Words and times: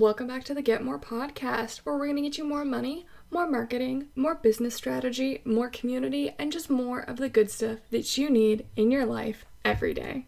Welcome 0.00 0.28
back 0.28 0.44
to 0.44 0.54
the 0.54 0.62
Get 0.62 0.82
More 0.82 0.98
podcast, 0.98 1.80
where 1.80 1.94
we're 1.94 2.06
going 2.06 2.16
to 2.16 2.22
get 2.22 2.38
you 2.38 2.44
more 2.44 2.64
money, 2.64 3.04
more 3.30 3.46
marketing, 3.46 4.08
more 4.16 4.34
business 4.34 4.74
strategy, 4.74 5.42
more 5.44 5.68
community, 5.68 6.34
and 6.38 6.50
just 6.50 6.70
more 6.70 7.00
of 7.00 7.18
the 7.18 7.28
good 7.28 7.50
stuff 7.50 7.80
that 7.90 8.16
you 8.16 8.30
need 8.30 8.64
in 8.76 8.90
your 8.90 9.04
life 9.04 9.44
every 9.62 9.92
day. 9.92 10.24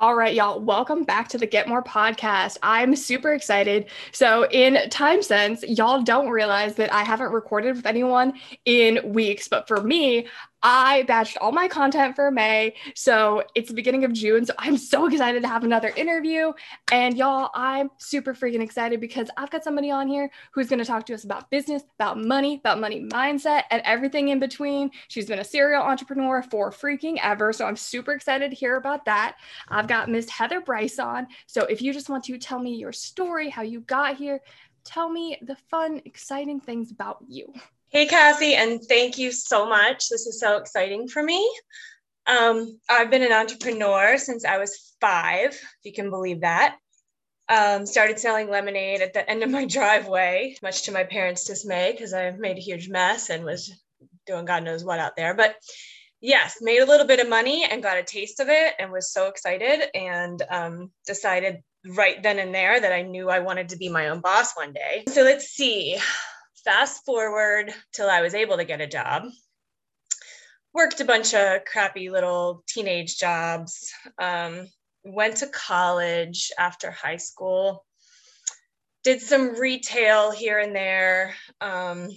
All 0.00 0.16
right, 0.16 0.34
y'all, 0.34 0.60
welcome 0.60 1.04
back 1.04 1.28
to 1.28 1.38
the 1.38 1.46
Get 1.46 1.68
More 1.68 1.82
podcast. 1.82 2.58
I'm 2.64 2.96
super 2.96 3.32
excited. 3.32 3.86
So, 4.10 4.48
in 4.50 4.90
time 4.90 5.22
sense, 5.22 5.62
y'all 5.62 6.02
don't 6.02 6.28
realize 6.28 6.74
that 6.74 6.92
I 6.92 7.04
haven't 7.04 7.30
recorded 7.30 7.76
with 7.76 7.86
anyone 7.86 8.32
in 8.64 9.00
weeks, 9.12 9.46
but 9.46 9.68
for 9.68 9.80
me, 9.80 10.26
I 10.66 11.04
batched 11.06 11.36
all 11.42 11.52
my 11.52 11.68
content 11.68 12.16
for 12.16 12.30
May. 12.30 12.74
So 12.94 13.44
it's 13.54 13.68
the 13.68 13.74
beginning 13.74 14.04
of 14.04 14.14
June. 14.14 14.46
So 14.46 14.54
I'm 14.58 14.78
so 14.78 15.06
excited 15.06 15.42
to 15.42 15.48
have 15.48 15.62
another 15.62 15.92
interview. 15.94 16.52
And 16.90 17.18
y'all, 17.18 17.50
I'm 17.54 17.90
super 17.98 18.32
freaking 18.32 18.62
excited 18.62 18.98
because 18.98 19.28
I've 19.36 19.50
got 19.50 19.62
somebody 19.62 19.90
on 19.90 20.08
here 20.08 20.30
who's 20.52 20.68
going 20.68 20.78
to 20.78 20.86
talk 20.86 21.04
to 21.06 21.14
us 21.14 21.24
about 21.24 21.50
business, 21.50 21.82
about 21.98 22.18
money, 22.18 22.56
about 22.56 22.80
money 22.80 23.02
mindset, 23.02 23.64
and 23.70 23.82
everything 23.84 24.30
in 24.30 24.40
between. 24.40 24.90
She's 25.08 25.26
been 25.26 25.40
a 25.40 25.44
serial 25.44 25.82
entrepreneur 25.82 26.42
for 26.42 26.70
freaking 26.70 27.18
ever. 27.22 27.52
So 27.52 27.66
I'm 27.66 27.76
super 27.76 28.12
excited 28.12 28.50
to 28.50 28.56
hear 28.56 28.76
about 28.76 29.04
that. 29.04 29.36
I've 29.68 29.86
got 29.86 30.08
Miss 30.08 30.30
Heather 30.30 30.62
Brice 30.62 30.98
on. 30.98 31.26
So 31.46 31.64
if 31.64 31.82
you 31.82 31.92
just 31.92 32.08
want 32.08 32.24
to 32.24 32.38
tell 32.38 32.58
me 32.58 32.74
your 32.74 32.92
story, 32.92 33.50
how 33.50 33.62
you 33.62 33.80
got 33.80 34.16
here, 34.16 34.40
tell 34.82 35.10
me 35.10 35.36
the 35.42 35.56
fun, 35.70 36.00
exciting 36.06 36.58
things 36.58 36.90
about 36.90 37.18
you. 37.28 37.52
Hey, 37.94 38.06
Cassie, 38.06 38.56
and 38.56 38.82
thank 38.82 39.18
you 39.18 39.30
so 39.30 39.68
much. 39.68 40.08
This 40.08 40.26
is 40.26 40.40
so 40.40 40.56
exciting 40.56 41.06
for 41.06 41.22
me. 41.22 41.48
Um, 42.26 42.80
I've 42.90 43.08
been 43.08 43.22
an 43.22 43.30
entrepreneur 43.30 44.18
since 44.18 44.44
I 44.44 44.58
was 44.58 44.96
five, 45.00 45.50
if 45.50 45.60
you 45.84 45.92
can 45.92 46.10
believe 46.10 46.40
that. 46.40 46.76
Um, 47.48 47.86
started 47.86 48.18
selling 48.18 48.50
lemonade 48.50 49.00
at 49.00 49.12
the 49.12 49.30
end 49.30 49.44
of 49.44 49.50
my 49.50 49.64
driveway, 49.68 50.56
much 50.60 50.82
to 50.82 50.92
my 50.92 51.04
parents' 51.04 51.44
dismay, 51.44 51.92
because 51.92 52.12
I 52.12 52.32
made 52.32 52.56
a 52.56 52.60
huge 52.60 52.88
mess 52.88 53.30
and 53.30 53.44
was 53.44 53.72
doing 54.26 54.44
God 54.44 54.64
knows 54.64 54.82
what 54.82 54.98
out 54.98 55.14
there. 55.14 55.34
But 55.34 55.54
yes, 56.20 56.56
made 56.60 56.80
a 56.80 56.86
little 56.86 57.06
bit 57.06 57.20
of 57.20 57.28
money 57.28 57.64
and 57.64 57.80
got 57.80 57.96
a 57.96 58.02
taste 58.02 58.40
of 58.40 58.48
it 58.48 58.74
and 58.76 58.90
was 58.90 59.12
so 59.12 59.28
excited 59.28 59.84
and 59.94 60.42
um, 60.50 60.90
decided 61.06 61.62
right 61.86 62.20
then 62.24 62.40
and 62.40 62.52
there 62.52 62.80
that 62.80 62.92
I 62.92 63.02
knew 63.02 63.30
I 63.30 63.38
wanted 63.38 63.68
to 63.68 63.76
be 63.76 63.88
my 63.88 64.08
own 64.08 64.20
boss 64.20 64.56
one 64.56 64.72
day. 64.72 65.04
So 65.06 65.22
let's 65.22 65.46
see 65.46 66.00
fast 66.64 67.04
forward 67.04 67.72
till 67.92 68.08
I 68.08 68.22
was 68.22 68.34
able 68.34 68.56
to 68.56 68.64
get 68.64 68.80
a 68.80 68.86
job. 68.86 69.24
Worked 70.72 71.00
a 71.00 71.04
bunch 71.04 71.34
of 71.34 71.64
crappy 71.64 72.10
little 72.10 72.64
teenage 72.66 73.18
jobs. 73.18 73.92
Um, 74.18 74.66
went 75.04 75.38
to 75.38 75.46
college 75.46 76.50
after 76.58 76.90
high 76.90 77.18
school. 77.18 77.84
Did 79.04 79.20
some 79.20 79.60
retail 79.60 80.30
here 80.30 80.58
and 80.58 80.74
there. 80.74 81.34
Um, 81.60 82.08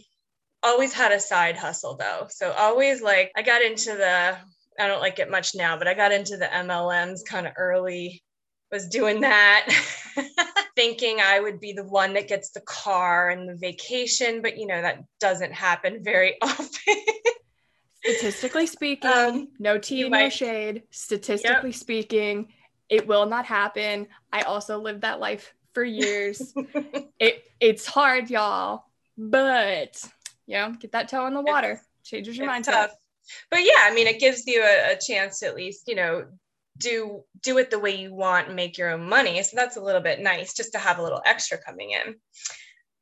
always 0.63 0.93
had 0.93 1.11
a 1.11 1.19
side 1.19 1.57
hustle 1.57 1.97
though. 1.97 2.27
So 2.29 2.51
always 2.51 3.01
like 3.01 3.31
I 3.35 3.41
got 3.41 3.61
into 3.61 3.95
the 3.95 4.37
I 4.79 4.87
don't 4.87 5.01
like 5.01 5.19
it 5.19 5.31
much 5.31 5.55
now, 5.55 5.77
but 5.77 5.87
I 5.87 5.93
got 5.93 6.11
into 6.11 6.37
the 6.37 6.45
MLMs 6.45 7.25
kind 7.25 7.47
of 7.47 7.53
early. 7.57 8.23
Was 8.71 8.87
doing 8.87 9.21
that. 9.21 9.67
thinking 10.77 11.19
I 11.19 11.39
would 11.39 11.59
be 11.59 11.73
the 11.73 11.83
one 11.83 12.13
that 12.13 12.27
gets 12.27 12.51
the 12.51 12.61
car 12.61 13.29
and 13.29 13.49
the 13.49 13.55
vacation, 13.55 14.43
but 14.43 14.57
you 14.57 14.67
know, 14.67 14.79
that 14.79 15.03
doesn't 15.19 15.51
happen 15.51 16.03
very 16.03 16.35
often. 16.41 16.95
Statistically 18.03 18.67
speaking, 18.67 19.11
um, 19.11 19.47
no 19.59 19.79
tea, 19.79 20.07
might, 20.07 20.23
no 20.23 20.29
shade. 20.29 20.83
Statistically 20.91 21.71
yep. 21.71 21.79
speaking, 21.79 22.49
it 22.89 23.07
will 23.07 23.25
not 23.25 23.45
happen. 23.45 24.07
I 24.31 24.41
also 24.41 24.79
lived 24.79 25.01
that 25.01 25.19
life 25.19 25.51
for 25.73 25.83
years. 25.83 26.53
it 27.19 27.43
it's 27.59 27.87
hard, 27.87 28.29
y'all, 28.29 28.83
but 29.17 30.01
you 30.45 30.57
know, 30.57 30.75
get 30.79 30.91
that 30.91 31.09
toe 31.09 31.25
in 31.25 31.33
the 31.33 31.41
water. 31.41 31.81
It's, 32.01 32.09
Changes 32.09 32.37
your 32.37 32.47
mindset. 32.47 32.65
Tough. 32.65 32.91
But 33.49 33.63
yeah, 33.63 33.81
I 33.81 33.93
mean, 33.93 34.07
it 34.07 34.19
gives 34.19 34.45
you 34.45 34.61
a, 34.61 34.93
a 34.93 34.97
chance 34.97 35.39
to 35.39 35.47
at 35.47 35.55
least, 35.55 35.83
you 35.87 35.95
know, 35.95 36.27
do 36.77 37.23
do 37.41 37.57
it 37.57 37.69
the 37.71 37.79
way 37.79 37.95
you 37.95 38.13
want 38.13 38.47
and 38.47 38.55
make 38.55 38.77
your 38.77 38.91
own 38.91 39.07
money. 39.07 39.41
So 39.43 39.55
that's 39.55 39.77
a 39.77 39.81
little 39.81 40.01
bit 40.01 40.19
nice 40.19 40.53
just 40.53 40.73
to 40.73 40.79
have 40.79 40.99
a 40.99 41.03
little 41.03 41.21
extra 41.25 41.57
coming 41.57 41.91
in. 41.91 42.15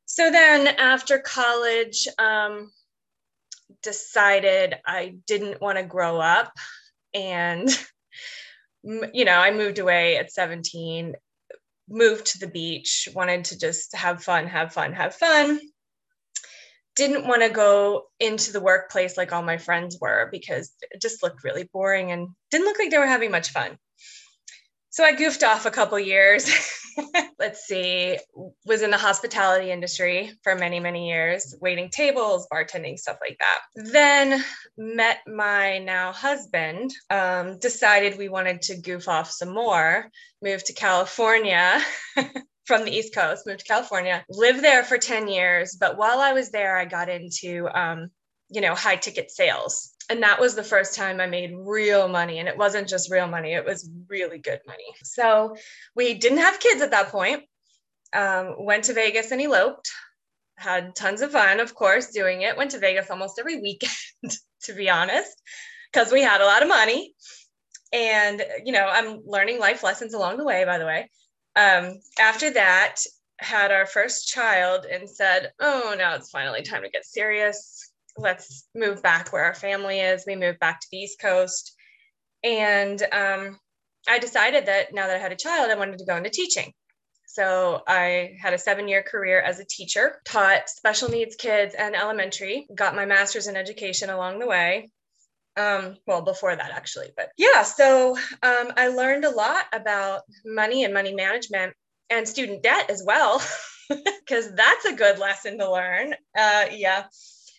So 0.06 0.30
then 0.30 0.66
after 0.66 1.18
college 1.18 2.06
um, 2.18 2.70
decided 3.82 4.76
i 4.86 5.16
didn't 5.26 5.60
want 5.60 5.78
to 5.78 5.84
grow 5.84 6.18
up 6.18 6.52
and 7.14 7.68
you 8.82 9.24
know 9.24 9.38
i 9.38 9.50
moved 9.50 9.78
away 9.78 10.16
at 10.16 10.32
17 10.32 11.14
moved 11.88 12.26
to 12.26 12.38
the 12.38 12.48
beach 12.48 13.08
wanted 13.14 13.44
to 13.44 13.58
just 13.58 13.94
have 13.94 14.22
fun 14.22 14.46
have 14.46 14.72
fun 14.72 14.92
have 14.92 15.14
fun 15.14 15.60
didn't 16.96 17.26
want 17.26 17.42
to 17.42 17.50
go 17.50 18.06
into 18.18 18.52
the 18.52 18.60
workplace 18.60 19.16
like 19.16 19.32
all 19.32 19.42
my 19.42 19.58
friends 19.58 19.98
were 20.00 20.28
because 20.32 20.72
it 20.90 21.00
just 21.00 21.22
looked 21.22 21.44
really 21.44 21.68
boring 21.72 22.10
and 22.10 22.28
didn't 22.50 22.66
look 22.66 22.78
like 22.78 22.90
they 22.90 22.98
were 22.98 23.06
having 23.06 23.30
much 23.30 23.50
fun. 23.50 23.78
So 24.90 25.04
I 25.04 25.12
goofed 25.12 25.44
off 25.44 25.66
a 25.66 25.70
couple 25.70 25.98
years. 25.98 26.50
Let's 27.38 27.66
see, 27.66 28.16
was 28.64 28.80
in 28.80 28.90
the 28.90 28.96
hospitality 28.96 29.70
industry 29.70 30.32
for 30.42 30.54
many, 30.54 30.80
many 30.80 31.10
years, 31.10 31.54
waiting 31.60 31.90
tables, 31.90 32.48
bartending, 32.50 32.98
stuff 32.98 33.18
like 33.20 33.36
that. 33.38 33.60
Then 33.92 34.42
met 34.78 35.18
my 35.26 35.80
now 35.80 36.12
husband, 36.12 36.92
um, 37.10 37.58
decided 37.58 38.16
we 38.16 38.30
wanted 38.30 38.62
to 38.62 38.80
goof 38.80 39.06
off 39.06 39.30
some 39.30 39.52
more, 39.52 40.10
moved 40.40 40.64
to 40.66 40.72
California. 40.72 41.78
from 42.66 42.84
the 42.84 42.90
East 42.90 43.14
Coast, 43.14 43.46
moved 43.46 43.60
to 43.60 43.64
California, 43.64 44.24
lived 44.28 44.62
there 44.62 44.82
for 44.82 44.98
10 44.98 45.28
years. 45.28 45.76
But 45.78 45.96
while 45.96 46.18
I 46.18 46.32
was 46.32 46.50
there, 46.50 46.76
I 46.76 46.84
got 46.84 47.08
into, 47.08 47.68
um, 47.72 48.08
you 48.50 48.60
know, 48.60 48.74
high 48.74 48.96
ticket 48.96 49.30
sales. 49.30 49.92
And 50.10 50.22
that 50.22 50.40
was 50.40 50.54
the 50.54 50.62
first 50.64 50.94
time 50.94 51.20
I 51.20 51.26
made 51.26 51.54
real 51.56 52.08
money. 52.08 52.38
And 52.38 52.48
it 52.48 52.58
wasn't 52.58 52.88
just 52.88 53.10
real 53.10 53.28
money, 53.28 53.54
it 53.54 53.64
was 53.64 53.88
really 54.08 54.38
good 54.38 54.60
money. 54.66 54.84
So 55.02 55.56
we 55.94 56.14
didn't 56.14 56.38
have 56.38 56.60
kids 56.60 56.82
at 56.82 56.90
that 56.90 57.08
point. 57.08 57.44
Um, 58.12 58.56
went 58.58 58.84
to 58.84 58.94
Vegas 58.94 59.30
and 59.30 59.40
eloped. 59.40 59.90
Had 60.56 60.96
tons 60.96 61.20
of 61.20 61.32
fun, 61.32 61.60
of 61.60 61.74
course, 61.74 62.10
doing 62.10 62.42
it. 62.42 62.56
Went 62.56 62.72
to 62.72 62.78
Vegas 62.78 63.10
almost 63.10 63.38
every 63.38 63.60
weekend, 63.62 64.36
to 64.64 64.72
be 64.72 64.90
honest, 64.90 65.40
because 65.92 66.10
we 66.10 66.22
had 66.22 66.40
a 66.40 66.46
lot 66.46 66.62
of 66.62 66.68
money. 66.68 67.14
And, 67.92 68.42
you 68.64 68.72
know, 68.72 68.86
I'm 68.86 69.20
learning 69.24 69.60
life 69.60 69.84
lessons 69.84 70.14
along 70.14 70.38
the 70.38 70.44
way, 70.44 70.64
by 70.64 70.78
the 70.78 70.86
way 70.86 71.08
um, 71.56 72.00
after 72.18 72.50
that, 72.50 72.96
had 73.38 73.70
our 73.70 73.86
first 73.86 74.28
child 74.28 74.84
and 74.84 75.08
said, 75.08 75.52
Oh, 75.60 75.94
now 75.98 76.14
it's 76.14 76.30
finally 76.30 76.62
time 76.62 76.82
to 76.82 76.90
get 76.90 77.04
serious. 77.04 77.90
Let's 78.16 78.66
move 78.74 79.02
back 79.02 79.32
where 79.32 79.44
our 79.44 79.54
family 79.54 80.00
is. 80.00 80.24
We 80.26 80.36
moved 80.36 80.58
back 80.58 80.80
to 80.80 80.86
the 80.90 80.98
East 80.98 81.20
Coast. 81.20 81.74
And 82.42 83.02
um, 83.12 83.58
I 84.08 84.18
decided 84.18 84.66
that 84.66 84.94
now 84.94 85.06
that 85.06 85.16
I 85.16 85.20
had 85.20 85.32
a 85.32 85.36
child, 85.36 85.70
I 85.70 85.74
wanted 85.74 85.98
to 85.98 86.06
go 86.06 86.16
into 86.16 86.30
teaching. 86.30 86.72
So 87.26 87.82
I 87.86 88.36
had 88.40 88.54
a 88.54 88.58
seven 88.58 88.88
year 88.88 89.02
career 89.02 89.40
as 89.40 89.60
a 89.60 89.64
teacher, 89.64 90.22
taught 90.24 90.70
special 90.70 91.10
needs 91.10 91.36
kids 91.36 91.74
and 91.74 91.94
elementary, 91.94 92.66
got 92.74 92.94
my 92.94 93.04
master's 93.04 93.46
in 93.46 93.56
education 93.56 94.08
along 94.08 94.38
the 94.38 94.46
way, 94.46 94.90
um, 95.56 95.96
well 96.06 96.22
before 96.22 96.54
that 96.54 96.70
actually 96.70 97.08
but 97.16 97.30
yeah 97.36 97.62
so 97.62 98.16
um, 98.42 98.72
i 98.76 98.88
learned 98.88 99.24
a 99.24 99.30
lot 99.30 99.64
about 99.72 100.22
money 100.44 100.84
and 100.84 100.92
money 100.92 101.14
management 101.14 101.72
and 102.10 102.28
student 102.28 102.62
debt 102.62 102.90
as 102.90 103.02
well 103.04 103.42
because 103.88 104.52
that's 104.54 104.84
a 104.84 104.92
good 104.92 105.18
lesson 105.18 105.58
to 105.58 105.70
learn. 105.70 106.14
Uh, 106.36 106.66
yeah. 106.72 107.04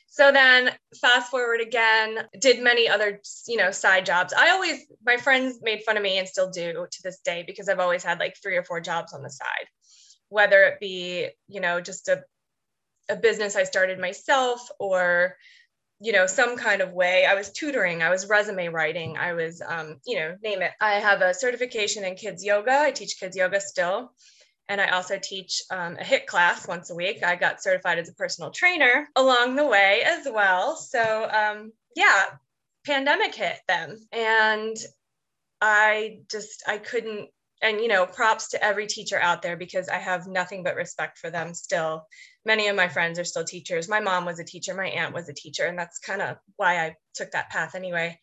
So 0.09 0.31
then 0.31 0.71
fast 0.99 1.29
forward 1.29 1.61
again 1.61 2.17
did 2.39 2.63
many 2.63 2.89
other 2.89 3.21
you 3.47 3.57
know 3.57 3.71
side 3.71 4.05
jobs. 4.05 4.33
I 4.33 4.49
always 4.49 4.85
my 5.05 5.17
friends 5.17 5.59
made 5.61 5.83
fun 5.83 5.97
of 5.97 6.03
me 6.03 6.17
and 6.17 6.27
still 6.27 6.49
do 6.49 6.87
to 6.89 7.03
this 7.03 7.19
day 7.19 7.43
because 7.45 7.69
i've 7.69 7.79
always 7.79 8.03
had 8.03 8.19
like 8.19 8.35
three 8.41 8.57
or 8.57 8.63
four 8.63 8.81
jobs 8.81 9.13
on 9.13 9.21
the 9.21 9.29
side 9.29 9.67
whether 10.29 10.63
it 10.63 10.79
be 10.79 11.27
you 11.47 11.61
know 11.61 11.79
just 11.79 12.07
a, 12.07 12.23
a 13.09 13.15
business 13.15 13.55
i 13.55 13.63
started 13.63 13.99
myself 13.99 14.67
or 14.79 15.35
you 15.99 16.11
know 16.11 16.27
some 16.27 16.57
kind 16.57 16.81
of 16.81 16.93
way. 16.93 17.25
I 17.25 17.35
was 17.35 17.51
tutoring 17.51 18.01
i 18.01 18.09
was 18.09 18.27
resume 18.27 18.67
writing 18.67 19.17
i 19.17 19.33
was 19.33 19.61
um, 19.61 19.99
you 20.05 20.17
know 20.19 20.35
name 20.43 20.61
it. 20.61 20.71
I 20.79 20.93
have 20.93 21.21
a 21.21 21.33
certification 21.33 22.03
in 22.03 22.15
kids 22.15 22.43
yoga 22.43 22.79
i 22.79 22.91
teach 22.91 23.19
kids 23.19 23.35
yoga 23.35 23.59
still. 23.61 24.11
And 24.69 24.81
i 24.81 24.89
also 24.89 25.17
teach 25.21 25.61
um, 25.71 25.97
a 25.99 26.03
HIIT 26.03 26.25
class 26.25 26.67
once 26.67 26.89
a 26.89 26.95
week. 26.95 27.23
I 27.23 27.35
got 27.35 27.63
certified 27.63 27.99
as 27.99 28.09
a 28.09 28.13
personal 28.13 28.51
trainer 28.51 29.07
along 29.15 29.55
the 29.55 29.65
way 29.65 30.03
as 30.05 30.27
well. 30.31 30.75
So 30.75 31.01
um, 31.01 31.71
yeah 31.95 32.23
pandemic 32.85 33.35
hit 33.35 33.59
then. 33.67 33.97
And 34.11 34.77
i 35.61 36.19
just 36.29 36.63
i 36.67 36.77
couldn't 36.77 37.29
and 37.61 37.81
you 37.81 37.87
know 37.87 38.05
props 38.05 38.49
to 38.49 38.63
every 38.63 38.87
teacher 38.87 39.19
out 39.19 39.41
there 39.41 39.57
because 39.57 39.89
i 39.89 39.97
have 39.97 40.27
nothing 40.27 40.63
but 40.63 40.75
respect 40.75 41.17
for 41.17 41.29
them 41.29 41.53
still 41.53 42.05
many 42.47 42.69
of 42.69 42.77
my 42.77 42.89
friends 42.89 43.19
are 43.19 43.25
still 43.25 43.45
teachers 43.45 43.89
my 43.89 44.01
mom 44.01 44.25
was 44.25 44.39
a 44.39 44.45
teacher 44.45 44.75
my 44.75 44.87
aunt 44.87 45.13
was 45.15 45.29
a 45.29 45.35
teacher 45.35 45.65
and 45.67 45.79
that's 45.79 45.99
kind 45.99 46.23
of 46.23 46.37
why 46.57 46.79
i 46.79 46.95
took 47.15 47.31
that 47.31 47.51
path 47.51 47.75
anyway 47.75 48.19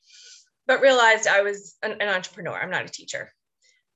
but 0.69 0.83
realized 0.83 1.29
i 1.29 1.43
was 1.43 1.77
an, 1.85 1.93
an, 2.01 2.09
entrepreneur 2.09 2.55
i'm 2.61 2.71
not 2.73 2.87
a 2.87 2.91
teacher 2.91 3.31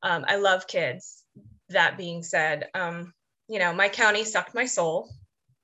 Um, 0.02 0.24
I 0.28 0.36
love 0.36 0.66
kids. 0.68 1.24
That 1.70 1.98
being 1.98 2.24
said, 2.24 2.68
um, 2.74 3.14
you 3.48 3.60
know, 3.60 3.74
my 3.74 3.90
county 3.90 4.24
sucked 4.24 4.54
my 4.54 4.66
soul. 4.66 5.10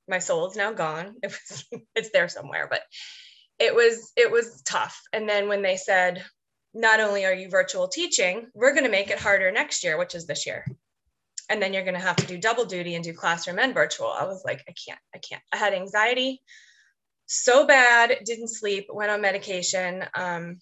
My 0.09 0.19
soul 0.19 0.47
is 0.49 0.57
now 0.57 0.73
gone. 0.73 1.15
It 1.23 1.31
was, 1.31 1.65
it's 1.95 2.11
there 2.11 2.29
somewhere, 2.29 2.67
but 2.69 2.81
it 3.59 3.75
was 3.75 4.13
it 4.17 4.31
was 4.31 4.61
tough. 4.63 5.01
And 5.13 5.29
then 5.29 5.49
when 5.49 5.63
they 5.63 5.77
said, 5.77 6.23
not 6.73 7.01
only 7.01 7.25
are 7.25 7.33
you 7.35 7.49
virtual 7.49 7.89
teaching, 7.89 8.47
we're 8.55 8.73
going 8.73 8.85
to 8.85 8.91
make 8.91 9.11
it 9.11 9.19
harder 9.19 9.51
next 9.51 9.83
year, 9.83 9.97
which 9.97 10.15
is 10.15 10.27
this 10.27 10.45
year. 10.47 10.65
And 11.49 11.61
then 11.61 11.73
you're 11.73 11.83
going 11.83 11.95
to 11.95 11.99
have 11.99 12.15
to 12.17 12.27
do 12.27 12.37
double 12.37 12.65
duty 12.65 12.95
and 12.95 13.03
do 13.03 13.13
classroom 13.13 13.59
and 13.59 13.73
virtual. 13.73 14.07
I 14.07 14.25
was 14.25 14.43
like, 14.45 14.63
I 14.67 14.73
can't, 14.73 14.99
I 15.13 15.19
can't. 15.19 15.43
I 15.53 15.57
had 15.57 15.73
anxiety 15.73 16.41
so 17.27 17.65
bad, 17.65 18.19
didn't 18.25 18.49
sleep, 18.49 18.87
went 18.91 19.11
on 19.11 19.21
medication. 19.21 20.05
Um, 20.15 20.57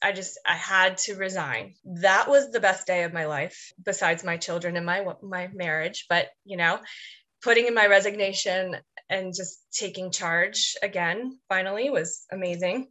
I 0.00 0.12
just 0.12 0.38
I 0.46 0.54
had 0.54 0.98
to 0.98 1.16
resign. 1.16 1.74
That 1.84 2.28
was 2.28 2.50
the 2.50 2.60
best 2.60 2.86
day 2.86 3.02
of 3.02 3.12
my 3.12 3.26
life, 3.26 3.72
besides 3.84 4.24
my 4.24 4.36
children 4.36 4.76
and 4.76 4.86
my 4.86 5.04
my 5.22 5.48
marriage. 5.52 6.06
But 6.08 6.28
you 6.44 6.56
know, 6.56 6.78
putting 7.42 7.66
in 7.66 7.74
my 7.74 7.86
resignation 7.86 8.76
and 9.10 9.34
just 9.34 9.58
taking 9.72 10.10
charge 10.10 10.76
again 10.82 11.38
finally 11.48 11.90
was 11.90 12.24
amazing. 12.30 12.88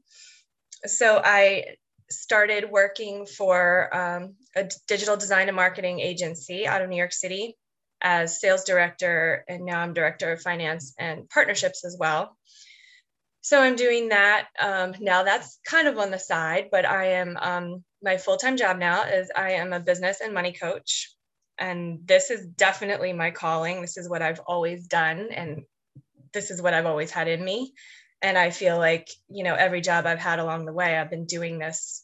So 0.86 1.22
I 1.24 1.78
started 2.10 2.70
working 2.70 3.26
for 3.26 3.96
um, 3.96 4.36
a 4.56 4.70
digital 4.88 5.18
design 5.18 5.48
and 5.48 5.56
marketing 5.56 6.00
agency 6.00 6.68
out 6.68 6.82
of 6.82 6.90
New 6.90 6.98
York 6.98 7.14
City 7.14 7.56
as 8.02 8.40
sales 8.40 8.64
director, 8.64 9.44
and 9.48 9.66
now 9.66 9.80
I'm 9.80 9.94
director 9.94 10.32
of 10.32 10.42
finance 10.42 10.94
and 11.00 11.30
partnerships 11.30 11.84
as 11.84 11.98
well. 12.00 12.38
So 13.42 13.62
I'm 13.62 13.76
doing 13.76 14.10
that 14.10 14.48
um, 14.60 14.94
now. 15.00 15.24
That's 15.24 15.60
kind 15.66 15.88
of 15.88 15.98
on 15.98 16.12
the 16.12 16.20
side, 16.20 16.68
but 16.72 16.86
I 16.86 17.14
am 17.14 17.38
um, 17.40 17.84
my 18.04 18.18
full 18.18 18.38
time 18.38 18.58
job 18.58 18.78
now 18.78 19.04
is 19.04 19.32
I 19.36 19.52
am 19.54 19.74
a 19.74 19.80
business 19.80 20.22
and 20.22 20.34
money 20.34 20.54
coach, 20.54 21.14
and 21.58 22.00
this 22.06 22.30
is 22.30 22.46
definitely 22.46 23.14
my 23.14 23.32
calling. 23.32 23.82
This 23.82 23.98
is 23.98 24.10
what 24.10 24.22
I've 24.22 24.42
always 24.42 24.88
done, 24.88 25.30
and 25.32 25.64
this 26.34 26.52
is 26.52 26.62
what 26.62 26.74
I've 26.74 26.86
always 26.86 27.10
had 27.10 27.28
in 27.28 27.44
me. 27.44 27.74
And 28.22 28.38
I 28.38 28.50
feel 28.50 28.78
like 28.78 29.10
you 29.30 29.44
know 29.44 29.56
every 29.56 29.82
job 29.82 30.06
I've 30.06 30.20
had 30.20 30.40
along 30.40 30.66
the 30.66 30.74
way, 30.74 30.98
I've 30.98 31.10
been 31.10 31.26
doing 31.26 31.60
this 31.60 32.04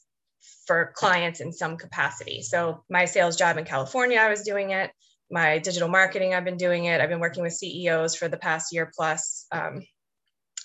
for 0.65 0.93
clients 0.95 1.39
in 1.39 1.51
some 1.51 1.77
capacity. 1.77 2.41
So 2.41 2.83
my 2.89 3.05
sales 3.05 3.35
job 3.35 3.57
in 3.57 3.65
California, 3.65 4.17
I 4.17 4.29
was 4.29 4.43
doing 4.43 4.71
it. 4.71 4.91
My 5.29 5.57
digital 5.59 5.89
marketing, 5.89 6.33
I've 6.33 6.45
been 6.45 6.57
doing 6.57 6.85
it. 6.85 7.01
I've 7.01 7.09
been 7.09 7.19
working 7.19 7.43
with 7.43 7.53
CEOs 7.53 8.15
for 8.15 8.27
the 8.27 8.37
past 8.37 8.73
year 8.73 8.91
plus. 8.95 9.45
Um, 9.51 9.81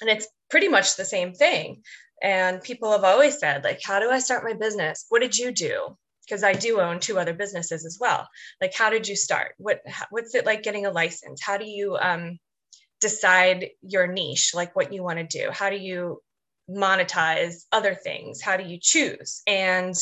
and 0.00 0.10
it's 0.10 0.28
pretty 0.50 0.68
much 0.68 0.96
the 0.96 1.04
same 1.04 1.32
thing. 1.32 1.82
And 2.22 2.62
people 2.62 2.92
have 2.92 3.04
always 3.04 3.38
said, 3.38 3.64
like, 3.64 3.80
how 3.84 4.00
do 4.00 4.10
I 4.10 4.18
start 4.18 4.44
my 4.44 4.54
business? 4.54 5.06
What 5.08 5.22
did 5.22 5.36
you 5.36 5.52
do? 5.52 5.96
Because 6.24 6.42
I 6.42 6.52
do 6.52 6.80
own 6.80 7.00
two 7.00 7.18
other 7.18 7.32
businesses 7.32 7.86
as 7.86 7.96
well. 8.00 8.28
Like, 8.60 8.74
how 8.74 8.90
did 8.90 9.08
you 9.08 9.16
start? 9.16 9.54
What 9.58 9.80
what's 10.10 10.34
it 10.34 10.44
like 10.44 10.62
getting 10.62 10.84
a 10.84 10.90
license? 10.90 11.40
How 11.42 11.56
do 11.56 11.64
you 11.64 11.96
um, 11.96 12.38
decide 13.00 13.70
your 13.82 14.06
niche, 14.06 14.52
like 14.54 14.74
what 14.74 14.92
you 14.92 15.02
want 15.02 15.18
to 15.18 15.38
do? 15.38 15.50
How 15.50 15.70
do 15.70 15.76
you 15.76 16.22
monetize 16.70 17.64
other 17.72 17.94
things? 17.94 18.40
How 18.40 18.56
do 18.56 18.64
you 18.64 18.78
choose? 18.80 19.42
And 19.46 19.94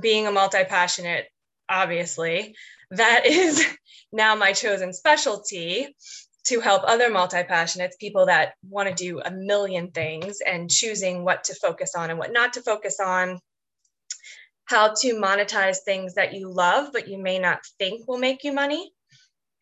being 0.00 0.26
a 0.26 0.32
multi 0.32 0.64
passionate, 0.64 1.26
obviously, 1.68 2.54
that 2.90 3.26
is 3.26 3.64
now 4.12 4.34
my 4.34 4.52
chosen 4.52 4.92
specialty 4.92 5.94
to 6.44 6.60
help 6.60 6.82
other 6.84 7.10
multi-passionates 7.10 7.98
people 7.98 8.26
that 8.26 8.52
want 8.68 8.88
to 8.88 8.94
do 8.94 9.20
a 9.20 9.30
million 9.30 9.90
things 9.90 10.38
and 10.46 10.70
choosing 10.70 11.24
what 11.24 11.44
to 11.44 11.54
focus 11.54 11.94
on 11.96 12.10
and 12.10 12.18
what 12.18 12.32
not 12.32 12.52
to 12.52 12.62
focus 12.62 13.00
on 13.00 13.38
how 14.66 14.88
to 14.88 15.14
monetize 15.14 15.78
things 15.84 16.14
that 16.14 16.34
you 16.34 16.50
love 16.50 16.90
but 16.92 17.08
you 17.08 17.18
may 17.18 17.38
not 17.38 17.60
think 17.78 18.06
will 18.06 18.18
make 18.18 18.44
you 18.44 18.52
money 18.52 18.92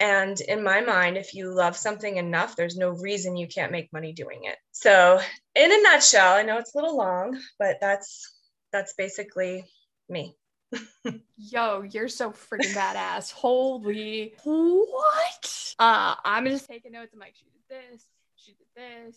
and 0.02 0.40
in 0.40 0.64
my 0.64 0.80
mind 0.80 1.16
if 1.16 1.32
you 1.32 1.54
love 1.54 1.76
something 1.76 2.16
enough 2.16 2.56
there's 2.56 2.76
no 2.76 2.90
reason 2.90 3.36
you 3.36 3.46
can't 3.46 3.70
make 3.70 3.92
money 3.92 4.12
doing 4.12 4.40
it 4.44 4.56
so 4.72 5.20
in 5.54 5.72
a 5.72 5.82
nutshell 5.82 6.34
i 6.34 6.42
know 6.42 6.58
it's 6.58 6.74
a 6.74 6.78
little 6.78 6.96
long 6.96 7.38
but 7.58 7.76
that's 7.80 8.34
that's 8.72 8.94
basically 8.94 9.64
me 10.08 10.36
Yo, 11.36 11.82
you're 11.82 12.08
so 12.08 12.30
freaking 12.30 12.72
badass. 12.72 13.30
Holy 13.30 14.32
what? 14.42 15.74
Uh, 15.78 16.14
I'm 16.24 16.46
just 16.46 16.66
taking 16.66 16.92
notes. 16.92 17.12
I'm 17.12 17.20
like, 17.20 17.34
she 17.34 17.44
did 17.44 17.92
this, 17.92 18.06
she 18.36 18.52
did 18.52 18.66
this. 18.74 19.16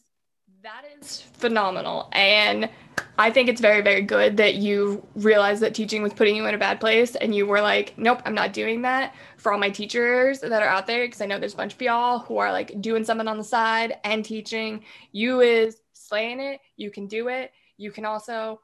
That 0.64 0.84
is 1.00 1.22
phenomenal. 1.22 2.10
And 2.12 2.70
I 3.18 3.32
think 3.32 3.48
it's 3.48 3.62
very, 3.62 3.82
very 3.82 4.02
good 4.02 4.38
that 4.38 4.56
you 4.56 5.06
realized 5.16 5.62
that 5.62 5.74
teaching 5.74 6.04
was 6.04 6.14
putting 6.14 6.36
you 6.36 6.46
in 6.46 6.54
a 6.54 6.58
bad 6.58 6.80
place 6.80 7.16
and 7.16 7.34
you 7.34 7.46
were 7.46 7.62
like, 7.62 7.94
nope, 7.98 8.22
I'm 8.26 8.36
not 8.36 8.52
doing 8.52 8.82
that 8.82 9.16
for 9.38 9.54
all 9.54 9.60
my 9.60 9.70
teachers 9.70 10.42
that 10.42 10.62
are 10.62 10.68
out 10.68 10.86
there. 10.86 11.08
Cause 11.08 11.22
I 11.22 11.26
know 11.26 11.40
there's 11.40 11.54
a 11.54 11.58
bunch 11.58 11.74
of 11.74 11.82
y'all 11.82 12.20
who 12.20 12.38
are 12.38 12.52
like 12.52 12.82
doing 12.82 13.06
something 13.06 13.28
on 13.28 13.38
the 13.38 13.44
side 13.44 13.98
and 14.04 14.24
teaching. 14.26 14.84
You 15.12 15.40
is 15.40 15.78
slaying 15.94 16.42
it. 16.42 16.60
You 16.76 16.92
can 16.92 17.08
do 17.08 17.30
it. 17.30 17.52
You 17.78 17.92
can 17.92 18.06
also 18.06 18.60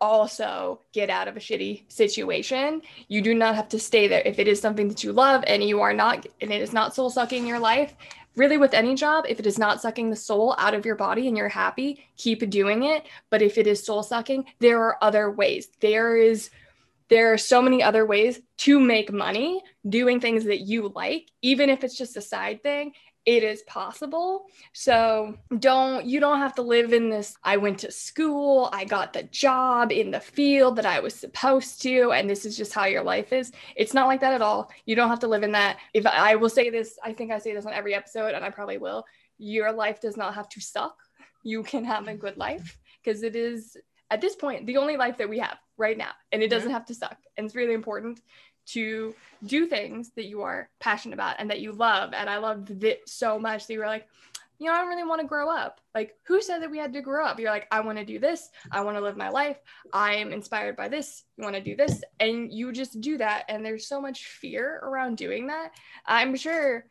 also 0.00 0.80
get 0.92 1.10
out 1.10 1.28
of 1.28 1.36
a 1.36 1.40
shitty 1.40 1.90
situation. 1.92 2.80
You 3.08 3.20
do 3.20 3.34
not 3.34 3.54
have 3.54 3.68
to 3.70 3.78
stay 3.78 4.08
there. 4.08 4.22
If 4.24 4.38
it 4.38 4.48
is 4.48 4.60
something 4.60 4.88
that 4.88 5.04
you 5.04 5.12
love 5.12 5.44
and 5.46 5.62
you 5.62 5.82
are 5.82 5.92
not, 5.92 6.26
and 6.40 6.50
it 6.50 6.62
is 6.62 6.72
not 6.72 6.94
soul 6.94 7.10
sucking 7.10 7.46
your 7.46 7.58
life, 7.58 7.94
really 8.36 8.58
with 8.58 8.74
any 8.74 8.94
job, 8.94 9.24
if 9.28 9.38
it 9.40 9.46
is 9.46 9.58
not 9.58 9.80
sucking 9.80 10.10
the 10.10 10.16
soul 10.16 10.54
out 10.58 10.74
of 10.74 10.86
your 10.86 10.96
body 10.96 11.28
and 11.28 11.36
you're 11.36 11.48
happy, 11.48 12.06
keep 12.16 12.48
doing 12.50 12.84
it. 12.84 13.06
But 13.28 13.42
if 13.42 13.58
it 13.58 13.66
is 13.66 13.84
soul 13.84 14.02
sucking, 14.02 14.46
there 14.58 14.82
are 14.82 14.96
other 15.02 15.30
ways. 15.30 15.68
There 15.80 16.16
is, 16.16 16.50
there 17.08 17.32
are 17.32 17.38
so 17.38 17.60
many 17.60 17.82
other 17.82 18.06
ways 18.06 18.40
to 18.58 18.78
make 18.78 19.12
money 19.12 19.62
doing 19.88 20.20
things 20.20 20.44
that 20.44 20.60
you 20.60 20.92
like, 20.94 21.28
even 21.42 21.70
if 21.70 21.82
it's 21.82 21.96
just 21.96 22.16
a 22.16 22.22
side 22.22 22.62
thing 22.62 22.92
it 23.26 23.42
is 23.42 23.62
possible. 23.62 24.46
So 24.72 25.34
don't 25.58 26.06
you 26.06 26.20
don't 26.20 26.38
have 26.38 26.54
to 26.54 26.62
live 26.62 26.92
in 26.92 27.10
this 27.10 27.36
I 27.44 27.58
went 27.58 27.78
to 27.80 27.92
school, 27.92 28.70
I 28.72 28.84
got 28.84 29.12
the 29.12 29.24
job 29.24 29.92
in 29.92 30.10
the 30.10 30.20
field 30.20 30.76
that 30.76 30.86
I 30.86 31.00
was 31.00 31.14
supposed 31.14 31.82
to 31.82 32.12
and 32.12 32.28
this 32.28 32.44
is 32.44 32.56
just 32.56 32.72
how 32.72 32.86
your 32.86 33.02
life 33.02 33.32
is. 33.32 33.52
It's 33.76 33.94
not 33.94 34.06
like 34.06 34.20
that 34.20 34.34
at 34.34 34.42
all. 34.42 34.70
You 34.86 34.96
don't 34.96 35.10
have 35.10 35.20
to 35.20 35.28
live 35.28 35.42
in 35.42 35.52
that. 35.52 35.78
If 35.92 36.06
I 36.06 36.36
will 36.36 36.48
say 36.48 36.70
this, 36.70 36.98
I 37.04 37.12
think 37.12 37.30
I 37.30 37.38
say 37.38 37.54
this 37.54 37.66
on 37.66 37.72
every 37.72 37.94
episode 37.94 38.34
and 38.34 38.44
I 38.44 38.50
probably 38.50 38.78
will. 38.78 39.04
Your 39.38 39.72
life 39.72 40.00
does 40.00 40.16
not 40.16 40.34
have 40.34 40.48
to 40.50 40.60
suck. 40.60 40.96
You 41.42 41.62
can 41.62 41.84
have 41.84 42.08
a 42.08 42.14
good 42.14 42.36
life 42.36 42.78
because 43.02 43.22
it 43.22 43.36
is 43.36 43.76
at 44.10 44.20
this 44.20 44.34
point 44.34 44.66
the 44.66 44.76
only 44.76 44.96
life 44.96 45.18
that 45.18 45.28
we 45.28 45.38
have 45.38 45.58
right 45.76 45.96
now 45.96 46.10
and 46.32 46.42
it 46.42 46.50
doesn't 46.50 46.72
have 46.72 46.86
to 46.86 46.94
suck. 46.94 47.16
And 47.36 47.46
it's 47.46 47.54
really 47.54 47.74
important 47.74 48.20
to 48.72 49.14
do 49.44 49.66
things 49.66 50.10
that 50.16 50.26
you 50.26 50.42
are 50.42 50.68
passionate 50.80 51.14
about 51.14 51.36
and 51.38 51.50
that 51.50 51.60
you 51.60 51.72
love. 51.72 52.12
And 52.12 52.28
I 52.28 52.38
loved 52.38 52.84
it 52.84 53.08
so 53.08 53.38
much 53.38 53.66
that 53.66 53.72
you 53.72 53.78
were 53.78 53.86
like, 53.86 54.06
you 54.58 54.66
know, 54.66 54.74
I 54.74 54.80
don't 54.80 54.88
really 54.88 55.04
want 55.04 55.22
to 55.22 55.26
grow 55.26 55.48
up. 55.48 55.80
Like, 55.94 56.16
who 56.26 56.42
said 56.42 56.60
that 56.60 56.70
we 56.70 56.76
had 56.76 56.92
to 56.92 57.00
grow 57.00 57.24
up? 57.24 57.40
You're 57.40 57.50
like, 57.50 57.66
I 57.70 57.80
want 57.80 57.96
to 57.96 58.04
do 58.04 58.18
this. 58.18 58.50
I 58.70 58.82
want 58.82 58.98
to 58.98 59.02
live 59.02 59.16
my 59.16 59.30
life. 59.30 59.56
I 59.90 60.16
am 60.16 60.34
inspired 60.34 60.76
by 60.76 60.88
this. 60.88 61.24
You 61.38 61.44
want 61.44 61.56
to 61.56 61.62
do 61.62 61.74
this. 61.74 62.02
And 62.20 62.52
you 62.52 62.70
just 62.70 63.00
do 63.00 63.16
that. 63.16 63.44
And 63.48 63.64
there's 63.64 63.86
so 63.86 64.02
much 64.02 64.26
fear 64.26 64.80
around 64.82 65.16
doing 65.16 65.46
that. 65.46 65.70
I'm 66.04 66.36
sure 66.36 66.84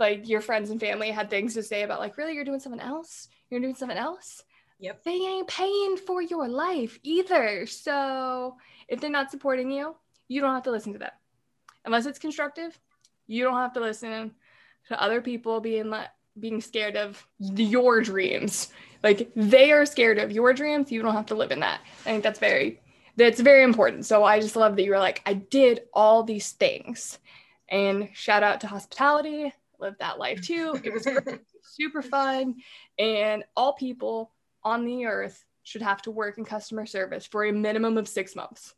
like 0.00 0.28
your 0.28 0.40
friends 0.40 0.70
and 0.70 0.80
family 0.80 1.12
had 1.12 1.30
things 1.30 1.54
to 1.54 1.62
say 1.62 1.84
about, 1.84 2.00
like, 2.00 2.18
really, 2.18 2.34
you're 2.34 2.44
doing 2.44 2.58
something 2.58 2.80
else? 2.80 3.28
You're 3.50 3.60
doing 3.60 3.76
something 3.76 3.96
else? 3.96 4.42
Yep. 4.80 5.04
They 5.04 5.12
ain't 5.12 5.46
paying 5.46 5.96
for 5.96 6.20
your 6.20 6.48
life 6.48 6.98
either. 7.04 7.66
So 7.66 8.56
if 8.88 9.00
they're 9.00 9.10
not 9.10 9.30
supporting 9.30 9.70
you, 9.70 9.94
you 10.26 10.40
don't 10.40 10.54
have 10.54 10.64
to 10.64 10.72
listen 10.72 10.92
to 10.94 10.98
them 10.98 11.12
unless 11.84 12.06
it's 12.06 12.18
constructive 12.18 12.78
you 13.26 13.44
don't 13.44 13.54
have 13.54 13.72
to 13.72 13.80
listen 13.80 14.32
to 14.88 15.02
other 15.02 15.20
people 15.20 15.60
being 15.60 15.90
like 15.90 16.08
being 16.38 16.60
scared 16.60 16.96
of 16.96 17.26
your 17.38 18.00
dreams. 18.00 18.72
Like 19.02 19.30
they 19.36 19.72
are 19.72 19.84
scared 19.84 20.18
of 20.18 20.32
your 20.32 20.52
dreams 20.52 20.90
you 20.90 21.02
don't 21.02 21.14
have 21.14 21.26
to 21.26 21.34
live 21.34 21.50
in 21.50 21.60
that. 21.60 21.80
I 22.00 22.10
think 22.10 22.22
that's 22.22 22.38
very 22.38 22.80
that's 23.16 23.40
very 23.40 23.62
important. 23.62 24.06
So 24.06 24.24
i 24.24 24.40
just 24.40 24.56
love 24.56 24.76
that 24.76 24.82
you 24.82 24.90
were 24.90 24.98
like 24.98 25.22
i 25.26 25.34
did 25.34 25.82
all 25.92 26.22
these 26.22 26.52
things. 26.52 27.18
And 27.68 28.10
shout 28.12 28.42
out 28.42 28.60
to 28.60 28.66
hospitality. 28.66 29.52
Lived 29.78 29.98
that 30.00 30.18
life 30.18 30.42
too. 30.42 30.78
It 30.84 30.92
was 30.92 31.06
super 31.62 32.02
fun. 32.02 32.56
And 32.98 33.44
all 33.56 33.72
people 33.72 34.30
on 34.62 34.84
the 34.84 35.06
earth 35.06 35.44
should 35.64 35.82
have 35.82 36.02
to 36.02 36.10
work 36.10 36.38
in 36.38 36.44
customer 36.44 36.86
service 36.86 37.26
for 37.26 37.44
a 37.44 37.52
minimum 37.52 37.96
of 37.96 38.08
six 38.08 38.36
months. 38.36 38.74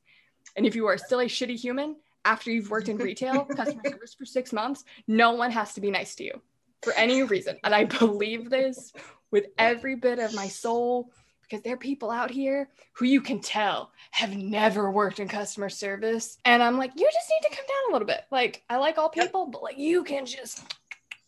And 0.56 0.64
if 0.64 0.76
you 0.76 0.86
are 0.86 0.96
still 0.96 1.20
a 1.20 1.24
shitty 1.24 1.58
human 1.58 1.96
after 2.24 2.50
you've 2.50 2.70
worked 2.70 2.88
in 2.88 2.96
retail, 2.96 3.44
customer 3.56 3.82
service 3.84 4.14
for 4.14 4.24
six 4.24 4.52
months, 4.52 4.84
no 5.06 5.32
one 5.32 5.50
has 5.50 5.74
to 5.74 5.80
be 5.80 5.90
nice 5.90 6.14
to 6.16 6.24
you 6.24 6.40
for 6.82 6.92
any 6.94 7.22
reason. 7.22 7.56
And 7.64 7.74
I 7.74 7.84
believe 7.84 8.50
this 8.50 8.92
with 9.30 9.46
every 9.58 9.96
bit 9.96 10.18
of 10.18 10.34
my 10.34 10.48
soul 10.48 11.10
because 11.42 11.62
there 11.62 11.74
are 11.74 11.78
people 11.78 12.10
out 12.10 12.30
here 12.30 12.68
who 12.92 13.04
you 13.04 13.20
can 13.20 13.40
tell 13.40 13.90
have 14.10 14.34
never 14.36 14.90
worked 14.90 15.20
in 15.20 15.28
customer 15.28 15.68
service. 15.68 16.38
And 16.44 16.62
I'm 16.62 16.78
like, 16.78 16.92
you 16.96 17.08
just 17.12 17.30
need 17.30 17.48
to 17.48 17.56
come 17.56 17.66
down 17.66 17.90
a 17.90 17.92
little 17.92 18.06
bit. 18.06 18.22
Like, 18.30 18.62
I 18.70 18.76
like 18.76 18.98
all 18.98 19.08
people, 19.08 19.46
but 19.46 19.62
like, 19.62 19.78
you 19.78 20.04
can 20.04 20.26
just 20.26 20.64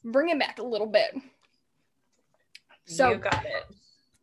bring 0.04 0.30
it 0.30 0.38
back 0.38 0.58
a 0.58 0.62
little 0.62 0.86
bit. 0.86 1.16
So, 2.86 3.10
you 3.10 3.16
got 3.18 3.44
it. 3.44 3.66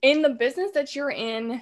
In 0.01 0.22
the 0.22 0.30
business 0.30 0.72
that 0.72 0.96
you're 0.96 1.12
in 1.12 1.62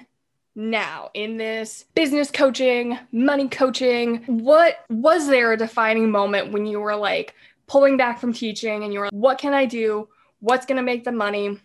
now 0.55 1.09
in 1.13 1.37
this 1.37 1.85
business 1.95 2.29
coaching, 2.31 2.97
money 3.11 3.47
coaching, 3.47 4.23
what 4.25 4.85
was 4.89 5.27
there 5.27 5.53
a 5.53 5.57
defining 5.57 6.11
moment 6.11 6.51
when 6.51 6.65
you 6.65 6.79
were 6.79 6.95
like 6.95 7.33
pulling 7.67 7.97
back 7.97 8.19
from 8.19 8.33
teaching 8.33 8.83
and 8.83 8.93
you 8.93 8.99
were 8.99 9.05
like, 9.05 9.13
what 9.13 9.37
can 9.37 9.53
I 9.53 9.65
do? 9.65 10.09
What's 10.39 10.65
going 10.65 10.77
to 10.77 10.83
make 10.83 11.03
the 11.03 11.11
money? 11.11 11.57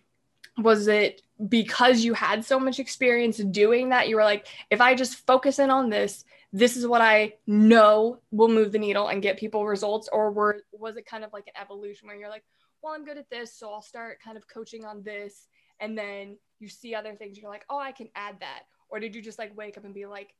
Was 0.58 0.86
it 0.86 1.22
because 1.48 2.04
you 2.04 2.14
had 2.14 2.44
so 2.44 2.58
much 2.58 2.78
experience 2.78 3.38
doing 3.38 3.88
that? 3.90 4.08
You 4.08 4.16
were 4.16 4.24
like, 4.24 4.46
if 4.70 4.80
I 4.80 4.94
just 4.94 5.26
focus 5.26 5.58
in 5.58 5.70
on 5.70 5.90
this, 5.90 6.24
this 6.52 6.76
is 6.76 6.86
what 6.86 7.00
I 7.00 7.34
know 7.46 8.20
will 8.30 8.48
move 8.48 8.72
the 8.72 8.78
needle 8.78 9.08
and 9.08 9.20
get 9.20 9.36
people 9.36 9.66
results? 9.66 10.08
Or 10.12 10.30
were, 10.30 10.62
was 10.72 10.96
it 10.96 11.06
kind 11.06 11.24
of 11.24 11.32
like 11.32 11.48
an 11.48 11.60
evolution 11.60 12.06
where 12.06 12.16
you're 12.16 12.30
like, 12.30 12.44
well, 12.82 12.94
I'm 12.94 13.04
good 13.04 13.18
at 13.18 13.28
this, 13.28 13.52
so 13.52 13.72
I'll 13.72 13.82
start 13.82 14.22
kind 14.22 14.36
of 14.36 14.46
coaching 14.46 14.84
on 14.84 15.02
this. 15.02 15.48
And 15.80 15.98
then 15.98 16.38
you 16.60 16.68
see 16.68 16.94
other 16.94 17.14
things, 17.14 17.36
you're 17.36 17.50
like, 17.50 17.66
oh, 17.68 17.78
I 17.78 17.92
can 17.92 18.08
add 18.14 18.36
that. 18.40 18.62
Or 18.88 19.00
did 19.00 19.14
you 19.14 19.22
just 19.22 19.38
like 19.38 19.56
wake 19.56 19.76
up 19.76 19.84
and 19.84 19.94
be 19.94 20.06
like, 20.06 20.34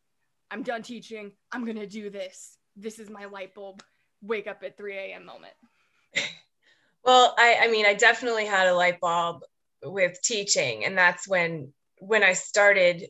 I'm 0.50 0.62
done 0.62 0.82
teaching, 0.82 1.32
I'm 1.52 1.64
gonna 1.64 1.86
do 1.86 2.10
this. 2.10 2.56
This 2.76 2.98
is 2.98 3.10
my 3.10 3.24
light 3.24 3.54
bulb, 3.54 3.82
wake 4.22 4.46
up 4.46 4.62
at 4.64 4.76
3 4.76 4.96
a.m. 4.96 5.24
moment? 5.24 5.54
well, 7.04 7.34
I, 7.38 7.58
I 7.62 7.68
mean, 7.68 7.86
I 7.86 7.94
definitely 7.94 8.46
had 8.46 8.68
a 8.68 8.74
light 8.74 9.00
bulb 9.00 9.42
with 9.82 10.20
teaching, 10.22 10.84
and 10.84 10.96
that's 10.96 11.26
when 11.26 11.72
when 11.98 12.22
I 12.22 12.34
started 12.34 13.06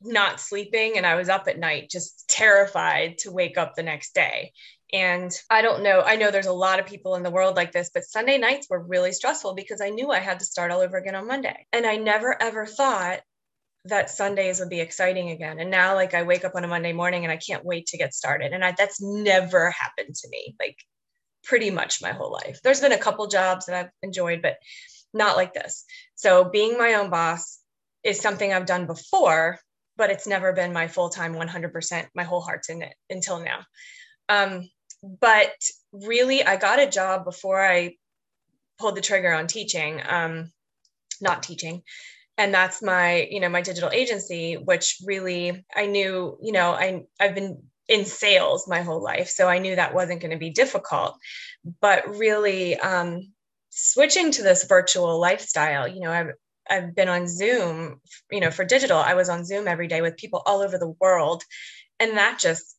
not 0.00 0.40
sleeping 0.40 0.96
and 0.96 1.04
I 1.04 1.16
was 1.16 1.28
up 1.28 1.48
at 1.48 1.58
night 1.58 1.90
just 1.90 2.28
terrified 2.28 3.18
to 3.18 3.32
wake 3.32 3.58
up 3.58 3.74
the 3.74 3.82
next 3.82 4.14
day. 4.14 4.52
And 4.92 5.30
I 5.50 5.60
don't 5.60 5.82
know, 5.82 6.02
I 6.02 6.16
know 6.16 6.30
there's 6.30 6.46
a 6.46 6.52
lot 6.52 6.78
of 6.78 6.86
people 6.86 7.16
in 7.16 7.22
the 7.22 7.30
world 7.30 7.56
like 7.56 7.72
this, 7.72 7.90
but 7.92 8.04
Sunday 8.04 8.38
nights 8.38 8.68
were 8.70 8.82
really 8.82 9.12
stressful 9.12 9.54
because 9.54 9.80
I 9.80 9.90
knew 9.90 10.10
I 10.10 10.20
had 10.20 10.38
to 10.38 10.46
start 10.46 10.70
all 10.70 10.80
over 10.80 10.96
again 10.96 11.14
on 11.14 11.26
Monday. 11.26 11.66
And 11.72 11.84
I 11.84 11.96
never 11.96 12.40
ever 12.40 12.64
thought 12.64 13.20
that 13.84 14.10
Sundays 14.10 14.60
would 14.60 14.68
be 14.68 14.80
exciting 14.80 15.30
again. 15.30 15.58
And 15.58 15.70
now 15.70 15.94
like 15.94 16.14
I 16.14 16.22
wake 16.22 16.44
up 16.44 16.54
on 16.54 16.64
a 16.64 16.68
Monday 16.68 16.92
morning 16.92 17.24
and 17.24 17.32
I 17.32 17.36
can't 17.36 17.64
wait 17.64 17.86
to 17.86 17.98
get 17.98 18.14
started. 18.14 18.52
And 18.52 18.64
I, 18.64 18.74
that's 18.76 19.00
never 19.00 19.70
happened 19.70 20.14
to 20.14 20.28
me. 20.28 20.56
Like 20.60 20.76
pretty 21.44 21.70
much 21.70 22.02
my 22.02 22.12
whole 22.12 22.32
life. 22.32 22.60
There's 22.62 22.80
been 22.80 22.92
a 22.92 22.98
couple 22.98 23.26
jobs 23.26 23.66
that 23.66 23.74
I've 23.74 23.90
enjoyed, 24.02 24.42
but 24.42 24.56
not 25.14 25.36
like 25.36 25.54
this. 25.54 25.84
So 26.14 26.44
being 26.44 26.76
my 26.76 26.94
own 26.94 27.10
boss 27.10 27.58
is 28.04 28.20
something 28.20 28.52
I've 28.52 28.66
done 28.66 28.86
before, 28.86 29.58
but 29.96 30.10
it's 30.10 30.26
never 30.26 30.52
been 30.52 30.72
my 30.72 30.88
full 30.88 31.08
time 31.08 31.34
100%. 31.34 32.06
My 32.14 32.24
whole 32.24 32.40
heart's 32.40 32.68
in 32.68 32.82
it 32.82 32.94
until 33.08 33.40
now. 33.40 33.60
Um, 34.28 34.68
but 35.02 35.54
really, 35.92 36.44
I 36.44 36.56
got 36.56 36.80
a 36.80 36.90
job 36.90 37.24
before 37.24 37.64
I 37.64 37.96
pulled 38.78 38.96
the 38.96 39.00
trigger 39.00 39.32
on 39.32 39.46
teaching, 39.46 40.00
um, 40.06 40.52
not 41.20 41.42
teaching. 41.42 41.82
And 42.38 42.54
that's 42.54 42.82
my, 42.82 43.28
you 43.30 43.40
know, 43.40 43.50
my 43.50 43.62
digital 43.62 43.90
agency, 43.90 44.54
which 44.54 44.98
really 45.04 45.64
I 45.74 45.86
knew, 45.86 46.38
you 46.42 46.52
know, 46.52 46.70
I 46.70 47.02
I've 47.20 47.34
been 47.34 47.62
in 47.88 48.04
sales 48.04 48.68
my 48.68 48.82
whole 48.82 49.02
life, 49.02 49.28
so 49.28 49.48
I 49.48 49.58
knew 49.58 49.76
that 49.76 49.94
wasn't 49.94 50.20
going 50.20 50.30
to 50.30 50.38
be 50.38 50.50
difficult. 50.50 51.16
But 51.80 52.16
really, 52.16 52.78
um, 52.78 53.32
switching 53.70 54.30
to 54.32 54.42
this 54.42 54.64
virtual 54.64 55.20
lifestyle, 55.20 55.88
you 55.88 56.00
know, 56.00 56.12
I've 56.12 56.30
I've 56.70 56.94
been 56.94 57.08
on 57.08 57.26
Zoom, 57.28 58.00
you 58.30 58.40
know, 58.40 58.50
for 58.50 58.64
digital. 58.64 58.98
I 58.98 59.14
was 59.14 59.28
on 59.28 59.44
Zoom 59.44 59.68
every 59.68 59.88
day 59.88 60.00
with 60.02 60.16
people 60.16 60.42
all 60.46 60.60
over 60.60 60.78
the 60.78 60.94
world. 61.00 61.42
And 62.00 62.16
that 62.16 62.38
just 62.38 62.76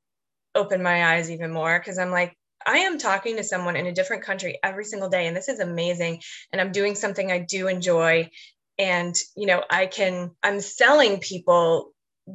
opened 0.56 0.84
my 0.84 1.16
eyes 1.16 1.32
even 1.32 1.52
more 1.52 1.80
because 1.80 1.98
I'm 1.98 2.12
like, 2.12 2.36
I 2.66 2.80
am 2.80 2.98
talking 2.98 3.38
to 3.38 3.44
someone 3.44 3.76
in 3.76 3.88
a 3.88 3.94
different 3.94 4.24
country 4.24 4.60
every 4.64 4.86
single 4.86 5.10
day. 5.10 5.28
And 5.28 5.36
this 5.36 5.50
is 5.50 5.60
amazing. 5.60 6.22
And 6.52 6.62
I'm 6.62 6.72
doing 6.72 6.96
something 6.96 7.32
I 7.32 7.40
do 7.40 7.68
enjoy. 7.68 8.30
And, 8.80 9.16
you 9.36 9.46
know, 9.46 9.64
I 9.70 9.86
can, 9.88 10.32
I'm 10.42 10.62
selling 10.62 11.20
people 11.20 11.94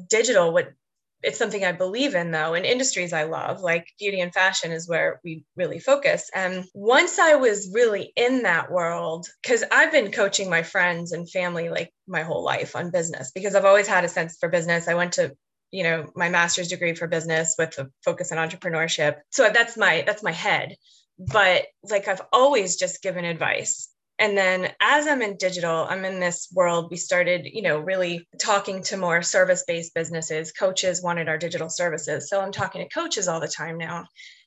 digital 0.08 0.52
what 0.52 0.72
it's 1.24 1.38
something 1.38 1.64
I 1.64 1.72
believe 1.72 2.14
in 2.14 2.30
though, 2.30 2.54
in 2.54 2.66
industries 2.66 3.14
I 3.14 3.24
love, 3.24 3.62
like 3.62 3.86
beauty 3.98 4.20
and 4.20 4.32
fashion 4.32 4.72
is 4.72 4.88
where 4.88 5.20
we 5.24 5.44
really 5.56 5.78
focus. 5.78 6.30
And 6.34 6.66
once 6.74 7.18
I 7.18 7.36
was 7.36 7.70
really 7.72 8.12
in 8.14 8.42
that 8.42 8.70
world, 8.70 9.26
because 9.42 9.64
I've 9.72 9.90
been 9.90 10.12
coaching 10.12 10.50
my 10.50 10.62
friends 10.62 11.12
and 11.12 11.30
family 11.30 11.70
like 11.70 11.92
my 12.06 12.22
whole 12.22 12.44
life 12.44 12.76
on 12.76 12.90
business, 12.90 13.32
because 13.34 13.54
I've 13.54 13.64
always 13.64 13.88
had 13.88 14.04
a 14.04 14.08
sense 14.08 14.36
for 14.38 14.50
business. 14.50 14.86
I 14.86 14.94
went 14.94 15.14
to 15.14 15.34
you 15.70 15.82
know 15.82 16.06
my 16.14 16.28
master's 16.28 16.68
degree 16.68 16.94
for 16.94 17.08
business 17.08 17.56
with 17.58 17.76
a 17.78 17.90
focus 18.04 18.30
on 18.30 18.38
entrepreneurship 18.38 19.16
so 19.30 19.50
that's 19.52 19.76
my 19.76 20.04
that's 20.06 20.22
my 20.22 20.30
head 20.30 20.76
but 21.18 21.64
like 21.90 22.06
i've 22.06 22.22
always 22.32 22.76
just 22.76 23.02
given 23.02 23.24
advice 23.24 23.88
and 24.18 24.36
then 24.36 24.70
as 24.80 25.06
i'm 25.06 25.22
in 25.22 25.36
digital 25.36 25.86
i'm 25.88 26.04
in 26.04 26.20
this 26.20 26.48
world 26.52 26.88
we 26.90 26.96
started 26.96 27.46
you 27.46 27.62
know 27.62 27.78
really 27.78 28.26
talking 28.40 28.82
to 28.82 28.96
more 28.96 29.22
service 29.22 29.64
based 29.66 29.94
businesses. 29.94 30.52
Coaches 30.52 31.02
wanted 31.02 31.28
our 31.28 31.38
digital 31.38 31.68
services. 31.68 32.28
So 32.28 32.40
i'm 32.40 32.52
talking 32.52 32.82
to 32.82 32.94
coaches 32.94 33.28
all 33.28 33.40
the 33.40 33.48
time 33.48 33.78
now 33.78 34.06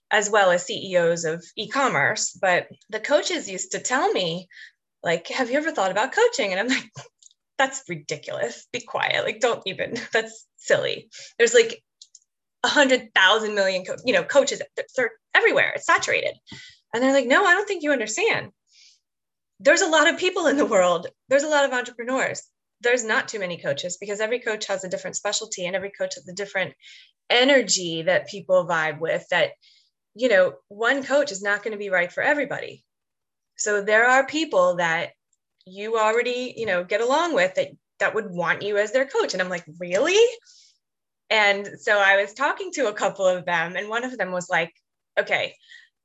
as 0.09 0.29
well 0.29 0.51
as 0.51 0.65
ceos 0.65 1.25
of 1.25 1.43
e-commerce. 1.57 2.31
But 2.31 2.67
the 2.89 2.99
coaches 2.99 3.49
used 3.49 3.71
to 3.73 3.79
tell 3.79 4.11
me 4.11 4.47
like 5.03 5.27
have 5.27 5.51
you 5.51 5.57
ever 5.57 5.71
thought 5.71 5.91
about 5.91 6.13
coaching? 6.13 6.51
And 6.51 6.59
i'm 6.59 6.67
like 6.67 6.89
that's 7.57 7.83
ridiculous. 7.89 8.67
Be 8.71 8.81
quiet. 8.81 9.23
Like 9.25 9.39
don't 9.39 9.63
even. 9.65 9.95
That's 10.13 10.45
silly. 10.57 11.09
There's 11.37 11.53
like 11.53 11.81
a 12.63 12.67
hundred 12.67 13.13
thousand 13.13 13.55
million 13.55 13.83
co- 13.85 13.95
you 14.05 14.13
know 14.13 14.23
coaches 14.23 14.61
they're 14.95 15.11
everywhere. 15.33 15.73
It's 15.75 15.85
saturated. 15.85 16.35
And 16.93 17.03
they're 17.03 17.13
like 17.13 17.27
no 17.27 17.43
i 17.45 17.53
don't 17.53 17.67
think 17.67 17.83
you 17.83 17.91
understand 17.91 18.51
there's 19.59 19.81
a 19.81 19.89
lot 19.89 20.07
of 20.07 20.19
people 20.19 20.47
in 20.47 20.57
the 20.57 20.65
world. 20.65 21.07
There's 21.29 21.43
a 21.43 21.49
lot 21.49 21.65
of 21.65 21.71
entrepreneurs. 21.71 22.43
There's 22.81 23.03
not 23.03 23.27
too 23.27 23.39
many 23.39 23.57
coaches 23.57 23.97
because 23.99 24.19
every 24.19 24.39
coach 24.39 24.67
has 24.67 24.83
a 24.83 24.89
different 24.89 25.15
specialty 25.15 25.65
and 25.65 25.75
every 25.75 25.91
coach 25.91 26.15
has 26.15 26.27
a 26.27 26.33
different 26.33 26.73
energy 27.29 28.03
that 28.03 28.27
people 28.27 28.67
vibe 28.67 28.99
with 28.99 29.25
that 29.29 29.51
you 30.15 30.29
know 30.29 30.53
one 30.69 31.03
coach 31.03 31.31
is 31.31 31.41
not 31.41 31.63
going 31.63 31.73
to 31.73 31.77
be 31.77 31.89
right 31.89 32.11
for 32.11 32.23
everybody 32.23 32.83
so 33.57 33.81
there 33.81 34.07
are 34.07 34.25
people 34.25 34.77
that 34.77 35.11
you 35.65 35.97
already 35.97 36.53
you 36.55 36.65
know 36.65 36.83
get 36.83 37.01
along 37.01 37.33
with 37.33 37.53
that 37.55 37.67
that 37.99 38.15
would 38.15 38.31
want 38.31 38.61
you 38.61 38.77
as 38.77 38.91
their 38.91 39.05
coach 39.05 39.33
and 39.33 39.41
i'm 39.41 39.49
like 39.49 39.65
really 39.79 40.17
and 41.29 41.67
so 41.79 41.97
i 41.97 42.21
was 42.21 42.33
talking 42.33 42.71
to 42.71 42.87
a 42.87 42.93
couple 42.93 43.27
of 43.27 43.45
them 43.45 43.75
and 43.75 43.89
one 43.89 44.03
of 44.03 44.17
them 44.17 44.31
was 44.31 44.49
like 44.49 44.73
okay 45.19 45.53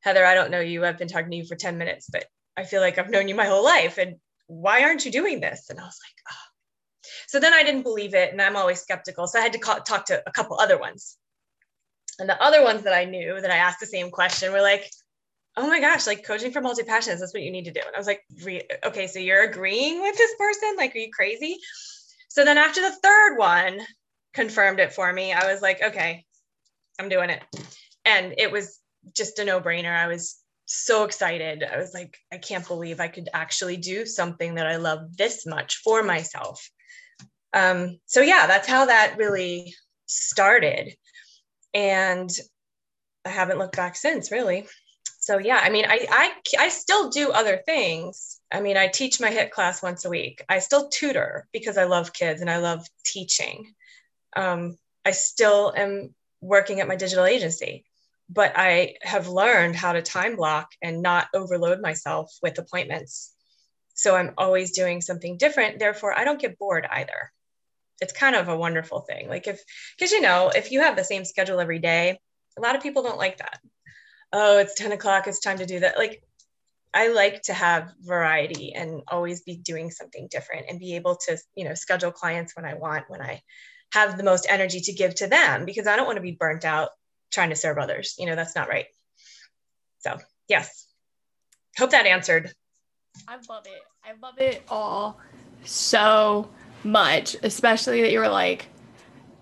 heather 0.01 0.27
i 0.27 0.35
don't 0.35 0.51
know 0.51 0.61
you 0.61 0.85
i've 0.85 0.99
been 0.99 1.09
talking 1.09 1.31
to 1.31 1.37
you 1.37 1.45
for 1.45 1.57
10 1.57 1.79
minutes 1.79 2.09
but 2.11 2.25
I 2.57 2.65
feel 2.65 2.81
like 2.81 2.99
I've 2.99 3.11
known 3.11 3.29
you 3.29 3.35
my 3.35 3.47
whole 3.47 3.65
life. 3.65 3.99
And 3.99 4.17
why 4.47 4.83
aren't 4.83 5.05
you 5.05 5.13
doing 5.13 5.41
this? 5.41 5.71
And 5.71 5.79
I 5.81 5.85
was 5.85 5.99
like, 6.05 6.15
oh. 6.31 6.49
So 7.29 7.41
then 7.41 7.55
I 7.55 7.63
didn't 7.63 7.83
believe 7.83 8.15
it. 8.15 8.33
And 8.33 8.43
I'm 8.43 8.57
always 8.57 8.81
skeptical. 8.81 9.27
So 9.27 9.39
I 9.39 9.43
had 9.43 9.55
to 9.55 9.59
call, 9.59 9.81
talk 9.81 10.07
to 10.07 10.23
a 10.27 10.33
couple 10.33 10.59
other 10.61 10.79
ones. 10.79 11.17
And 12.19 12.29
the 12.29 12.41
other 12.43 12.63
ones 12.63 12.83
that 12.85 12.95
I 12.95 13.05
knew 13.05 13.41
that 13.41 13.51
I 13.51 13.57
asked 13.57 13.81
the 13.81 13.87
same 13.87 14.11
question 14.11 14.53
were 14.53 14.61
like, 14.61 14.91
oh 15.57 15.67
my 15.67 15.81
gosh, 15.81 16.07
like 16.07 16.25
coaching 16.25 16.53
for 16.53 16.61
multi 16.61 16.83
passions, 16.83 17.21
that's 17.21 17.35
what 17.35 17.43
you 17.43 17.51
need 17.51 17.65
to 17.65 17.73
do. 17.73 17.81
And 17.85 17.95
I 17.95 17.99
was 17.99 18.07
like, 18.07 18.23
okay, 18.85 19.07
so 19.07 19.19
you're 19.19 19.49
agreeing 19.49 20.01
with 20.01 20.17
this 20.17 20.35
person? 20.39 20.77
Like, 20.77 20.95
are 20.95 20.99
you 20.99 21.11
crazy? 21.11 21.59
So 22.29 22.45
then 22.45 22.59
after 22.59 22.81
the 22.81 22.97
third 23.03 23.37
one 23.37 23.81
confirmed 24.33 24.81
it 24.81 24.93
for 24.93 25.13
me, 25.13 25.33
I 25.33 25.53
was 25.53 25.61
like, 25.61 25.83
okay, 25.83 26.25
I'm 26.99 27.09
doing 27.09 27.31
it. 27.31 27.43
And 28.05 28.35
it 28.39 28.51
was 28.51 28.79
just 29.15 29.39
a 29.39 29.45
no 29.45 29.61
brainer. 29.61 29.95
I 29.95 30.07
was 30.07 30.37
so 30.73 31.05
excited. 31.05 31.63
I 31.63 31.79
was 31.79 31.93
like, 31.95 32.19
I 32.33 32.39
can't 32.39 32.67
believe 32.67 33.01
I 33.01 33.09
could 33.09 33.29
actually 33.33 33.77
do 33.77 34.07
something 34.07 34.55
that 34.55 34.67
I 34.67 34.77
love 34.77 35.17
this 35.17 35.47
much 35.47 35.77
for 35.79 36.03
myself. 36.03 36.71
Um, 37.53 37.99
so 38.07 38.21
yeah, 38.21 38.47
that's 38.47 38.69
how 38.69 38.87
that 38.87 39.17
really 39.19 39.75
started. 40.07 40.95
And 41.75 42.31
I 43.25 43.29
haven't 43.29 43.59
looked 43.59 43.77
back 43.77 43.97
since 43.97 44.33
really. 44.33 44.67
So 45.21 45.39
yeah, 45.39 45.61
I 45.63 45.71
mean, 45.71 45.85
I, 45.87 46.07
I, 46.11 46.33
I 46.59 46.69
still 46.69 47.11
do 47.11 47.31
other 47.31 47.61
things. 47.65 48.41
I 48.51 48.61
mean, 48.61 48.77
I 48.77 48.89
teach 48.89 49.21
my 49.21 49.31
HIIT 49.31 49.51
class 49.51 49.83
once 49.83 50.05
a 50.05 50.11
week. 50.11 50.43
I 50.49 50.59
still 50.59 50.89
tutor 50.89 51.47
because 51.53 51.79
I 51.79 51.85
love 51.85 52.13
kids 52.13 52.41
and 52.41 52.51
I 52.51 52.57
love 52.57 52.87
teaching. 53.05 53.73
Um, 54.35 54.77
I 55.05 55.13
still 55.13 55.73
am 55.77 56.15
working 56.41 56.81
at 56.81 56.89
my 56.89 56.97
digital 56.97 57.25
agency 57.25 57.85
but 58.33 58.53
I 58.57 58.95
have 59.03 59.29
learned 59.29 59.77
how 59.77 59.93
to 59.93 60.01
time 60.01 60.37
block 60.37 60.69
and 60.81 61.03
not 61.03 61.29
overload 61.35 61.81
myself 61.81 62.33
with 62.43 62.59
appointments. 62.59 63.35
So 63.95 64.17
I'm 64.17 64.33
always 64.39 64.73
doing 64.73 65.03
something 65.03 65.37
different. 65.37 65.79
Therefore, 65.79 66.17
I 66.19 66.25
don't 66.25 66.41
get 66.41 66.59
bored 66.59 66.87
either. 66.91 67.31
It's 68.01 68.13
kind 68.13 68.35
of 68.35 68.49
a 68.49 68.57
wonderful 68.57 69.01
thing. 69.01 69.29
Like 69.29 69.47
if, 69.47 69.63
because 69.97 70.13
you 70.13 70.23
know, 70.23 70.51
if 70.55 70.73
you 70.73 70.81
have 70.81 70.97
the 70.97 71.05
same 71.05 71.25
schedule 71.25 71.61
every 71.61 71.79
day, 71.79 72.19
a 72.59 72.61
lot 72.61 72.75
of 72.75 72.83
people 72.83 73.03
don't 73.03 73.19
like 73.19 73.39
that. 73.39 73.61
Oh, 74.33 74.59
it's 74.59 74.75
10 74.75 74.93
o'clock, 74.93 75.27
it's 75.27 75.41
time 75.41 75.59
to 75.59 75.67
do 75.67 75.81
that. 75.81 75.99
Like 75.99 76.23
I 76.95 77.09
like 77.09 77.43
to 77.43 77.53
have 77.53 77.93
variety 78.01 78.73
and 78.75 79.03
always 79.09 79.43
be 79.43 79.57
doing 79.57 79.91
something 79.91 80.29
different 80.31 80.67
and 80.71 80.79
be 80.79 80.97
able 80.97 81.17
to, 81.27 81.39
you 81.55 81.65
know, 81.65 81.75
schedule 81.75 82.13
clients 82.13 82.57
when 82.57 82.65
I 82.65 82.75
want, 82.75 83.11
when 83.11 83.21
I 83.21 83.43
have 83.93 84.17
the 84.17 84.25
most 84.25 84.47
energy 84.49 84.81
to 84.81 84.93
give 84.95 85.15
to 85.17 85.27
them 85.27 85.67
because 85.67 85.87
I 85.87 85.97
don't 85.97 86.07
want 86.07 86.17
to 86.17 86.23
be 86.23 86.37
burnt 86.39 86.65
out 86.65 86.91
trying 87.33 87.51
to 87.51 87.57
serve 87.57 87.79
others. 87.79 88.15
You 88.19 88.27
know, 88.27 88.37
that's 88.37 88.55
not 88.55 88.69
right. 88.69 88.87
So, 90.01 90.19
yes. 90.49 90.87
Hope 91.79 91.91
that 91.91 92.07
answered. 92.07 92.53
I 93.29 93.37
love 93.49 93.67
it. 93.67 93.83
I 94.05 94.13
love 94.21 94.39
it 94.39 94.63
all 94.69 95.19
so 95.65 96.51
much, 96.85 97.37
especially 97.43 98.03
that 98.03 98.13
you 98.13 98.19
were 98.19 98.29
like, 98.29 98.69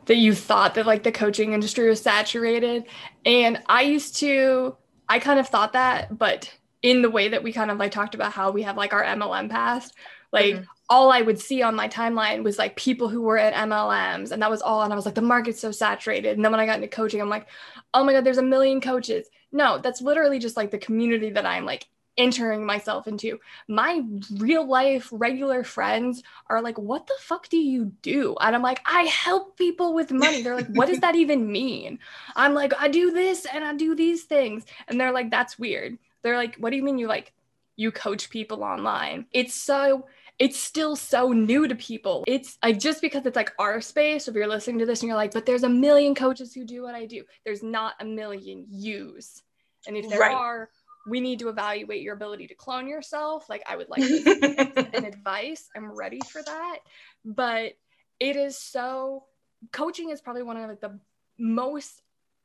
that 0.06 0.16
you 0.16 0.34
thought 0.34 0.74
that 0.74 0.86
like 0.86 1.02
the 1.02 1.12
coaching 1.12 1.52
industry 1.52 1.88
was 1.88 2.00
saturated. 2.00 2.84
And 3.24 3.62
I 3.66 3.82
used 3.82 4.16
to, 4.16 4.76
I 5.08 5.18
kind 5.18 5.38
of 5.38 5.48
thought 5.48 5.72
that, 5.72 6.16
but 6.16 6.52
in 6.82 7.02
the 7.02 7.10
way 7.10 7.28
that 7.28 7.42
we 7.42 7.52
kind 7.52 7.70
of 7.70 7.78
like 7.78 7.92
talked 7.92 8.14
about 8.14 8.32
how 8.32 8.50
we 8.50 8.62
have 8.62 8.76
like 8.76 8.92
our 8.92 9.04
MLM 9.04 9.50
past, 9.50 9.94
like 10.32 10.56
mm-hmm. 10.56 10.64
All 10.90 11.12
I 11.12 11.22
would 11.22 11.38
see 11.40 11.62
on 11.62 11.76
my 11.76 11.88
timeline 11.88 12.42
was 12.42 12.58
like 12.58 12.76
people 12.76 13.08
who 13.08 13.22
were 13.22 13.38
at 13.38 13.54
MLMs, 13.54 14.32
and 14.32 14.42
that 14.42 14.50
was 14.50 14.60
all. 14.60 14.82
And 14.82 14.92
I 14.92 14.96
was 14.96 15.06
like, 15.06 15.14
the 15.14 15.22
market's 15.22 15.60
so 15.60 15.70
saturated. 15.70 16.36
And 16.36 16.44
then 16.44 16.50
when 16.52 16.60
I 16.60 16.66
got 16.66 16.76
into 16.76 16.88
coaching, 16.88 17.22
I'm 17.22 17.30
like, 17.30 17.46
oh 17.94 18.04
my 18.04 18.12
God, 18.12 18.24
there's 18.24 18.38
a 18.38 18.42
million 18.42 18.80
coaches. 18.80 19.28
No, 19.52 19.78
that's 19.78 20.02
literally 20.02 20.40
just 20.40 20.56
like 20.56 20.72
the 20.72 20.78
community 20.78 21.30
that 21.30 21.46
I'm 21.46 21.64
like 21.64 21.86
entering 22.18 22.66
myself 22.66 23.06
into. 23.06 23.38
My 23.68 24.02
real 24.36 24.68
life, 24.68 25.08
regular 25.12 25.64
friends 25.64 26.22
are 26.48 26.60
like, 26.60 26.76
What 26.76 27.06
the 27.06 27.14
fuck 27.20 27.48
do 27.48 27.56
you 27.56 27.92
do? 28.02 28.36
And 28.40 28.54
I'm 28.54 28.62
like, 28.62 28.80
I 28.84 29.02
help 29.02 29.56
people 29.56 29.94
with 29.94 30.10
money. 30.10 30.42
They're 30.42 30.56
like, 30.56 30.68
What 30.74 30.88
does 30.88 31.00
that 31.00 31.14
even 31.24 31.50
mean? 31.50 32.00
I'm 32.36 32.52
like, 32.54 32.72
I 32.78 32.88
do 32.88 33.12
this 33.12 33.46
and 33.46 33.64
I 33.64 33.74
do 33.74 33.94
these 33.94 34.24
things. 34.24 34.64
And 34.88 35.00
they're 35.00 35.12
like, 35.12 35.30
That's 35.30 35.58
weird. 35.58 35.98
They're 36.22 36.36
like, 36.36 36.56
What 36.56 36.70
do 36.70 36.76
you 36.76 36.82
mean 36.82 36.98
you 36.98 37.06
like, 37.06 37.32
you 37.76 37.92
coach 37.92 38.28
people 38.28 38.64
online? 38.64 39.26
It's 39.32 39.54
so 39.54 40.06
it's 40.40 40.58
still 40.58 40.96
so 40.96 41.32
new 41.32 41.68
to 41.68 41.74
people. 41.74 42.24
It's 42.26 42.56
like 42.64 42.78
just 42.78 43.02
because 43.02 43.26
it's 43.26 43.36
like 43.36 43.52
our 43.58 43.82
space, 43.82 44.26
if 44.26 44.34
you're 44.34 44.48
listening 44.48 44.78
to 44.78 44.86
this 44.86 45.02
and 45.02 45.08
you're 45.08 45.16
like, 45.16 45.32
but 45.32 45.44
there's 45.44 45.64
a 45.64 45.68
million 45.68 46.14
coaches 46.14 46.54
who 46.54 46.64
do 46.64 46.82
what 46.82 46.94
I 46.94 47.04
do, 47.04 47.24
there's 47.44 47.62
not 47.62 47.92
a 48.00 48.06
million 48.06 48.64
yous. 48.70 49.42
And 49.86 49.98
if 49.98 50.08
there 50.08 50.20
right. 50.20 50.34
are, 50.34 50.70
we 51.06 51.20
need 51.20 51.40
to 51.40 51.50
evaluate 51.50 52.00
your 52.00 52.14
ability 52.14 52.46
to 52.46 52.54
clone 52.54 52.88
yourself. 52.88 53.50
Like 53.50 53.62
I 53.68 53.76
would 53.76 53.90
like 53.90 54.00
an 54.94 55.04
advice. 55.04 55.68
I'm 55.76 55.92
ready 55.92 56.20
for 56.32 56.42
that. 56.42 56.78
But 57.22 57.74
it 58.18 58.36
is 58.36 58.56
so 58.56 59.24
coaching 59.72 60.08
is 60.08 60.22
probably 60.22 60.42
one 60.42 60.56
of 60.56 60.70
like 60.70 60.80
the 60.80 60.98
most 61.38 62.00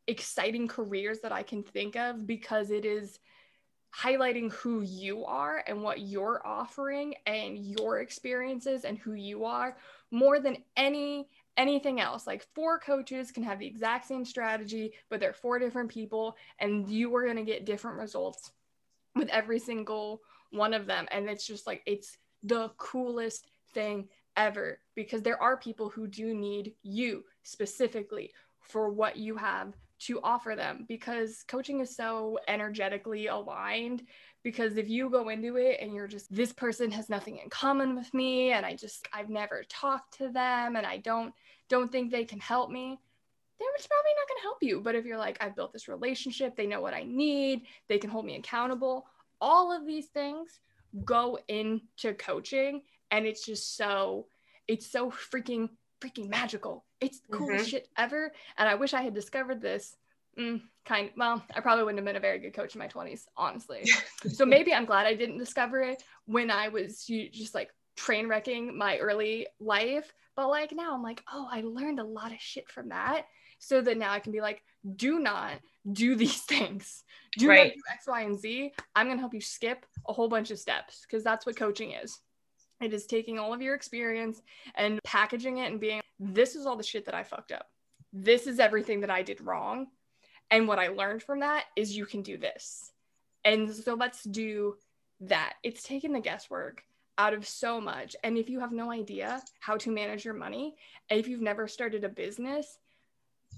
exciting 0.05 0.67
careers 0.67 1.21
that 1.21 1.31
I 1.31 1.43
can 1.43 1.63
think 1.63 1.95
of 1.95 2.27
because 2.27 2.71
it 2.71 2.83
is 2.83 3.19
highlighting 3.95 4.51
who 4.51 4.81
you 4.81 5.23
are 5.25 5.63
and 5.67 5.81
what 5.81 6.01
you're 6.01 6.41
offering 6.45 7.15
and 7.25 7.57
your 7.57 7.99
experiences 7.99 8.83
and 8.83 8.97
who 8.97 9.13
you 9.13 9.45
are 9.45 9.77
more 10.11 10.39
than 10.39 10.57
any 10.75 11.27
anything 11.57 12.01
else. 12.01 12.27
Like 12.27 12.45
four 12.53 12.79
coaches 12.79 13.31
can 13.31 13.43
have 13.43 13.59
the 13.59 13.67
exact 13.67 14.07
same 14.07 14.25
strategy, 14.25 14.93
but 15.09 15.19
they're 15.19 15.33
four 15.33 15.57
different 15.57 15.89
people, 15.89 16.35
and 16.59 16.89
you 16.89 17.15
are 17.15 17.23
going 17.23 17.37
to 17.37 17.43
get 17.43 17.65
different 17.65 17.97
results 17.97 18.51
with 19.15 19.29
every 19.29 19.59
single 19.59 20.21
one 20.51 20.73
of 20.73 20.85
them. 20.85 21.07
And 21.11 21.29
it's 21.29 21.47
just 21.47 21.65
like, 21.65 21.81
it's 21.85 22.17
the 22.43 22.71
coolest 22.77 23.47
thing 23.73 24.09
ever 24.35 24.79
because 24.95 25.21
there 25.21 25.41
are 25.41 25.55
people 25.55 25.89
who 25.89 26.07
do 26.07 26.33
need 26.33 26.73
you 26.83 27.23
specifically 27.43 28.33
for 28.59 28.89
what 28.89 29.15
you 29.15 29.37
have 29.37 29.73
to 29.97 30.19
offer 30.21 30.55
them 30.55 30.85
because 30.87 31.43
coaching 31.47 31.79
is 31.79 31.95
so 31.95 32.37
energetically 32.47 33.27
aligned 33.27 34.03
because 34.43 34.77
if 34.77 34.89
you 34.89 35.09
go 35.09 35.29
into 35.29 35.55
it 35.55 35.79
and 35.81 35.93
you're 35.93 36.07
just 36.07 36.33
this 36.33 36.51
person 36.51 36.91
has 36.91 37.09
nothing 37.09 37.37
in 37.37 37.49
common 37.49 37.95
with 37.95 38.13
me 38.13 38.51
and 38.51 38.65
I 38.65 38.75
just 38.75 39.07
I've 39.13 39.29
never 39.29 39.63
talked 39.69 40.17
to 40.17 40.29
them 40.29 40.75
and 40.75 40.85
I 40.85 40.97
don't 40.97 41.33
don't 41.69 41.91
think 41.91 42.11
they 42.11 42.25
can 42.25 42.39
help 42.39 42.69
me, 42.69 42.99
they're 43.59 43.67
probably 43.67 44.11
not 44.17 44.27
going 44.27 44.37
to 44.37 44.43
help 44.43 44.57
you. 44.61 44.81
But 44.81 44.95
if 44.95 45.05
you're 45.05 45.17
like, 45.17 45.37
I've 45.41 45.55
built 45.55 45.73
this 45.73 45.87
relationship, 45.87 46.55
they 46.55 46.67
know 46.67 46.81
what 46.81 46.93
I 46.93 47.03
need, 47.03 47.63
they 47.87 47.97
can 47.97 48.09
hold 48.09 48.25
me 48.25 48.35
accountable, 48.35 49.05
all 49.41 49.75
of 49.75 49.85
these 49.85 50.07
things 50.07 50.59
go 51.03 51.39
into 51.47 52.13
coaching. 52.17 52.81
And 53.11 53.25
it's 53.25 53.45
just 53.45 53.75
so, 53.75 54.27
it's 54.67 54.91
so 54.91 55.11
freaking, 55.11 55.69
freaking 56.01 56.29
magical. 56.29 56.84
It's 57.01 57.19
the 57.19 57.37
coolest 57.37 57.65
mm-hmm. 57.65 57.69
shit 57.69 57.89
ever. 57.97 58.31
And 58.57 58.69
I 58.69 58.75
wish 58.75 58.93
I 58.93 59.01
had 59.01 59.13
discovered 59.13 59.61
this. 59.61 59.95
Mm, 60.39 60.61
kind 60.85 61.11
well, 61.15 61.43
I 61.55 61.61
probably 61.61 61.85
wouldn't 61.85 61.99
have 61.99 62.05
been 62.05 62.17
a 62.17 62.19
very 62.19 62.39
good 62.39 62.53
coach 62.53 62.75
in 62.75 62.79
my 62.79 62.87
20s, 62.87 63.21
honestly. 63.37 63.89
so 64.27 64.45
maybe 64.45 64.73
I'm 64.73 64.85
glad 64.85 65.07
I 65.07 65.13
didn't 65.13 65.37
discover 65.37 65.81
it 65.81 66.03
when 66.25 66.51
I 66.51 66.67
was 66.67 67.05
just 67.05 67.55
like 67.55 67.69
train 67.95 68.27
wrecking 68.27 68.77
my 68.77 68.97
early 68.97 69.47
life 69.61 70.11
but 70.35 70.49
like 70.49 70.73
now 70.73 70.93
I'm 70.93 71.03
like, 71.03 71.23
oh, 71.31 71.47
I 71.49 71.61
learned 71.61 71.99
a 71.99 72.03
lot 72.03 72.31
of 72.31 72.39
shit 72.39 72.69
from 72.69 72.89
that. 72.89 73.25
So 73.59 73.81
that 73.81 73.97
now 73.97 74.11
I 74.11 74.19
can 74.19 74.33
be 74.33 74.41
like, 74.41 74.61
do 74.95 75.19
not 75.19 75.53
do 75.91 76.15
these 76.15 76.41
things. 76.41 77.03
Do 77.37 77.49
right. 77.49 77.67
not 77.67 77.73
do 77.73 77.81
X, 77.91 78.07
Y, 78.07 78.21
and 78.21 78.39
Z. 78.39 78.73
I'm 78.95 79.07
going 79.07 79.17
to 79.17 79.21
help 79.21 79.33
you 79.33 79.41
skip 79.41 79.85
a 80.07 80.13
whole 80.13 80.27
bunch 80.27 80.51
of 80.51 80.59
steps 80.59 81.05
because 81.07 81.23
that's 81.23 81.45
what 81.45 81.55
coaching 81.55 81.91
is. 81.91 82.19
It 82.81 82.93
is 82.93 83.05
taking 83.05 83.39
all 83.39 83.53
of 83.53 83.61
your 83.61 83.73
experience 83.73 84.41
and 84.75 84.99
packaging 85.03 85.59
it 85.59 85.71
and 85.71 85.79
being, 85.79 86.01
this 86.19 86.55
is 86.55 86.65
all 86.65 86.77
the 86.77 86.83
shit 86.83 87.05
that 87.05 87.15
I 87.15 87.23
fucked 87.23 87.51
up. 87.51 87.67
This 88.13 88.47
is 88.47 88.59
everything 88.59 89.01
that 89.01 89.09
I 89.09 89.21
did 89.21 89.41
wrong. 89.41 89.87
And 90.51 90.67
what 90.67 90.79
I 90.79 90.87
learned 90.89 91.23
from 91.23 91.39
that 91.41 91.65
is 91.75 91.95
you 91.95 92.05
can 92.05 92.21
do 92.21 92.37
this. 92.37 92.91
And 93.43 93.73
so 93.73 93.93
let's 93.93 94.23
do 94.23 94.75
that. 95.21 95.53
It's 95.63 95.83
taken 95.83 96.13
the 96.13 96.19
guesswork 96.19 96.83
out 97.17 97.33
of 97.33 97.47
so 97.47 97.79
much. 97.79 98.15
And 98.23 98.37
if 98.37 98.49
you 98.49 98.59
have 98.59 98.71
no 98.71 98.91
idea 98.91 99.41
how 99.59 99.77
to 99.77 99.91
manage 99.91 100.25
your 100.25 100.33
money, 100.33 100.75
if 101.09 101.27
you've 101.27 101.41
never 101.41 101.67
started 101.67 102.03
a 102.03 102.09
business, 102.09 102.77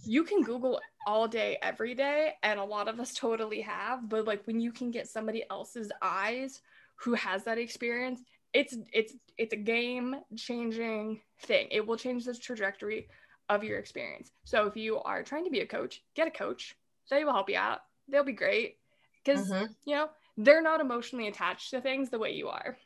you 0.04 0.24
can 0.24 0.44
Google 0.44 0.80
all 1.08 1.28
day, 1.28 1.58
every 1.62 1.96
day. 1.96 2.34
And 2.44 2.60
a 2.60 2.64
lot 2.64 2.88
of 2.88 3.00
us 3.00 3.14
totally 3.14 3.62
have. 3.62 4.10
But 4.10 4.26
like 4.26 4.46
when 4.46 4.60
you 4.60 4.72
can 4.72 4.92
get 4.92 5.08
somebody 5.08 5.44
else's 5.50 5.92
eyes 6.02 6.62
who 6.96 7.14
has 7.14 7.44
that 7.44 7.58
experience, 7.58 8.22
it's 8.54 8.76
it's 8.94 9.14
it's 9.38 9.54
a 9.54 9.58
game 9.58 10.16
changing 10.36 11.22
thing. 11.42 11.68
It 11.72 11.86
will 11.86 11.98
change 11.98 12.26
the 12.26 12.34
trajectory 12.34 13.08
of 13.50 13.64
your 13.64 13.80
experience. 13.80 14.32
So 14.44 14.68
if 14.68 14.76
you 14.76 15.00
are 15.00 15.24
trying 15.24 15.46
to 15.46 15.52
be 15.52 15.62
a 15.62 15.68
coach, 15.68 16.02
get 16.16 16.28
a 16.28 16.32
coach. 16.32 16.76
They 17.10 17.24
will 17.24 17.34
help 17.34 17.50
you 17.50 17.58
out. 17.58 17.80
They'll 18.10 18.24
be 18.24 18.34
great 18.34 18.78
because 19.24 19.50
mm-hmm. 19.50 19.66
you 19.86 19.96
know 19.96 20.10
they're 20.38 20.62
not 20.62 20.82
emotionally 20.82 21.28
attached 21.28 21.72
to 21.72 21.82
things 21.82 22.10
the 22.10 22.20
way 22.20 22.34
you 22.34 22.50
are. 22.50 22.78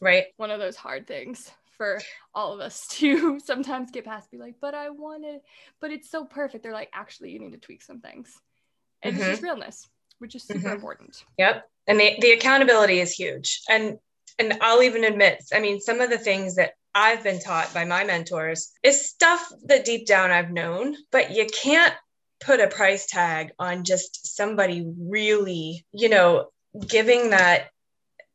Right. 0.00 0.24
One 0.36 0.50
of 0.50 0.60
those 0.60 0.76
hard 0.76 1.06
things 1.06 1.50
for 1.76 2.00
all 2.34 2.52
of 2.52 2.60
us 2.60 2.86
to 2.90 3.40
sometimes 3.40 3.90
get 3.90 4.04
past, 4.04 4.30
be 4.30 4.38
like, 4.38 4.56
but 4.60 4.74
I 4.74 4.90
want 4.90 5.24
it, 5.24 5.42
but 5.80 5.90
it's 5.90 6.10
so 6.10 6.24
perfect. 6.24 6.62
They're 6.62 6.72
like, 6.72 6.90
actually, 6.92 7.30
you 7.30 7.38
need 7.38 7.52
to 7.52 7.58
tweak 7.58 7.82
some 7.82 8.00
things. 8.00 8.32
And 9.02 9.14
mm-hmm. 9.14 9.22
it's 9.22 9.30
just 9.32 9.42
realness, 9.42 9.88
which 10.18 10.34
is 10.34 10.44
super 10.44 10.60
mm-hmm. 10.60 10.68
important. 10.68 11.24
Yep. 11.38 11.68
And 11.86 12.00
the, 12.00 12.16
the 12.20 12.32
accountability 12.32 13.00
is 13.00 13.12
huge. 13.12 13.60
And 13.68 13.98
and 14.38 14.58
I'll 14.60 14.82
even 14.82 15.04
admit, 15.04 15.44
I 15.52 15.60
mean, 15.60 15.80
some 15.80 16.00
of 16.00 16.10
the 16.10 16.18
things 16.18 16.56
that 16.56 16.72
I've 16.94 17.22
been 17.22 17.40
taught 17.40 17.74
by 17.74 17.84
my 17.84 18.04
mentors 18.04 18.72
is 18.82 19.08
stuff 19.08 19.50
that 19.64 19.84
deep 19.84 20.06
down 20.06 20.30
I've 20.30 20.50
known, 20.50 20.96
but 21.10 21.32
you 21.32 21.46
can't 21.46 21.94
put 22.40 22.60
a 22.60 22.68
price 22.68 23.06
tag 23.06 23.50
on 23.58 23.84
just 23.84 24.36
somebody 24.36 24.86
really, 24.98 25.84
you 25.92 26.08
know, 26.08 26.50
giving 26.86 27.30
that 27.30 27.68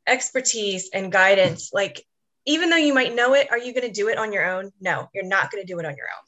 expertise 0.07 0.89
and 0.93 1.12
guidance. 1.12 1.71
Like 1.73 2.05
even 2.45 2.69
though 2.69 2.77
you 2.77 2.93
might 2.93 3.15
know 3.15 3.33
it 3.33 3.47
are 3.51 3.57
you 3.57 3.73
going 3.73 3.88
to 3.88 3.93
do 3.93 4.09
it 4.09 4.17
on 4.17 4.33
your 4.33 4.45
own? 4.45 4.71
No 4.81 5.09
you're 5.13 5.25
not 5.25 5.51
going 5.51 5.63
to 5.63 5.71
do 5.71 5.79
it 5.79 5.85
on 5.85 5.95
your 5.95 6.07
own. 6.07 6.25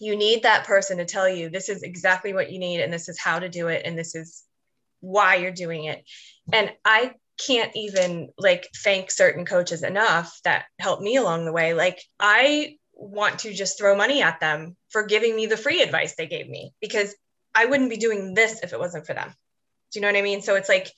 You 0.00 0.16
need 0.16 0.42
that 0.42 0.66
person 0.66 0.98
to 0.98 1.04
tell 1.04 1.28
you 1.28 1.50
this 1.50 1.68
is 1.68 1.82
exactly 1.82 2.32
what 2.32 2.50
you 2.50 2.58
need 2.58 2.80
and 2.80 2.92
this 2.92 3.08
is 3.08 3.18
how 3.18 3.38
to 3.38 3.48
do 3.48 3.68
it 3.68 3.82
and 3.84 3.96
this 3.96 4.14
is 4.14 4.42
why 5.00 5.36
you're 5.36 5.52
doing 5.52 5.84
it. 5.84 6.04
And 6.52 6.72
i 6.84 7.12
can't 7.38 7.72
even 7.74 8.30
like 8.38 8.68
thank 8.82 9.10
certain 9.10 9.44
coaches 9.44 9.82
enough 9.82 10.40
that 10.44 10.66
helped 10.78 11.02
me 11.02 11.16
along 11.16 11.44
the 11.44 11.52
way 11.52 11.74
like 11.74 12.00
i 12.20 12.76
want 12.92 13.40
to 13.40 13.52
just 13.52 13.76
throw 13.76 13.96
money 13.96 14.22
at 14.22 14.38
them 14.38 14.76
for 14.90 15.04
giving 15.04 15.34
me 15.34 15.46
the 15.46 15.56
free 15.56 15.82
advice 15.82 16.14
they 16.14 16.26
gave 16.26 16.48
me 16.48 16.72
because 16.80 17.14
i 17.54 17.66
wouldn't 17.66 17.90
be 17.90 17.96
doing 17.96 18.34
this 18.34 18.62
if 18.62 18.72
it 18.72 18.78
wasn't 18.78 19.04
for 19.04 19.14
them 19.14 19.28
do 19.90 19.98
you 19.98 20.00
know 20.00 20.08
what 20.08 20.16
i 20.16 20.22
mean 20.22 20.42
so 20.42 20.54
it's 20.54 20.68
like 20.68 20.92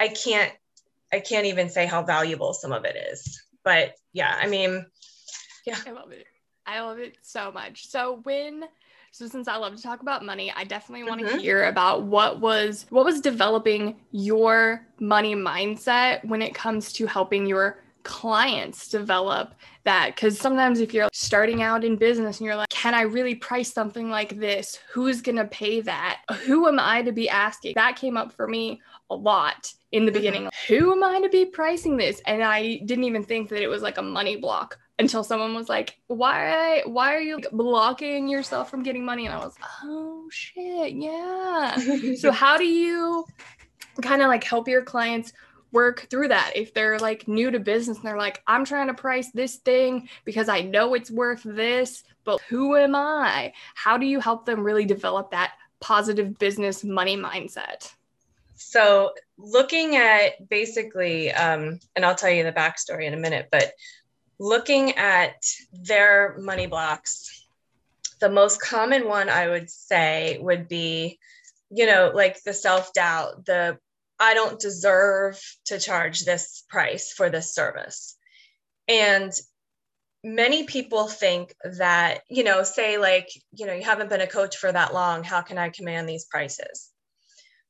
i 0.00 0.08
can't 0.08 0.52
I 1.12 1.20
can't 1.20 1.46
even 1.46 1.70
say 1.70 1.86
how 1.86 2.02
valuable 2.02 2.52
some 2.52 2.72
of 2.72 2.84
it 2.84 2.96
is. 3.12 3.42
But 3.64 3.94
yeah, 4.12 4.34
I 4.40 4.46
mean, 4.46 4.86
yeah. 5.66 5.76
I 5.86 5.90
love 5.90 6.12
it. 6.12 6.26
I 6.66 6.80
love 6.80 6.98
it 6.98 7.16
so 7.22 7.50
much. 7.50 7.88
So 7.88 8.20
when 8.22 8.64
so 9.12 9.26
since 9.26 9.48
I 9.48 9.56
love 9.56 9.76
to 9.76 9.82
talk 9.82 10.02
about 10.02 10.24
money, 10.24 10.52
I 10.54 10.64
definitely 10.64 11.08
want 11.08 11.20
to 11.20 11.26
mm-hmm. 11.26 11.38
hear 11.38 11.64
about 11.64 12.04
what 12.04 12.40
was 12.40 12.86
what 12.90 13.04
was 13.04 13.20
developing 13.20 14.00
your 14.10 14.86
money 15.00 15.34
mindset 15.34 16.24
when 16.24 16.42
it 16.42 16.54
comes 16.54 16.92
to 16.94 17.06
helping 17.06 17.46
your 17.46 17.82
clients 18.04 18.88
develop 18.88 19.54
that 19.84 20.14
because 20.14 20.38
sometimes 20.38 20.80
if 20.80 20.94
you're 20.94 21.08
starting 21.12 21.62
out 21.62 21.84
in 21.84 21.94
business 21.96 22.38
and 22.38 22.46
you're 22.46 22.56
like 22.56 22.68
can 22.70 22.94
i 22.94 23.02
really 23.02 23.34
price 23.34 23.70
something 23.70 24.08
like 24.08 24.38
this 24.38 24.78
who's 24.90 25.20
going 25.20 25.36
to 25.36 25.44
pay 25.46 25.82
that 25.82 26.20
who 26.46 26.68
am 26.68 26.78
i 26.78 27.02
to 27.02 27.12
be 27.12 27.28
asking 27.28 27.74
that 27.74 27.96
came 27.96 28.16
up 28.16 28.32
for 28.32 28.46
me 28.46 28.80
a 29.10 29.14
lot 29.14 29.72
in 29.92 30.04
the 30.04 30.10
mm-hmm. 30.10 30.18
beginning. 30.18 30.50
Who 30.68 30.92
am 30.92 31.02
I 31.02 31.20
to 31.20 31.28
be 31.28 31.46
pricing 31.46 31.96
this? 31.96 32.20
And 32.26 32.42
I 32.42 32.80
didn't 32.84 33.04
even 33.04 33.24
think 33.24 33.48
that 33.50 33.62
it 33.62 33.68
was 33.68 33.82
like 33.82 33.98
a 33.98 34.02
money 34.02 34.36
block 34.36 34.78
until 34.98 35.22
someone 35.24 35.54
was 35.54 35.68
like, 35.68 35.98
"Why? 36.06 36.82
Why 36.84 37.14
are 37.14 37.20
you 37.20 37.40
blocking 37.52 38.28
yourself 38.28 38.70
from 38.70 38.82
getting 38.82 39.04
money?" 39.04 39.26
And 39.26 39.34
I 39.34 39.38
was, 39.38 39.54
"Oh 39.84 40.28
shit, 40.30 40.92
yeah." 40.94 41.76
so 42.16 42.30
how 42.42 42.56
do 42.56 42.64
you 42.64 43.26
kind 44.02 44.22
of 44.22 44.28
like 44.28 44.44
help 44.44 44.68
your 44.68 44.82
clients 44.82 45.32
work 45.72 46.06
through 46.10 46.28
that. 46.28 46.52
If 46.54 46.74
they're 46.74 46.98
like 46.98 47.28
new 47.28 47.50
to 47.50 47.60
business 47.60 47.98
and 47.98 48.06
they're 48.06 48.18
like, 48.18 48.42
I'm 48.46 48.64
trying 48.64 48.88
to 48.88 48.94
price 48.94 49.30
this 49.32 49.56
thing 49.56 50.08
because 50.24 50.48
I 50.48 50.62
know 50.62 50.94
it's 50.94 51.10
worth 51.10 51.42
this, 51.44 52.04
but 52.24 52.40
who 52.48 52.76
am 52.76 52.94
I? 52.94 53.52
How 53.74 53.98
do 53.98 54.06
you 54.06 54.20
help 54.20 54.46
them 54.46 54.60
really 54.60 54.84
develop 54.84 55.30
that 55.32 55.52
positive 55.80 56.38
business 56.38 56.84
money 56.84 57.16
mindset? 57.16 57.92
So, 58.54 59.12
looking 59.36 59.96
at 59.96 60.48
basically, 60.48 61.32
um, 61.32 61.78
and 61.94 62.04
I'll 62.04 62.16
tell 62.16 62.30
you 62.30 62.42
the 62.42 62.52
backstory 62.52 63.04
in 63.04 63.14
a 63.14 63.18
minute, 63.18 63.48
but 63.52 63.70
looking 64.38 64.96
at 64.96 65.34
their 65.72 66.36
money 66.38 66.66
blocks, 66.66 67.46
the 68.20 68.30
most 68.30 68.60
common 68.60 69.06
one 69.06 69.28
I 69.28 69.48
would 69.48 69.70
say 69.70 70.38
would 70.40 70.68
be, 70.68 71.18
you 71.70 71.86
know, 71.86 72.10
like 72.14 72.42
the 72.42 72.52
self 72.52 72.92
doubt, 72.92 73.46
the 73.46 73.78
I 74.20 74.34
don't 74.34 74.58
deserve 74.58 75.40
to 75.66 75.78
charge 75.78 76.24
this 76.24 76.64
price 76.68 77.12
for 77.12 77.30
this 77.30 77.54
service. 77.54 78.16
And 78.88 79.32
many 80.24 80.64
people 80.64 81.06
think 81.06 81.54
that, 81.62 82.22
you 82.28 82.42
know, 82.42 82.64
say 82.64 82.98
like, 82.98 83.28
you 83.52 83.66
know, 83.66 83.74
you 83.74 83.84
haven't 83.84 84.10
been 84.10 84.20
a 84.20 84.26
coach 84.26 84.56
for 84.56 84.72
that 84.72 84.92
long, 84.92 85.22
how 85.22 85.42
can 85.42 85.58
I 85.58 85.68
command 85.68 86.08
these 86.08 86.24
prices? 86.24 86.90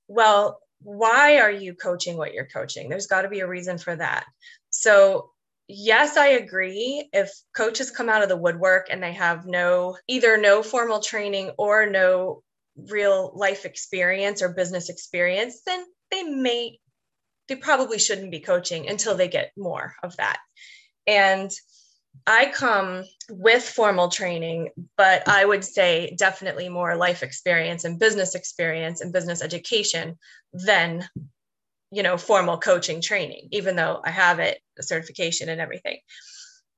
Well, 0.06 0.60
why 0.80 1.40
are 1.40 1.50
you 1.50 1.74
coaching 1.74 2.16
what 2.16 2.32
you're 2.32 2.46
coaching? 2.46 2.88
There's 2.88 3.08
got 3.08 3.22
to 3.22 3.28
be 3.28 3.40
a 3.40 3.48
reason 3.48 3.78
for 3.78 3.94
that. 3.94 4.24
So, 4.70 5.30
yes, 5.68 6.16
I 6.16 6.28
agree. 6.28 7.08
If 7.12 7.30
coaches 7.54 7.90
come 7.90 8.08
out 8.08 8.22
of 8.22 8.28
the 8.28 8.36
woodwork 8.36 8.88
and 8.90 9.02
they 9.02 9.12
have 9.12 9.46
no, 9.46 9.96
either 10.08 10.36
no 10.38 10.62
formal 10.62 11.00
training 11.00 11.52
or 11.58 11.86
no 11.86 12.42
real 12.76 13.32
life 13.34 13.64
experience 13.64 14.42
or 14.42 14.48
business 14.48 14.88
experience, 14.88 15.62
then 15.66 15.84
they 16.10 16.22
may, 16.22 16.78
they 17.48 17.56
probably 17.56 17.98
shouldn't 17.98 18.30
be 18.30 18.40
coaching 18.40 18.88
until 18.88 19.16
they 19.16 19.28
get 19.28 19.52
more 19.56 19.94
of 20.02 20.16
that. 20.16 20.38
And 21.06 21.50
I 22.26 22.50
come 22.52 23.04
with 23.30 23.62
formal 23.62 24.08
training, 24.08 24.70
but 24.96 25.28
I 25.28 25.44
would 25.44 25.64
say 25.64 26.14
definitely 26.18 26.68
more 26.68 26.96
life 26.96 27.22
experience 27.22 27.84
and 27.84 27.98
business 27.98 28.34
experience 28.34 29.00
and 29.00 29.12
business 29.12 29.42
education 29.42 30.18
than 30.52 31.08
you 31.90 32.02
know 32.02 32.16
formal 32.16 32.58
coaching 32.58 33.00
training 33.00 33.48
even 33.52 33.76
though 33.76 34.00
I 34.04 34.10
have 34.10 34.38
it 34.38 34.58
certification 34.80 35.48
and 35.48 35.60
everything. 35.60 35.98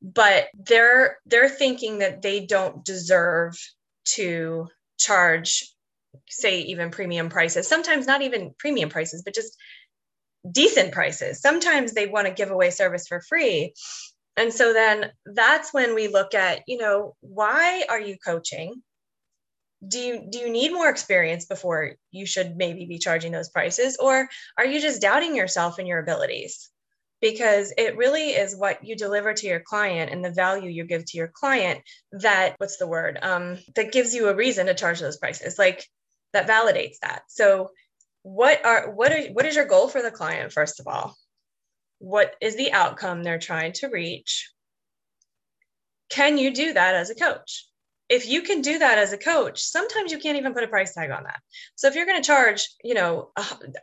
But 0.03 0.47
they're 0.55 1.19
they're 1.27 1.49
thinking 1.49 1.99
that 1.99 2.23
they 2.23 2.47
don't 2.47 2.85
deserve 2.85 3.59
to 4.15 4.69
charge 4.99 5.65
say 6.29 6.63
even 6.63 6.91
premium 6.91 7.29
prices. 7.29 7.69
Sometimes 7.69 8.07
not 8.07 8.23
even 8.23 8.55
premium 8.59 8.89
prices 8.89 9.23
but 9.25 9.35
just 9.35 9.57
decent 10.51 10.93
prices. 10.93 11.41
Sometimes 11.41 11.93
they 11.93 12.07
want 12.07 12.27
to 12.27 12.33
give 12.33 12.51
away 12.51 12.71
service 12.71 13.07
for 13.07 13.21
free. 13.21 13.75
And 14.37 14.53
so 14.53 14.73
then 14.73 15.11
that's 15.27 15.75
when 15.75 15.95
we 15.95 16.09
look 16.09 16.35
at, 16.35 16.63
you 16.67 16.79
know, 16.79 17.15
why 17.21 17.85
are 17.89 18.01
you 18.01 18.17
coaching? 18.25 18.83
Do 19.87 19.99
you 19.99 20.27
do 20.31 20.39
you 20.39 20.51
need 20.51 20.73
more 20.73 20.91
experience 20.91 21.47
before 21.47 21.93
you 22.11 22.27
should 22.27 22.57
maybe 22.57 22.87
be 22.87 22.99
charging 22.99 23.33
those 23.33 23.49
prices 23.49 23.97
or 23.99 24.29
are 24.59 24.67
you 24.67 24.81
just 24.81 25.01
doubting 25.01 25.35
yourself 25.35 25.79
and 25.79 25.89
your 25.89 25.99
abilities? 25.99 26.69
Because 27.21 27.73
it 27.77 27.97
really 27.97 28.31
is 28.31 28.57
what 28.57 28.85
you 28.85 28.97
deliver 28.97 29.35
to 29.35 29.47
your 29.47 29.61
client 29.61 30.11
and 30.11 30.25
the 30.25 30.31
value 30.31 30.71
you 30.71 30.85
give 30.85 31.05
to 31.07 31.19
your 31.19 31.29
client 31.29 31.83
that 32.13 32.55
what's 32.59 32.77
the 32.79 32.87
word? 32.87 33.19
Um, 33.21 33.59
that 33.75 33.93
gives 33.93 34.15
you 34.15 34.29
a 34.29 34.35
reason 34.35 34.67
to 34.67 34.75
charge 34.75 35.01
those 35.01 35.19
prices. 35.19 35.59
Like 35.59 35.87
that 36.33 36.49
validates 36.49 36.99
that. 37.03 37.23
So 37.29 37.71
what 38.23 38.65
are 38.65 38.91
what 38.91 39.13
are 39.13 39.27
what 39.33 39.47
is 39.47 39.57
your 39.57 39.67
goal 39.67 39.89
for 39.89 40.03
the 40.03 40.11
client 40.11 40.53
first 40.53 40.81
of 40.81 40.87
all? 40.87 41.17
what 42.01 42.35
is 42.41 42.57
the 42.57 42.73
outcome 42.73 43.23
they're 43.23 43.39
trying 43.39 43.73
to 43.73 43.87
reach 43.87 44.51
can 46.09 46.39
you 46.39 46.53
do 46.53 46.73
that 46.73 46.95
as 46.95 47.11
a 47.11 47.15
coach 47.15 47.67
if 48.11 48.29
you 48.29 48.43
can 48.43 48.61
do 48.61 48.79
that 48.79 48.99
as 48.99 49.13
a 49.13 49.19
coach 49.19 49.63
sometimes 49.63 50.13
you 50.13 50.19
can't 50.19 50.37
even 50.37 50.53
put 50.53 50.65
a 50.65 50.69
price 50.69 50.93
tag 50.93 51.11
on 51.11 51.23
that 51.23 51.41
so 51.77 51.89
if 51.89 51.95
you're 51.95 52.07
going 52.07 52.21
to 52.21 52.27
charge 52.27 52.69
you 52.85 52.95
know 52.95 53.31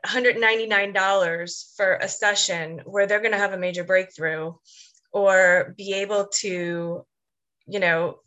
$199 0.06 1.76
for 1.76 1.96
a 1.96 2.08
session 2.08 2.82
where 2.86 3.08
they're 3.08 3.22
going 3.22 3.32
to 3.32 3.38
have 3.38 3.54
a 3.54 3.58
major 3.58 3.84
breakthrough 3.84 4.54
or 5.12 5.74
be 5.78 5.94
able 5.94 6.28
to 6.28 7.06
you 7.66 7.80
know 7.80 8.20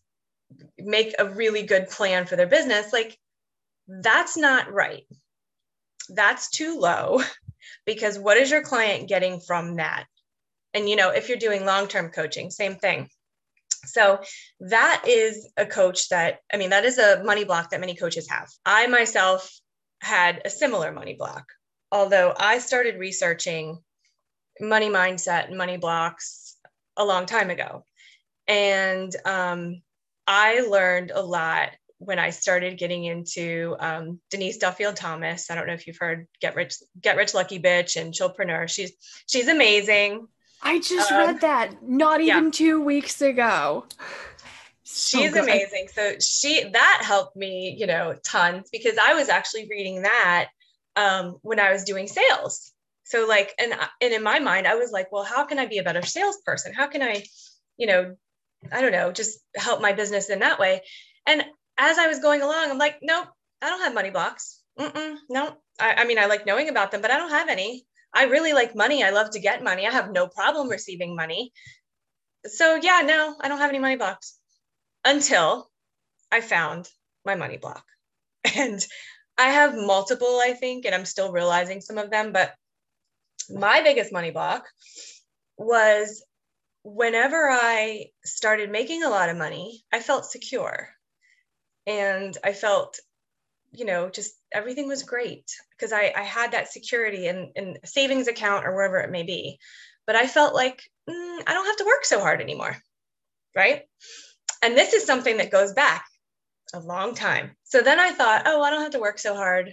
make 0.79 1.15
a 1.19 1.29
really 1.29 1.63
good 1.63 1.89
plan 1.89 2.27
for 2.27 2.35
their 2.35 2.49
business 2.49 2.93
like 2.93 3.17
that's 3.87 4.37
not 4.37 4.73
right 4.73 5.07
that's 6.09 6.51
too 6.51 6.79
low 6.79 7.21
because 7.87 8.19
what 8.19 8.37
is 8.37 8.51
your 8.51 8.63
client 8.63 9.09
getting 9.09 9.41
from 9.41 9.77
that? 9.77 10.07
And, 10.75 10.89
you 10.89 10.97
know, 10.97 11.11
if 11.11 11.29
you're 11.29 11.39
doing 11.39 11.65
long 11.65 11.89
term 11.89 12.11
coaching, 12.11 12.51
same 12.51 12.77
thing. 12.77 13.09
So 13.87 14.21
that 14.61 15.05
is 15.07 15.49
a 15.57 15.67
coach 15.67 16.09
that, 16.11 16.41
I 16.53 16.57
mean, 16.57 16.71
that 16.71 16.85
is 16.85 16.99
a 16.99 17.23
money 17.25 17.45
block 17.45 17.71
that 17.71 17.81
many 17.81 17.95
coaches 17.95 18.29
have. 18.29 18.49
I 18.65 18.87
myself 18.87 19.51
had 20.01 20.43
a 20.45 20.51
similar 20.51 20.93
money 20.93 21.15
block, 21.15 21.47
although 21.91 22.35
I 22.37 22.59
started 22.59 22.99
researching 22.99 23.79
money 24.61 24.89
mindset 24.89 25.49
and 25.49 25.57
money 25.57 25.77
blocks 25.77 26.57
a 26.97 27.05
long 27.05 27.27
time 27.27 27.51
ago. 27.51 27.85
And 28.47 29.15
um, 29.25 29.83
I 30.27 30.61
learned 30.61 31.13
a 31.13 31.23
lot 31.23 31.71
when 31.99 32.19
I 32.19 32.31
started 32.31 32.79
getting 32.79 33.05
into 33.05 33.77
um, 33.79 34.21
Denise 34.31 34.57
Duffield 34.57 34.97
Thomas. 34.97 35.51
I 35.51 35.55
don't 35.55 35.67
know 35.67 35.75
if 35.75 35.87
you've 35.87 35.99
heard 35.99 36.27
Get 36.41 36.57
Rich 36.57 36.77
Get 37.01 37.17
Rich 37.17 37.35
Lucky 37.35 37.61
Bitch 37.61 38.01
and 38.01 38.13
Chillpreneur. 38.13 38.69
She's 38.69 38.93
she's 39.27 39.49
amazing. 39.49 40.27
I 40.63 40.79
just 40.81 41.11
um, 41.11 41.19
read 41.19 41.41
that 41.41 41.83
not 41.83 42.21
even 42.21 42.45
yeah. 42.45 42.51
two 42.51 42.83
weeks 42.83 43.23
ago. 43.23 43.87
She's 44.85 45.33
good. 45.33 45.45
amazing. 45.45 45.89
So 45.93 46.19
she 46.19 46.69
that 46.69 47.03
helped 47.05 47.37
me, 47.37 47.77
you 47.79 47.87
know, 47.87 48.17
tons 48.25 48.69
because 48.71 48.99
I 48.99 49.15
was 49.15 49.29
actually 49.29 49.69
reading 49.71 50.03
that 50.03 50.49
um, 50.97 51.37
when 51.43 51.61
I 51.61 51.73
was 51.73 51.85
doing 51.85 52.09
sales. 52.09 52.73
So 53.05 53.27
like, 53.27 53.55
and 53.59 53.73
and 54.01 54.13
in 54.13 54.23
my 54.23 54.39
mind, 54.41 54.67
I 54.67 54.75
was 54.75 54.91
like, 54.93 55.11
well, 55.13 55.25
how 55.25 55.45
can 55.45 55.59
I 55.59 55.67
be 55.67 55.79
a 55.79 55.83
better 55.83 56.03
salesperson? 56.03 56.75
How 56.75 56.89
can 56.89 57.03
I, 57.03 57.25
you 57.77 57.87
know, 57.87 58.17
I 58.71 58.81
don't 58.81 58.93
know, 58.93 59.13
just 59.13 59.39
help 59.57 59.81
my 59.81 59.93
business 59.93 60.29
in 60.29 60.41
that 60.41 60.59
way. 60.59 60.83
And 61.27 61.45
as 61.79 61.99
I 61.99 62.09
was 62.09 62.19
going 62.19 62.43
along, 62.43 62.71
I'm 62.71 62.79
like, 62.79 62.99
nope, 63.03 63.29
I 63.63 63.69
don't 63.69 63.81
have 63.81 63.95
money 63.95 64.11
blocks. 64.11 64.61
Mm-mm, 64.79 65.17
no, 65.29 65.57
I, 65.79 65.95
I 65.95 66.05
mean, 66.05 66.19
I 66.19 66.27
like 66.27 66.47
knowing 66.47 66.69
about 66.69 66.91
them, 66.91 67.03
but 67.03 67.11
I 67.11 67.17
don't 67.17 67.31
have 67.31 67.49
any. 67.49 67.87
I 68.13 68.25
really 68.25 68.53
like 68.53 68.75
money. 68.75 69.05
I 69.05 69.11
love 69.11 69.31
to 69.31 69.41
get 69.41 69.63
money. 69.63 69.87
I 69.87 69.93
have 69.93 70.11
no 70.11 70.27
problem 70.29 70.69
receiving 70.69 71.15
money. 71.15 71.53
So, 72.47 72.77
yeah, 72.77 73.03
no, 73.05 73.37
I 73.41 73.49
don't 73.49 73.59
have 73.59 73.71
any 73.71 73.79
money 73.79 73.97
blocks 73.97 74.39
until 75.05 75.71
I 76.33 76.41
found 76.41 76.89
my 77.25 77.35
money 77.35 77.57
block. 77.57 77.85
And 78.57 78.85
I 79.39 79.51
have 79.51 79.75
multiple, 79.75 80.41
I 80.43 80.55
think, 80.55 80.85
and 80.85 80.95
I'm 80.95 81.05
still 81.05 81.33
realizing 81.33 81.81
some 81.81 81.99
of 81.99 82.11
them. 82.11 82.33
But 82.33 82.55
my 83.51 83.83
biggest 83.83 84.13
money 84.13 84.31
block 84.31 84.67
was 85.57 86.25
whenever 86.83 87.49
I 87.51 88.07
started 88.25 88.71
making 88.71 89.03
a 89.03 89.11
lot 89.11 89.29
of 89.29 89.37
money, 89.37 89.83
I 89.93 90.01
felt 90.01 90.25
secure 90.25 90.89
and 91.87 92.37
I 92.45 92.53
felt, 92.53 92.99
you 93.73 93.85
know, 93.85 94.11
just 94.11 94.33
everything 94.53 94.89
was 94.89 95.03
great 95.03 95.45
because 95.73 95.93
I, 95.93 96.13
I 96.17 96.23
had 96.23 96.53
that 96.53 96.73
security 96.73 97.27
in, 97.29 97.53
in 97.55 97.79
savings 97.85 98.29
account 98.29 98.67
or 98.67 98.75
wherever 98.75 98.99
it 98.99 99.11
may 99.11 99.23
be. 99.23 99.59
But 100.07 100.17
I 100.17 100.27
felt 100.27 100.55
like 100.55 100.83
mm, 101.09 101.43
I 101.47 101.53
don't 101.53 101.67
have 101.67 101.77
to 101.77 101.85
work 101.85 102.05
so 102.05 102.21
hard 102.21 102.41
anymore. 102.41 102.77
Right. 103.55 103.83
And 104.63 104.77
this 104.77 104.93
is 104.93 105.05
something 105.05 105.39
that 105.39 105.51
goes 105.51 105.73
back 105.73 106.05
a 106.75 106.81
long 106.81 107.15
time. 107.15 107.57
So 107.65 107.81
then 107.81 107.99
I 107.99 108.11
thought, 108.11 108.43
oh, 108.47 108.63
I 108.63 108.71
don't 108.71 108.83
have 108.83 108.93
to 108.93 109.01
work 109.01 109.19
so 109.19 109.35
hard. 109.35 109.73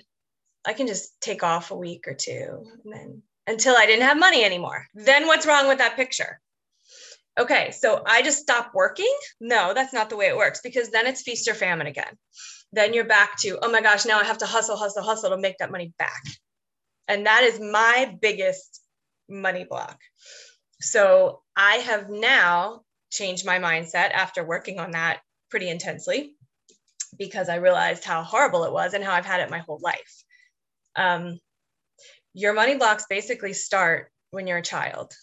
I 0.66 0.74
can 0.74 0.88
just 0.88 1.20
take 1.22 1.44
off 1.44 1.72
a 1.72 1.78
week 1.78 2.08
or 2.08 2.14
two 2.14 2.66
and 2.84 2.94
then 2.94 3.24
until 3.48 3.76
I 3.76 3.86
didn't 3.86 4.08
have 4.08 4.20
money 4.20 4.44
anymore. 4.44 4.86
Then 4.94 5.28
what's 5.28 5.46
wrong 5.46 5.68
with 5.68 5.78
that 5.78 5.96
picture? 5.96 6.40
okay, 7.38 7.72
so 7.72 8.02
I 8.06 8.22
just 8.22 8.40
stop 8.40 8.72
working? 8.74 9.14
No, 9.40 9.74
that's 9.74 9.94
not 9.94 10.10
the 10.10 10.18
way 10.18 10.28
it 10.28 10.38
works 10.38 10.62
because 10.64 10.90
then 10.90 11.08
it's 11.08 11.22
feast 11.22 11.48
or 11.48 11.54
famine 11.54 11.88
again. 11.88 12.18
Then 12.74 12.94
you're 12.94 13.06
back 13.06 13.38
to, 13.40 13.58
oh 13.62 13.72
my 13.72 13.82
gosh, 13.82 14.06
now 14.06 14.20
I 14.20 14.26
have 14.26 14.40
to 14.40 14.46
hustle, 14.46 14.76
hustle, 14.76 15.04
hustle 15.04 15.30
to 15.30 15.38
make 15.38 15.58
that 15.60 15.72
money 15.72 15.94
back. 15.98 16.22
And 17.08 17.26
that 17.26 17.44
is 17.44 17.60
my 17.60 18.18
biggest 18.22 18.82
money 19.30 19.66
block. 19.70 20.00
So 20.82 21.42
I 21.56 21.76
have 21.78 22.10
now 22.10 22.82
changed 23.10 23.46
my 23.46 23.60
mindset 23.60 24.12
after 24.12 24.44
working 24.44 24.80
on 24.80 24.92
that 24.92 25.22
pretty 25.50 25.70
intensely 25.70 26.36
because 27.18 27.50
I 27.50 27.56
realized 27.56 28.04
how 28.04 28.22
horrible 28.24 28.66
it 28.66 28.74
was 28.74 28.94
and 28.94 29.04
how 29.04 29.14
I've 29.14 29.26
had 29.26 29.40
it 29.40 29.50
my 29.50 29.60
whole 29.60 29.80
life. 29.82 30.24
Um, 30.96 31.40
your 32.34 32.54
money 32.54 32.76
blocks 32.76 33.06
basically 33.10 33.54
start 33.54 34.12
when 34.32 34.46
you're 34.46 34.58
a 34.58 34.64
child 34.64 35.14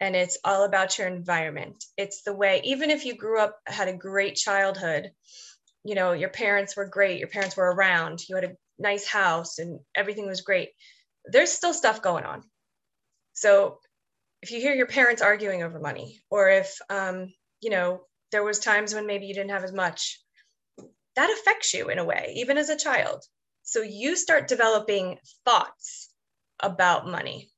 and 0.00 0.14
it's 0.14 0.38
all 0.44 0.64
about 0.64 0.98
your 0.98 1.08
environment. 1.08 1.84
It's 1.96 2.22
the 2.22 2.34
way, 2.34 2.60
even 2.64 2.90
if 2.90 3.04
you 3.04 3.14
grew 3.14 3.40
up, 3.40 3.58
had 3.66 3.88
a 3.88 3.96
great 3.96 4.36
childhood, 4.36 5.10
you 5.88 5.94
know, 5.94 6.12
your 6.12 6.28
parents 6.28 6.76
were 6.76 6.84
great, 6.84 7.18
your 7.18 7.28
parents 7.28 7.56
were 7.56 7.72
around, 7.72 8.20
you 8.28 8.34
had 8.34 8.44
a 8.44 8.56
nice 8.78 9.08
house, 9.08 9.58
and 9.58 9.80
everything 9.94 10.26
was 10.26 10.42
great. 10.42 10.68
There's 11.24 11.50
still 11.50 11.72
stuff 11.72 12.02
going 12.02 12.24
on. 12.24 12.42
So 13.32 13.78
if 14.42 14.50
you 14.50 14.60
hear 14.60 14.74
your 14.74 14.86
parents 14.86 15.22
arguing 15.22 15.62
over 15.62 15.80
money, 15.80 16.20
or 16.30 16.50
if, 16.50 16.76
um, 16.90 17.32
you 17.62 17.70
know, 17.70 18.02
there 18.32 18.44
was 18.44 18.58
times 18.58 18.94
when 18.94 19.06
maybe 19.06 19.24
you 19.24 19.32
didn't 19.32 19.52
have 19.52 19.64
as 19.64 19.72
much, 19.72 20.20
that 21.16 21.30
affects 21.30 21.72
you 21.72 21.88
in 21.88 21.98
a 21.98 22.04
way, 22.04 22.34
even 22.36 22.58
as 22.58 22.68
a 22.68 22.76
child. 22.76 23.24
So 23.62 23.80
you 23.80 24.14
start 24.14 24.46
developing 24.46 25.16
thoughts 25.46 26.10
about 26.60 27.08
money 27.08 27.48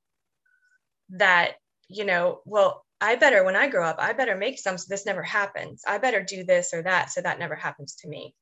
that, 1.09 1.55
you 1.89 2.05
know, 2.05 2.43
well, 2.45 2.85
I 3.01 3.17
better, 3.17 3.45
when 3.45 3.57
I 3.57 3.69
grow 3.69 3.87
up, 3.87 3.97
I 3.99 4.13
better 4.13 4.37
make 4.37 4.59
some 4.59 4.77
so 4.77 4.87
this 4.89 5.07
never 5.07 5.23
happens. 5.23 5.83
I 5.87 5.99
better 5.99 6.23
do 6.23 6.45
this 6.45 6.75
or 6.75 6.83
that 6.83 7.11
so 7.11 7.21
that 7.21 7.39
never 7.39 7.55
happens 7.55 7.97
to 7.97 8.09
me. 8.09 8.35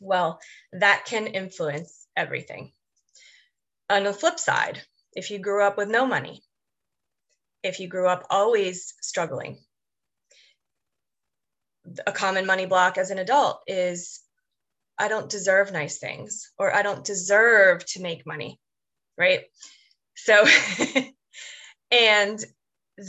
Well, 0.00 0.40
that 0.72 1.04
can 1.06 1.26
influence 1.26 2.06
everything. 2.16 2.72
On 3.88 4.04
the 4.04 4.12
flip 4.12 4.38
side, 4.38 4.82
if 5.12 5.30
you 5.30 5.38
grew 5.38 5.62
up 5.62 5.76
with 5.76 5.88
no 5.88 6.06
money, 6.06 6.42
if 7.62 7.80
you 7.80 7.88
grew 7.88 8.08
up 8.08 8.26
always 8.30 8.94
struggling, 9.00 9.58
a 12.06 12.12
common 12.12 12.46
money 12.46 12.66
block 12.66 12.98
as 12.98 13.10
an 13.10 13.18
adult 13.18 13.62
is 13.66 14.20
I 14.98 15.08
don't 15.08 15.30
deserve 15.30 15.72
nice 15.72 15.98
things 15.98 16.50
or 16.58 16.74
I 16.74 16.82
don't 16.82 17.04
deserve 17.04 17.84
to 17.86 18.02
make 18.02 18.26
money, 18.26 18.60
right? 19.16 19.44
So, 20.14 20.44
and 21.90 22.44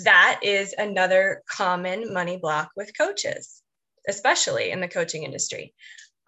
that 0.03 0.39
is 0.43 0.73
another 0.77 1.43
common 1.49 2.13
money 2.13 2.37
block 2.37 2.69
with 2.75 2.97
coaches, 2.97 3.61
especially 4.07 4.71
in 4.71 4.79
the 4.79 4.87
coaching 4.87 5.23
industry. 5.23 5.73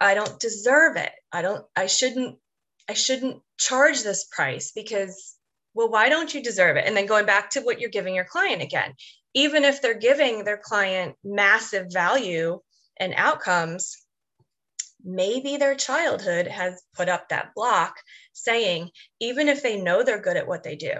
I 0.00 0.14
don't 0.14 0.38
deserve 0.38 0.96
it. 0.96 1.12
I 1.32 1.42
don't, 1.42 1.64
I 1.74 1.86
shouldn't, 1.86 2.38
I 2.88 2.94
shouldn't 2.94 3.40
charge 3.58 4.02
this 4.02 4.24
price 4.24 4.72
because, 4.74 5.36
well, 5.72 5.90
why 5.90 6.08
don't 6.08 6.34
you 6.34 6.42
deserve 6.42 6.76
it? 6.76 6.84
And 6.86 6.96
then 6.96 7.06
going 7.06 7.26
back 7.26 7.50
to 7.50 7.60
what 7.60 7.80
you're 7.80 7.90
giving 7.90 8.14
your 8.14 8.26
client 8.26 8.60
again, 8.60 8.92
even 9.34 9.64
if 9.64 9.80
they're 9.80 9.94
giving 9.94 10.44
their 10.44 10.60
client 10.62 11.16
massive 11.24 11.86
value 11.90 12.60
and 12.98 13.14
outcomes, 13.16 13.96
maybe 15.02 15.56
their 15.56 15.74
childhood 15.74 16.46
has 16.46 16.82
put 16.94 17.08
up 17.08 17.28
that 17.28 17.54
block 17.54 17.96
saying, 18.32 18.90
even 19.20 19.48
if 19.48 19.62
they 19.62 19.80
know 19.80 20.02
they're 20.02 20.20
good 20.20 20.36
at 20.36 20.48
what 20.48 20.62
they 20.62 20.76
do, 20.76 20.94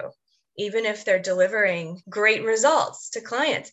even 0.57 0.85
if 0.85 1.05
they're 1.05 1.19
delivering 1.19 2.01
great 2.09 2.43
results 2.43 3.11
to 3.11 3.21
clients, 3.21 3.71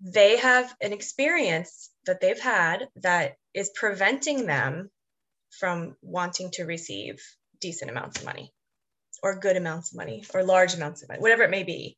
they 0.00 0.36
have 0.36 0.74
an 0.80 0.92
experience 0.92 1.90
that 2.06 2.20
they've 2.20 2.40
had 2.40 2.88
that 2.96 3.36
is 3.54 3.70
preventing 3.74 4.46
them 4.46 4.90
from 5.58 5.96
wanting 6.02 6.50
to 6.52 6.64
receive 6.64 7.20
decent 7.60 7.90
amounts 7.90 8.18
of 8.18 8.26
money 8.26 8.52
or 9.22 9.38
good 9.38 9.56
amounts 9.56 9.92
of 9.92 9.96
money 9.96 10.24
or 10.34 10.42
large 10.42 10.74
amounts 10.74 11.02
of 11.02 11.08
money, 11.08 11.20
whatever 11.20 11.44
it 11.44 11.50
may 11.50 11.62
be. 11.62 11.96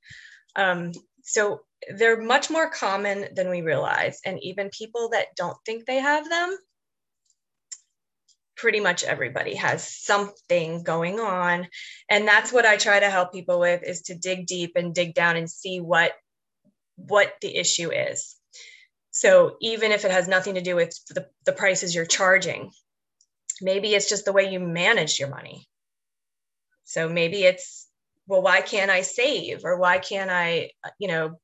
Um, 0.55 0.93
so 1.23 1.61
they're 1.97 2.21
much 2.21 2.51
more 2.51 2.71
common 2.71 3.27
than 3.35 3.51
we 3.51 3.62
realize. 3.62 4.21
And 4.25 4.39
even 4.43 4.71
people 4.71 5.11
that 5.11 5.35
don't 5.37 5.57
think 5.67 5.85
they 5.85 5.99
have 5.99 6.29
them 6.29 6.57
pretty 8.57 8.81
much 8.81 9.05
everybody 9.05 9.55
has 9.55 9.87
something 9.87 10.83
going 10.83 11.21
on. 11.21 11.69
And 12.09 12.27
that's 12.27 12.53
what 12.53 12.66
i 12.66 12.77
try 12.77 12.99
to 13.01 13.11
help 13.11 13.33
people 13.33 13.61
with 13.61 13.83
is 13.83 14.03
to 14.03 14.14
dig 14.14 14.47
deep 14.47 14.73
and 14.77 14.95
dig 14.95 15.14
down 15.14 15.37
and 15.37 15.51
see 15.51 15.81
what 15.81 16.12
what 16.97 17.35
the 17.42 17.55
issue 17.55 17.92
is. 17.92 18.37
So 19.11 19.57
even 19.61 19.92
if 19.92 20.05
it 20.05 20.11
has 20.11 20.29
nothing 20.29 20.55
to 20.55 20.62
do 20.62 20.77
with 20.77 20.99
the, 21.11 21.27
the 21.45 21.53
prices 21.53 21.95
you're 21.95 22.07
charging 22.07 22.71
maybe 23.61 23.95
it's 23.95 24.09
just 24.09 24.25
the 24.25 24.33
way 24.33 24.51
you 24.51 24.61
manage 24.61 25.19
your 25.19 25.29
money. 25.29 25.66
So 26.85 27.09
maybe 27.09 27.42
it's 27.42 27.88
well 28.29 28.42
why 28.42 28.61
can't 28.61 28.90
i 28.90 29.03
save 29.03 29.64
or 29.64 29.79
why 29.79 29.99
can't 29.99 30.31
i 30.31 30.71
you 30.99 31.09
know 31.09 31.38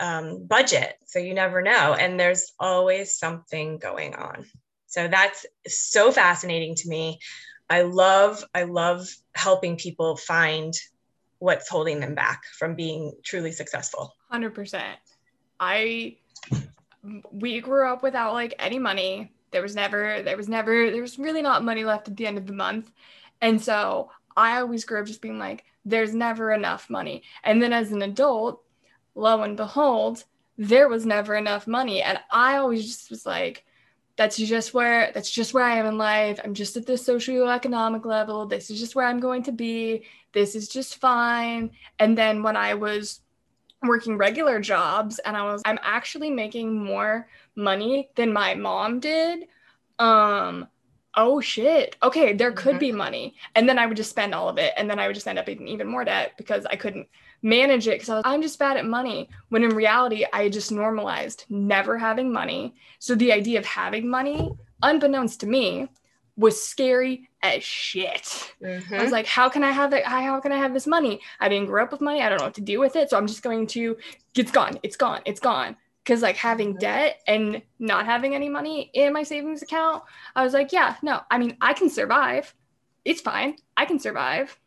um, 0.00 0.46
budget? 0.46 0.94
So 1.06 1.20
you 1.20 1.34
never 1.34 1.62
know. 1.62 1.94
And 1.94 2.18
there's 2.18 2.52
always 2.58 3.16
something 3.16 3.78
going 3.78 4.14
on 4.14 4.44
so 4.94 5.08
that's 5.08 5.44
so 5.66 6.12
fascinating 6.12 6.76
to 6.76 6.88
me. 6.88 7.18
I 7.68 7.82
love, 7.82 8.44
I 8.54 8.62
love 8.62 9.08
helping 9.34 9.76
people 9.76 10.16
find 10.16 10.72
what's 11.40 11.68
holding 11.68 11.98
them 11.98 12.14
back 12.14 12.44
from 12.56 12.76
being 12.76 13.12
truly 13.24 13.50
successful. 13.50 14.14
100%. 14.32 14.82
I, 15.58 16.18
we 17.32 17.60
grew 17.60 17.92
up 17.92 18.04
without 18.04 18.34
like 18.34 18.54
any 18.60 18.78
money. 18.78 19.32
There 19.50 19.62
was 19.62 19.74
never, 19.74 20.22
there 20.22 20.36
was 20.36 20.48
never, 20.48 20.92
there 20.92 21.02
was 21.02 21.18
really 21.18 21.42
not 21.42 21.64
money 21.64 21.84
left 21.84 22.06
at 22.06 22.16
the 22.16 22.28
end 22.28 22.38
of 22.38 22.46
the 22.46 22.52
month. 22.52 22.92
And 23.40 23.60
so 23.60 24.12
I 24.36 24.60
always 24.60 24.84
grew 24.84 25.00
up 25.00 25.06
just 25.06 25.20
being 25.20 25.40
like, 25.40 25.64
there's 25.84 26.14
never 26.14 26.52
enough 26.52 26.88
money. 26.88 27.24
And 27.42 27.60
then 27.60 27.72
as 27.72 27.90
an 27.90 28.02
adult, 28.02 28.62
lo 29.16 29.42
and 29.42 29.56
behold, 29.56 30.22
there 30.56 30.88
was 30.88 31.04
never 31.04 31.34
enough 31.34 31.66
money. 31.66 32.00
And 32.00 32.20
I 32.30 32.58
always 32.58 32.86
just 32.86 33.10
was 33.10 33.26
like, 33.26 33.63
that's 34.16 34.36
just 34.36 34.74
where 34.74 35.10
that's 35.12 35.30
just 35.30 35.54
where 35.54 35.64
I 35.64 35.76
am 35.76 35.86
in 35.86 35.98
life. 35.98 36.38
I'm 36.44 36.54
just 36.54 36.76
at 36.76 36.86
this 36.86 37.06
socioeconomic 37.06 38.04
level. 38.04 38.46
This 38.46 38.70
is 38.70 38.78
just 38.78 38.94
where 38.94 39.06
I'm 39.06 39.20
going 39.20 39.42
to 39.44 39.52
be. 39.52 40.04
This 40.32 40.54
is 40.54 40.68
just 40.68 40.96
fine. 40.96 41.70
And 41.98 42.16
then 42.16 42.42
when 42.42 42.56
I 42.56 42.74
was 42.74 43.20
working 43.82 44.16
regular 44.16 44.60
jobs 44.60 45.18
and 45.18 45.36
I 45.36 45.42
was 45.42 45.62
I'm 45.64 45.78
actually 45.82 46.30
making 46.30 46.82
more 46.82 47.28
money 47.56 48.08
than 48.14 48.32
my 48.32 48.54
mom 48.54 49.00
did. 49.00 49.48
Um 49.98 50.68
oh 51.16 51.40
shit. 51.40 51.96
Okay, 52.02 52.32
there 52.32 52.52
could 52.52 52.72
mm-hmm. 52.72 52.78
be 52.78 52.92
money. 52.92 53.34
And 53.56 53.68
then 53.68 53.78
I 53.78 53.86
would 53.86 53.96
just 53.96 54.10
spend 54.10 54.32
all 54.32 54.48
of 54.48 54.58
it 54.58 54.74
and 54.76 54.88
then 54.88 55.00
I 55.00 55.08
would 55.08 55.14
just 55.14 55.26
end 55.26 55.38
up 55.40 55.48
in 55.48 55.66
even 55.66 55.88
more 55.88 56.04
debt 56.04 56.34
because 56.36 56.66
I 56.66 56.76
couldn't 56.76 57.08
manage 57.44 57.86
it 57.86 58.00
because 58.00 58.22
I'm 58.24 58.42
just 58.42 58.58
bad 58.58 58.78
at 58.78 58.86
money. 58.86 59.28
When 59.50 59.62
in 59.62 59.76
reality, 59.76 60.24
I 60.32 60.48
just 60.48 60.72
normalized 60.72 61.44
never 61.48 61.98
having 61.98 62.32
money. 62.32 62.74
So 62.98 63.14
the 63.14 63.32
idea 63.32 63.58
of 63.60 63.66
having 63.66 64.08
money, 64.08 64.50
unbeknownst 64.82 65.40
to 65.40 65.46
me, 65.46 65.88
was 66.36 66.60
scary 66.60 67.28
as 67.42 67.62
shit. 67.62 68.52
Mm-hmm. 68.60 68.94
I 68.94 69.02
was 69.02 69.12
like, 69.12 69.26
how 69.26 69.48
can 69.48 69.62
I 69.62 69.70
have 69.70 69.92
it? 69.92 70.04
How 70.04 70.40
can 70.40 70.50
I 70.50 70.56
have 70.56 70.72
this 70.72 70.86
money? 70.86 71.20
I 71.38 71.48
didn't 71.48 71.68
grow 71.68 71.84
up 71.84 71.92
with 71.92 72.00
money. 72.00 72.22
I 72.22 72.28
don't 72.28 72.38
know 72.38 72.46
what 72.46 72.54
to 72.54 72.60
do 72.60 72.80
with 72.80 72.96
it. 72.96 73.10
So 73.10 73.16
I'm 73.16 73.28
just 73.28 73.42
going 73.42 73.68
to, 73.68 73.96
it's 74.34 74.50
gone. 74.50 74.80
It's 74.82 74.96
gone. 74.96 75.20
It's 75.26 75.38
gone. 75.38 75.76
Because 76.02 76.22
like 76.22 76.36
having 76.36 76.70
mm-hmm. 76.70 76.78
debt 76.78 77.20
and 77.28 77.62
not 77.78 78.06
having 78.06 78.34
any 78.34 78.48
money 78.48 78.90
in 78.94 79.12
my 79.12 79.22
savings 79.22 79.62
account, 79.62 80.02
I 80.34 80.42
was 80.42 80.54
like, 80.54 80.72
yeah, 80.72 80.96
no, 81.02 81.20
I 81.30 81.38
mean, 81.38 81.56
I 81.60 81.74
can 81.74 81.88
survive. 81.90 82.52
It's 83.04 83.20
fine. 83.20 83.56
I 83.76 83.84
can 83.84 84.00
survive. 84.00 84.58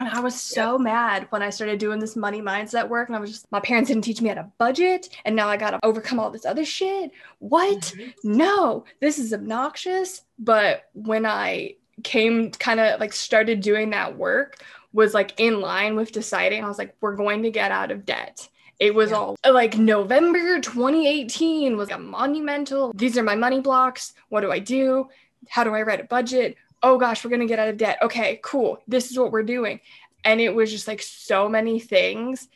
And 0.00 0.08
I 0.08 0.20
was 0.20 0.40
so 0.40 0.72
yep. 0.72 0.80
mad 0.80 1.26
when 1.30 1.42
I 1.42 1.50
started 1.50 1.78
doing 1.78 1.98
this 1.98 2.16
money 2.16 2.40
mindset 2.42 2.88
work. 2.88 3.08
And 3.08 3.16
I 3.16 3.20
was 3.20 3.30
just, 3.30 3.50
my 3.50 3.60
parents 3.60 3.88
didn't 3.88 4.04
teach 4.04 4.20
me 4.20 4.28
how 4.28 4.34
to 4.34 4.50
budget. 4.58 5.08
And 5.24 5.34
now 5.34 5.48
I 5.48 5.56
got 5.56 5.70
to 5.70 5.80
overcome 5.82 6.20
all 6.20 6.30
this 6.30 6.44
other 6.44 6.64
shit. 6.64 7.12
What? 7.38 7.80
Mm-hmm. 7.80 8.36
No, 8.36 8.84
this 9.00 9.18
is 9.18 9.32
obnoxious. 9.32 10.22
But 10.38 10.88
when 10.92 11.24
I 11.24 11.76
came 12.02 12.50
kind 12.50 12.80
of 12.80 13.00
like 13.00 13.12
started 13.12 13.60
doing 13.60 13.90
that 13.90 14.16
work, 14.16 14.62
was 14.92 15.14
like 15.14 15.38
in 15.38 15.60
line 15.60 15.94
with 15.94 16.12
deciding, 16.12 16.64
I 16.64 16.68
was 16.68 16.78
like, 16.78 16.94
we're 17.00 17.16
going 17.16 17.42
to 17.42 17.50
get 17.50 17.70
out 17.70 17.90
of 17.90 18.06
debt. 18.06 18.48
It 18.78 18.94
was 18.94 19.10
yeah. 19.10 19.16
all 19.16 19.36
like 19.48 19.78
November 19.78 20.60
2018 20.60 21.76
was 21.76 21.90
a 21.90 21.98
monumental. 21.98 22.92
These 22.94 23.16
are 23.16 23.22
my 23.22 23.34
money 23.36 23.60
blocks. 23.60 24.14
What 24.28 24.42
do 24.42 24.50
I 24.50 24.58
do? 24.58 25.08
How 25.48 25.64
do 25.64 25.74
I 25.74 25.82
write 25.82 26.00
a 26.00 26.04
budget? 26.04 26.56
Oh 26.86 26.98
gosh, 26.98 27.24
we're 27.24 27.30
going 27.30 27.40
to 27.40 27.46
get 27.46 27.58
out 27.58 27.68
of 27.68 27.76
debt. 27.76 27.98
Okay, 28.00 28.38
cool. 28.44 28.80
This 28.86 29.10
is 29.10 29.18
what 29.18 29.32
we're 29.32 29.42
doing. 29.42 29.80
And 30.24 30.40
it 30.40 30.54
was 30.54 30.70
just 30.70 30.86
like 30.86 31.02
so 31.02 31.48
many 31.48 31.80
things. 31.80 32.48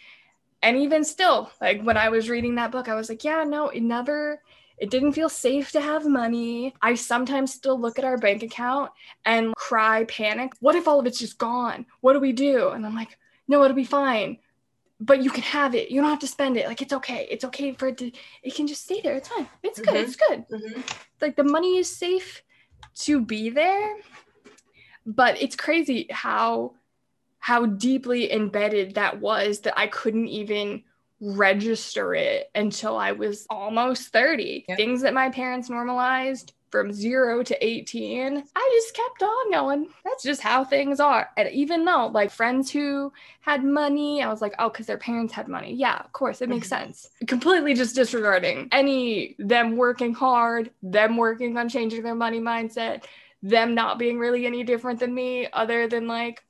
And 0.62 0.76
even 0.76 1.02
still, 1.04 1.50
like 1.60 1.82
when 1.82 1.96
I 1.96 2.10
was 2.10 2.30
reading 2.30 2.54
that 2.54 2.70
book, 2.70 2.88
I 2.88 2.94
was 2.94 3.08
like, 3.08 3.24
yeah, 3.24 3.42
no, 3.42 3.70
it 3.70 3.82
never, 3.82 4.40
it 4.78 4.88
didn't 4.88 5.12
feel 5.14 5.28
safe 5.28 5.72
to 5.72 5.80
have 5.80 6.06
money. 6.06 6.74
I 6.80 6.94
sometimes 6.94 7.52
still 7.52 7.78
look 7.78 7.98
at 7.98 8.04
our 8.04 8.18
bank 8.18 8.44
account 8.44 8.92
and 9.24 9.52
cry, 9.56 10.04
panic. 10.04 10.52
What 10.60 10.76
if 10.76 10.86
all 10.86 11.00
of 11.00 11.06
it's 11.06 11.18
just 11.18 11.36
gone? 11.36 11.84
What 12.00 12.12
do 12.12 12.20
we 12.20 12.32
do? 12.32 12.68
And 12.68 12.86
I'm 12.86 12.94
like, 12.94 13.18
no, 13.48 13.64
it'll 13.64 13.74
be 13.74 13.82
fine. 13.82 14.38
But 15.00 15.24
you 15.24 15.30
can 15.30 15.42
have 15.42 15.74
it. 15.74 15.90
You 15.90 16.00
don't 16.00 16.10
have 16.10 16.20
to 16.20 16.28
spend 16.28 16.56
it. 16.56 16.68
Like 16.68 16.82
it's 16.82 16.92
okay. 16.92 17.26
It's 17.28 17.44
okay 17.46 17.72
for 17.72 17.88
it 17.88 17.98
to. 17.98 18.12
It 18.44 18.54
can 18.54 18.68
just 18.68 18.84
stay 18.84 19.00
there. 19.00 19.16
It's 19.16 19.28
fine. 19.28 19.48
It's 19.62 19.80
good. 19.80 19.94
Mm-hmm. 19.94 20.04
It's 20.04 20.16
good. 20.16 20.44
Mm-hmm. 20.48 20.80
Like 21.20 21.36
the 21.36 21.44
money 21.44 21.78
is 21.78 21.90
safe 21.96 22.42
to 22.94 23.20
be 23.20 23.50
there 23.50 23.96
but 25.06 25.40
it's 25.40 25.56
crazy 25.56 26.06
how 26.10 26.74
how 27.38 27.64
deeply 27.66 28.30
embedded 28.32 28.94
that 28.94 29.18
was 29.18 29.60
that 29.60 29.78
I 29.78 29.86
couldn't 29.86 30.28
even 30.28 30.82
register 31.20 32.14
it 32.14 32.50
until 32.54 32.96
I 32.96 33.12
was 33.12 33.46
almost 33.50 34.12
30. 34.12 34.66
Yeah. 34.68 34.76
Things 34.76 35.02
that 35.02 35.14
my 35.14 35.30
parents 35.30 35.70
normalized 35.70 36.52
from 36.70 36.92
zero 36.92 37.42
to 37.42 37.66
18, 37.66 38.44
I 38.56 38.70
just 38.74 38.94
kept 38.94 39.22
on 39.22 39.50
going. 39.50 39.88
That's 40.04 40.22
just 40.22 40.40
how 40.40 40.64
things 40.64 41.00
are. 41.00 41.28
And 41.36 41.50
even 41.50 41.84
though, 41.84 42.06
like, 42.06 42.30
friends 42.30 42.70
who 42.70 43.12
had 43.40 43.64
money, 43.64 44.22
I 44.22 44.28
was 44.28 44.40
like, 44.40 44.54
oh, 44.58 44.68
because 44.68 44.86
their 44.86 44.98
parents 44.98 45.32
had 45.32 45.48
money. 45.48 45.74
Yeah, 45.74 45.98
of 45.98 46.12
course, 46.12 46.40
it 46.40 46.48
makes 46.48 46.68
mm-hmm. 46.68 46.84
sense. 46.84 47.10
Completely 47.26 47.74
just 47.74 47.94
disregarding 47.94 48.68
any 48.72 49.36
them 49.38 49.76
working 49.76 50.14
hard, 50.14 50.70
them 50.82 51.16
working 51.16 51.56
on 51.56 51.68
changing 51.68 52.02
their 52.02 52.14
money 52.14 52.40
mindset, 52.40 53.04
them 53.42 53.74
not 53.74 53.98
being 53.98 54.18
really 54.18 54.46
any 54.46 54.62
different 54.62 55.00
than 55.00 55.14
me, 55.14 55.48
other 55.52 55.88
than 55.88 56.06
like 56.06 56.44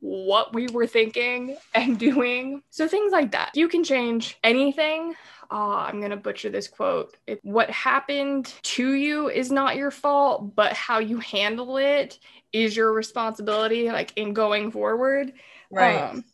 what 0.00 0.54
we 0.54 0.68
were 0.68 0.86
thinking 0.86 1.56
and 1.74 1.98
doing. 2.08 2.62
So 2.70 2.88
things 2.88 3.12
like 3.12 3.32
that. 3.32 3.50
You 3.54 3.68
can 3.68 3.84
change 3.84 4.38
anything. 4.42 5.14
Oh, 5.50 5.72
I'm 5.72 6.00
going 6.00 6.10
to 6.10 6.16
butcher 6.16 6.50
this 6.50 6.68
quote. 6.68 7.16
It, 7.26 7.40
what 7.42 7.70
happened 7.70 8.52
to 8.62 8.92
you 8.92 9.30
is 9.30 9.50
not 9.50 9.76
your 9.76 9.90
fault, 9.90 10.54
but 10.54 10.74
how 10.74 10.98
you 10.98 11.18
handle 11.18 11.78
it 11.78 12.18
is 12.52 12.76
your 12.76 12.92
responsibility, 12.92 13.88
like 13.90 14.12
in 14.16 14.34
going 14.34 14.70
forward. 14.70 15.32
Right. 15.70 15.96
Um, 15.96 16.24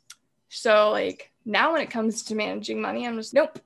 so, 0.48 0.90
like, 0.90 1.30
now 1.44 1.72
when 1.72 1.82
it 1.82 1.90
comes 1.90 2.24
to 2.24 2.34
managing 2.34 2.80
money, 2.80 3.06
I'm 3.06 3.16
just, 3.16 3.34
nope. 3.34 3.58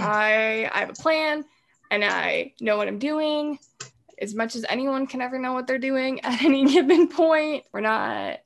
I, 0.00 0.70
I 0.72 0.80
have 0.80 0.90
a 0.90 0.94
plan 0.94 1.44
and 1.90 2.04
I 2.04 2.54
know 2.60 2.76
what 2.76 2.86
I'm 2.86 2.98
doing 2.98 3.58
as 4.20 4.34
much 4.34 4.54
as 4.54 4.64
anyone 4.68 5.06
can 5.06 5.20
ever 5.20 5.38
know 5.38 5.52
what 5.52 5.66
they're 5.66 5.78
doing 5.78 6.20
at 6.24 6.42
any 6.42 6.66
given 6.66 7.08
point. 7.08 7.64
We're 7.72 7.80
not 7.80 8.40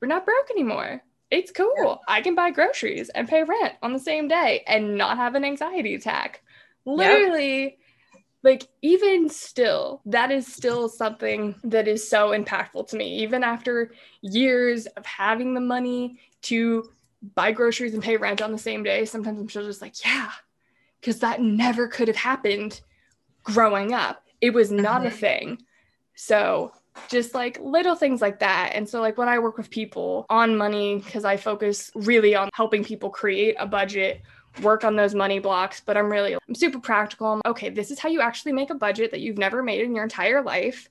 we're 0.00 0.08
not 0.08 0.24
broke 0.24 0.50
anymore. 0.50 1.02
It's 1.30 1.52
cool. 1.52 1.72
Yeah. 1.78 1.94
I 2.08 2.20
can 2.20 2.34
buy 2.34 2.50
groceries 2.50 3.08
and 3.10 3.28
pay 3.28 3.44
rent 3.44 3.74
on 3.82 3.92
the 3.92 3.98
same 3.98 4.26
day 4.28 4.64
and 4.66 4.96
not 4.96 5.16
have 5.16 5.34
an 5.34 5.44
anxiety 5.44 5.94
attack. 5.94 6.42
Literally, 6.84 7.78
like, 8.42 8.66
even 8.82 9.28
still, 9.28 10.00
that 10.06 10.32
is 10.32 10.46
still 10.46 10.88
something 10.88 11.54
that 11.62 11.86
is 11.86 12.08
so 12.08 12.30
impactful 12.30 12.88
to 12.88 12.96
me. 12.96 13.18
Even 13.18 13.44
after 13.44 13.92
years 14.22 14.86
of 14.86 15.06
having 15.06 15.54
the 15.54 15.60
money 15.60 16.18
to 16.42 16.90
buy 17.34 17.52
groceries 17.52 17.94
and 17.94 18.02
pay 18.02 18.16
rent 18.16 18.42
on 18.42 18.50
the 18.50 18.58
same 18.58 18.82
day, 18.82 19.04
sometimes 19.04 19.38
I'm 19.38 19.48
still 19.48 19.66
just 19.66 19.82
like, 19.82 20.04
yeah, 20.04 20.30
because 21.00 21.20
that 21.20 21.40
never 21.40 21.86
could 21.86 22.08
have 22.08 22.16
happened 22.16 22.80
growing 23.44 23.92
up. 23.92 24.24
It 24.40 24.54
was 24.54 24.72
not 24.72 25.02
mm-hmm. 25.02 25.06
a 25.06 25.10
thing. 25.10 25.62
So 26.14 26.72
just 27.08 27.34
like 27.34 27.58
little 27.60 27.94
things 27.94 28.20
like 28.20 28.40
that. 28.40 28.72
And 28.74 28.88
so, 28.88 29.00
like, 29.00 29.18
when 29.18 29.28
I 29.28 29.38
work 29.38 29.56
with 29.56 29.70
people 29.70 30.26
on 30.28 30.56
money, 30.56 30.98
because 30.98 31.24
I 31.24 31.36
focus 31.36 31.90
really 31.94 32.34
on 32.34 32.48
helping 32.54 32.84
people 32.84 33.10
create 33.10 33.56
a 33.58 33.66
budget, 33.66 34.22
work 34.62 34.84
on 34.84 34.96
those 34.96 35.14
money 35.14 35.38
blocks, 35.38 35.80
but 35.80 35.96
I'm 35.96 36.10
really, 36.10 36.34
I'm 36.34 36.54
super 36.54 36.80
practical. 36.80 37.28
I'm, 37.28 37.42
okay, 37.46 37.70
this 37.70 37.90
is 37.90 37.98
how 37.98 38.08
you 38.08 38.20
actually 38.20 38.52
make 38.52 38.70
a 38.70 38.74
budget 38.74 39.10
that 39.12 39.20
you've 39.20 39.38
never 39.38 39.62
made 39.62 39.82
in 39.82 39.94
your 39.94 40.04
entire 40.04 40.42
life. 40.42 40.88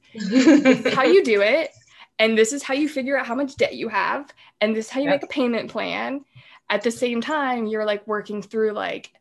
how 0.93 1.03
you 1.03 1.23
do 1.23 1.41
it. 1.41 1.71
And 2.17 2.37
this 2.37 2.51
is 2.51 2.63
how 2.63 2.73
you 2.73 2.89
figure 2.89 3.17
out 3.17 3.25
how 3.25 3.35
much 3.35 3.55
debt 3.55 3.75
you 3.75 3.87
have. 3.87 4.33
And 4.59 4.75
this 4.75 4.87
is 4.87 4.91
how 4.91 4.99
you 4.99 5.09
yep. 5.09 5.21
make 5.21 5.23
a 5.23 5.33
payment 5.33 5.71
plan. 5.71 6.25
At 6.69 6.83
the 6.83 6.91
same 6.91 7.21
time, 7.21 7.65
you're 7.65 7.85
like 7.85 8.05
working 8.07 8.41
through, 8.41 8.73
like, 8.73 9.11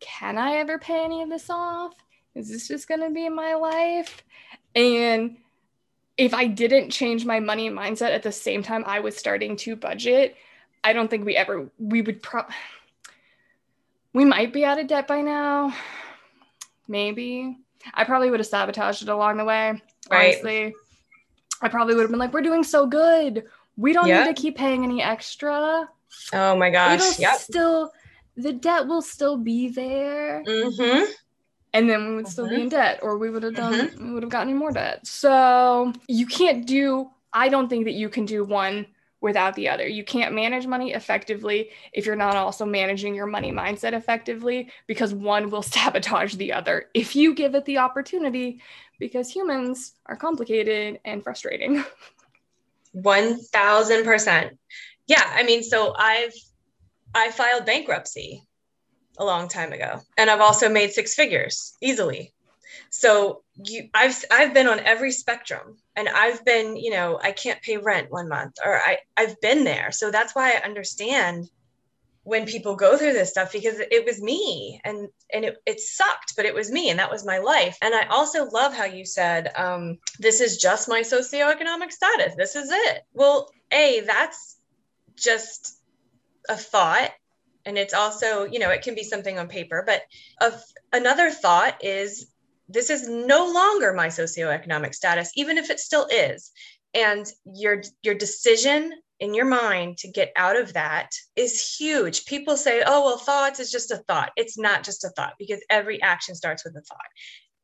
can 0.00 0.38
I 0.38 0.56
ever 0.56 0.78
pay 0.78 1.04
any 1.04 1.22
of 1.22 1.28
this 1.28 1.50
off? 1.50 1.94
Is 2.34 2.48
this 2.48 2.68
just 2.68 2.86
going 2.86 3.00
to 3.00 3.10
be 3.10 3.28
my 3.28 3.54
life? 3.54 4.22
And 4.74 5.36
if 6.18 6.34
I 6.34 6.48
didn't 6.48 6.90
change 6.90 7.24
my 7.24 7.38
money 7.38 7.70
mindset 7.70 8.10
at 8.10 8.24
the 8.24 8.32
same 8.32 8.62
time 8.62 8.82
I 8.86 9.00
was 9.00 9.16
starting 9.16 9.56
to 9.58 9.76
budget, 9.76 10.36
I 10.82 10.92
don't 10.92 11.08
think 11.08 11.24
we 11.24 11.36
ever 11.36 11.70
we 11.78 12.02
would 12.02 12.22
pro 12.22 12.42
we 14.12 14.24
might 14.24 14.52
be 14.52 14.64
out 14.64 14.80
of 14.80 14.88
debt 14.88 15.06
by 15.06 15.20
now. 15.20 15.72
Maybe. 16.88 17.56
I 17.94 18.04
probably 18.04 18.30
would 18.30 18.40
have 18.40 18.46
sabotaged 18.46 19.02
it 19.02 19.08
along 19.08 19.36
the 19.36 19.44
way. 19.44 19.80
Right. 20.10 20.34
Honestly. 20.34 20.74
I 21.60 21.68
probably 21.68 21.94
would 21.94 22.02
have 22.02 22.10
been 22.10 22.18
like, 22.18 22.32
we're 22.32 22.40
doing 22.40 22.64
so 22.64 22.86
good. 22.86 23.44
We 23.76 23.92
don't 23.92 24.06
need 24.06 24.24
to 24.24 24.34
keep 24.34 24.56
paying 24.56 24.82
any 24.82 25.02
extra. 25.02 25.88
Oh 26.32 26.56
my 26.56 26.70
gosh. 26.70 27.00
It'll 27.00 27.20
yep. 27.20 27.36
still 27.36 27.92
the 28.36 28.52
debt 28.52 28.86
will 28.86 29.02
still 29.02 29.36
be 29.36 29.68
there. 29.68 30.42
Mm-hmm 30.44 31.12
and 31.72 31.88
then 31.88 32.08
we 32.08 32.16
would 32.16 32.28
still 32.28 32.48
be 32.48 32.60
in 32.60 32.68
debt 32.68 33.00
or 33.02 33.18
we 33.18 33.30
would 33.30 33.42
have 33.42 33.54
done 33.54 33.74
mm-hmm. 33.74 34.06
we 34.06 34.14
would 34.14 34.22
have 34.22 34.32
gotten 34.32 34.56
more 34.56 34.72
debt. 34.72 35.06
So 35.06 35.92
you 36.08 36.26
can't 36.26 36.66
do 36.66 37.10
i 37.32 37.48
don't 37.48 37.68
think 37.68 37.84
that 37.84 37.92
you 37.92 38.08
can 38.08 38.24
do 38.24 38.44
one 38.44 38.86
without 39.20 39.54
the 39.54 39.68
other. 39.68 39.86
You 39.86 40.04
can't 40.04 40.34
manage 40.34 40.66
money 40.66 40.92
effectively 40.92 41.70
if 41.92 42.06
you're 42.06 42.16
not 42.16 42.36
also 42.36 42.64
managing 42.64 43.14
your 43.14 43.26
money 43.26 43.50
mindset 43.50 43.92
effectively 43.92 44.70
because 44.86 45.12
one 45.12 45.50
will 45.50 45.62
sabotage 45.74 46.34
the 46.34 46.52
other 46.52 46.86
if 46.94 47.16
you 47.16 47.34
give 47.34 47.54
it 47.54 47.64
the 47.64 47.78
opportunity 47.78 48.60
because 48.98 49.30
humans 49.30 49.94
are 50.06 50.16
complicated 50.16 51.00
and 51.04 51.22
frustrating. 51.22 51.84
1000% 52.96 54.50
yeah 55.06 55.30
i 55.34 55.42
mean 55.42 55.62
so 55.62 55.94
i've 55.96 56.32
i 57.14 57.30
filed 57.30 57.66
bankruptcy 57.66 58.42
a 59.18 59.24
long 59.24 59.48
time 59.48 59.72
ago. 59.72 60.00
And 60.16 60.30
I've 60.30 60.40
also 60.40 60.68
made 60.68 60.92
six 60.92 61.14
figures 61.14 61.76
easily. 61.80 62.32
So 62.90 63.42
you 63.64 63.88
I've 63.92 64.24
I've 64.30 64.54
been 64.54 64.68
on 64.68 64.80
every 64.80 65.12
spectrum 65.12 65.76
and 65.96 66.08
I've 66.08 66.44
been, 66.44 66.76
you 66.76 66.90
know, 66.90 67.18
I 67.22 67.32
can't 67.32 67.60
pay 67.60 67.76
rent 67.76 68.10
one 68.10 68.28
month 68.28 68.54
or 68.64 68.76
I 68.76 68.98
I've 69.16 69.40
been 69.40 69.64
there. 69.64 69.90
So 69.92 70.10
that's 70.10 70.34
why 70.34 70.52
I 70.52 70.64
understand 70.64 71.50
when 72.28 72.44
people 72.44 72.76
go 72.76 72.98
through 72.98 73.14
this 73.14 73.30
stuff 73.30 73.52
because 73.52 73.80
it 73.80 74.04
was 74.04 74.20
me 74.20 74.78
and 74.84 75.08
and 75.32 75.46
it, 75.46 75.56
it 75.64 75.80
sucked 75.80 76.36
but 76.36 76.44
it 76.44 76.54
was 76.54 76.70
me 76.70 76.90
and 76.90 76.98
that 76.98 77.10
was 77.10 77.24
my 77.24 77.38
life 77.38 77.78
and 77.80 77.94
i 77.94 78.04
also 78.08 78.44
love 78.50 78.74
how 78.74 78.84
you 78.84 79.02
said 79.02 79.50
um, 79.56 79.96
this 80.18 80.42
is 80.42 80.58
just 80.58 80.90
my 80.90 81.00
socioeconomic 81.00 81.90
status 81.90 82.34
this 82.36 82.54
is 82.54 82.68
it 82.70 83.02
well 83.14 83.50
a 83.72 84.02
that's 84.06 84.58
just 85.16 85.78
a 86.50 86.54
thought 86.54 87.10
and 87.68 87.78
it's 87.78 87.94
also 87.94 88.44
you 88.44 88.58
know 88.58 88.70
it 88.70 88.82
can 88.82 88.94
be 88.94 89.04
something 89.04 89.38
on 89.38 89.46
paper 89.46 89.84
but 89.86 90.02
of 90.40 90.60
another 90.92 91.30
thought 91.30 91.84
is 91.84 92.26
this 92.68 92.90
is 92.90 93.08
no 93.08 93.50
longer 93.50 93.92
my 93.92 94.08
socioeconomic 94.08 94.94
status 94.94 95.32
even 95.36 95.58
if 95.58 95.70
it 95.70 95.80
still 95.80 96.06
is. 96.10 96.50
And 96.94 97.26
your 97.44 97.82
your 98.02 98.14
decision 98.14 98.92
in 99.20 99.34
your 99.34 99.46
mind 99.46 99.98
to 99.98 100.10
get 100.10 100.32
out 100.36 100.56
of 100.56 100.74
that 100.74 101.10
is 101.34 101.76
huge. 101.76 102.24
People 102.26 102.56
say 102.56 102.82
oh 102.86 103.04
well 103.04 103.18
thoughts 103.18 103.60
is 103.60 103.72
just 103.72 103.90
a 103.90 103.96
thought. 103.96 104.32
It's 104.36 104.58
not 104.58 104.84
just 104.84 105.04
a 105.04 105.10
thought 105.10 105.34
because 105.38 105.60
every 105.70 106.00
action 106.02 106.34
starts 106.34 106.64
with 106.64 106.76
a 106.76 106.82
thought. 106.82 106.98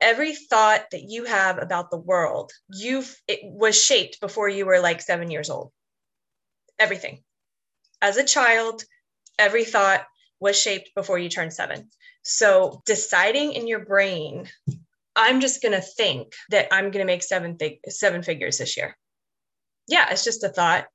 Every 0.01 0.35
thought 0.35 0.87
that 0.91 1.05
you 1.09 1.25
have 1.25 1.59
about 1.59 1.91
the 1.91 1.99
world 1.99 2.53
you've 2.69 3.15
it 3.29 3.41
was 3.43 3.83
shaped 3.83 4.21
before 4.21 4.49
you 4.49 4.67
were 4.67 4.81
like 4.81 5.01
7 5.01 5.31
years 5.31 5.51
old. 5.51 5.71
Everything. 6.79 7.23
As 8.03 8.17
a 8.17 8.25
child 8.25 8.85
every 9.39 9.65
thought 9.65 10.05
was 10.41 10.61
shaped 10.61 10.91
before 10.95 11.19
you 11.19 11.29
turned 11.29 11.53
seven. 11.53 11.89
So 12.23 12.83
deciding 12.87 13.53
in 13.53 13.67
your 13.67 13.85
brain, 13.85 14.49
I'm 15.17 15.41
just 15.41 15.63
going 15.63 15.73
to 15.73 15.81
think 15.81 16.33
that 16.51 16.69
I'm 16.73 16.91
going 16.91 17.05
to 17.05 17.13
make 17.13 17.23
seven, 17.23 17.57
fig- 17.57 17.81
seven 17.89 18.23
figures 18.23 18.59
this 18.59 18.77
year. 18.77 18.97
Yeah, 19.87 20.09
it's 20.11 20.25
just 20.25 20.45
a 20.45 20.49
thought, 20.49 20.87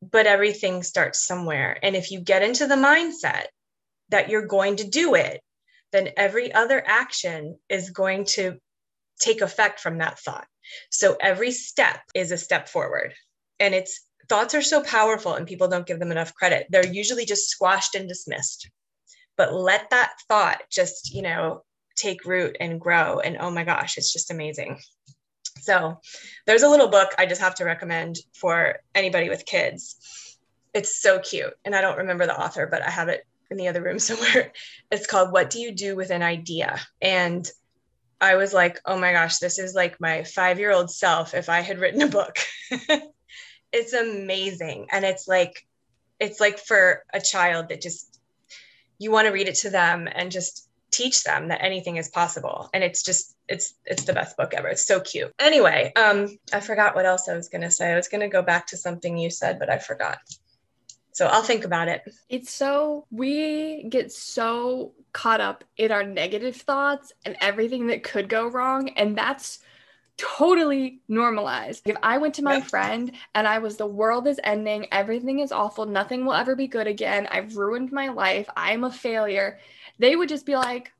but 0.00 0.26
everything 0.26 0.82
starts 0.82 1.26
somewhere. 1.26 1.78
And 1.82 1.96
if 1.96 2.10
you 2.10 2.20
get 2.20 2.42
into 2.42 2.66
the 2.66 2.76
mindset 2.76 3.46
that 4.10 4.28
you're 4.28 4.46
going 4.46 4.76
to 4.76 4.88
do 4.88 5.14
it, 5.14 5.40
then 5.92 6.10
every 6.16 6.52
other 6.52 6.82
action 6.84 7.58
is 7.68 7.90
going 7.90 8.24
to 8.24 8.58
take 9.20 9.40
effect 9.40 9.80
from 9.80 9.98
that 9.98 10.18
thought. 10.18 10.46
So 10.90 11.16
every 11.20 11.52
step 11.52 12.00
is 12.14 12.32
a 12.32 12.38
step 12.38 12.68
forward. 12.68 13.14
And 13.60 13.74
it's 13.74 14.03
thoughts 14.28 14.54
are 14.54 14.62
so 14.62 14.82
powerful 14.82 15.34
and 15.34 15.46
people 15.46 15.68
don't 15.68 15.86
give 15.86 15.98
them 15.98 16.12
enough 16.12 16.34
credit. 16.34 16.66
They're 16.70 16.86
usually 16.86 17.24
just 17.24 17.48
squashed 17.48 17.94
and 17.94 18.08
dismissed. 18.08 18.70
But 19.36 19.52
let 19.52 19.90
that 19.90 20.12
thought 20.28 20.62
just, 20.70 21.12
you 21.14 21.22
know, 21.22 21.62
take 21.96 22.24
root 22.24 22.56
and 22.60 22.80
grow. 22.80 23.20
And 23.20 23.36
oh 23.38 23.50
my 23.50 23.64
gosh, 23.64 23.98
it's 23.98 24.12
just 24.12 24.30
amazing. 24.30 24.78
So 25.60 25.98
there's 26.46 26.62
a 26.62 26.68
little 26.68 26.88
book 26.88 27.10
I 27.18 27.26
just 27.26 27.40
have 27.40 27.54
to 27.56 27.64
recommend 27.64 28.18
for 28.34 28.76
anybody 28.94 29.28
with 29.28 29.46
kids. 29.46 30.36
It's 30.72 31.00
so 31.00 31.18
cute. 31.18 31.54
And 31.64 31.74
I 31.74 31.80
don't 31.80 31.98
remember 31.98 32.26
the 32.26 32.38
author, 32.38 32.66
but 32.70 32.82
I 32.82 32.90
have 32.90 33.08
it 33.08 33.24
in 33.50 33.56
the 33.56 33.68
other 33.68 33.82
room 33.82 33.98
somewhere. 34.00 34.52
It's 34.90 35.06
called 35.06 35.32
What 35.32 35.50
Do 35.50 35.60
You 35.60 35.72
Do 35.72 35.96
with 35.96 36.10
an 36.10 36.22
Idea? 36.22 36.80
And 37.00 37.48
I 38.20 38.36
was 38.36 38.52
like, 38.54 38.80
oh 38.86 38.98
my 38.98 39.12
gosh, 39.12 39.38
this 39.38 39.58
is 39.58 39.74
like 39.74 40.00
my 40.00 40.24
five 40.24 40.58
year 40.58 40.72
old 40.72 40.90
self 40.90 41.34
if 41.34 41.48
I 41.48 41.60
had 41.60 41.78
written 41.78 42.02
a 42.02 42.08
book. 42.08 42.36
it's 43.74 43.92
amazing. 43.92 44.86
And 44.90 45.04
it's 45.04 45.28
like 45.28 45.66
it's 46.20 46.40
like 46.40 46.58
for 46.58 47.04
a 47.12 47.20
child 47.20 47.68
that 47.68 47.80
just 47.82 48.20
you 48.98 49.10
want 49.10 49.26
to 49.26 49.32
read 49.32 49.48
it 49.48 49.56
to 49.56 49.70
them 49.70 50.08
and 50.10 50.30
just 50.30 50.68
teach 50.92 51.24
them 51.24 51.48
that 51.48 51.62
anything 51.62 51.96
is 51.96 52.08
possible. 52.08 52.70
And 52.72 52.84
it's 52.84 53.02
just 53.02 53.34
it's 53.48 53.74
it's 53.84 54.04
the 54.04 54.12
best 54.12 54.36
book 54.36 54.54
ever. 54.54 54.68
It's 54.68 54.86
so 54.86 55.00
cute. 55.00 55.32
Anyway 55.38 55.92
um 55.96 56.38
i 56.52 56.60
forgot 56.60 56.94
what 56.94 57.04
else 57.04 57.28
i 57.28 57.34
was 57.34 57.48
going 57.48 57.62
to 57.62 57.70
say. 57.70 57.92
I 57.92 57.96
was 57.96 58.08
going 58.08 58.20
to 58.20 58.28
go 58.28 58.42
back 58.42 58.68
to 58.68 58.76
something 58.76 59.18
you 59.18 59.30
said 59.30 59.58
but 59.58 59.68
i 59.68 59.78
forgot. 59.78 60.18
So 61.12 61.26
i'll 61.26 61.42
think 61.42 61.64
about 61.64 61.88
it. 61.88 62.02
It's 62.28 62.52
so 62.52 63.06
we 63.10 63.86
get 63.88 64.12
so 64.12 64.92
caught 65.12 65.40
up 65.40 65.64
in 65.76 65.90
our 65.90 66.04
negative 66.04 66.56
thoughts 66.56 67.12
and 67.24 67.36
everything 67.40 67.88
that 67.88 68.04
could 68.04 68.28
go 68.28 68.48
wrong. 68.48 68.90
And 68.90 69.18
that's 69.18 69.58
totally 70.16 71.00
normalized. 71.08 71.82
If 71.86 71.96
I 72.02 72.18
went 72.18 72.34
to 72.34 72.42
my 72.42 72.60
friend 72.60 73.12
and 73.34 73.48
I 73.48 73.58
was 73.58 73.76
the 73.76 73.86
world 73.86 74.26
is 74.26 74.40
ending, 74.44 74.86
everything 74.92 75.40
is 75.40 75.52
awful, 75.52 75.86
nothing 75.86 76.24
will 76.24 76.34
ever 76.34 76.54
be 76.54 76.68
good 76.68 76.86
again, 76.86 77.26
I've 77.30 77.56
ruined 77.56 77.92
my 77.92 78.08
life, 78.08 78.48
I'm 78.56 78.84
a 78.84 78.92
failure, 78.92 79.58
they 79.98 80.16
would 80.16 80.28
just 80.28 80.46
be 80.46 80.56
like, 80.56 80.92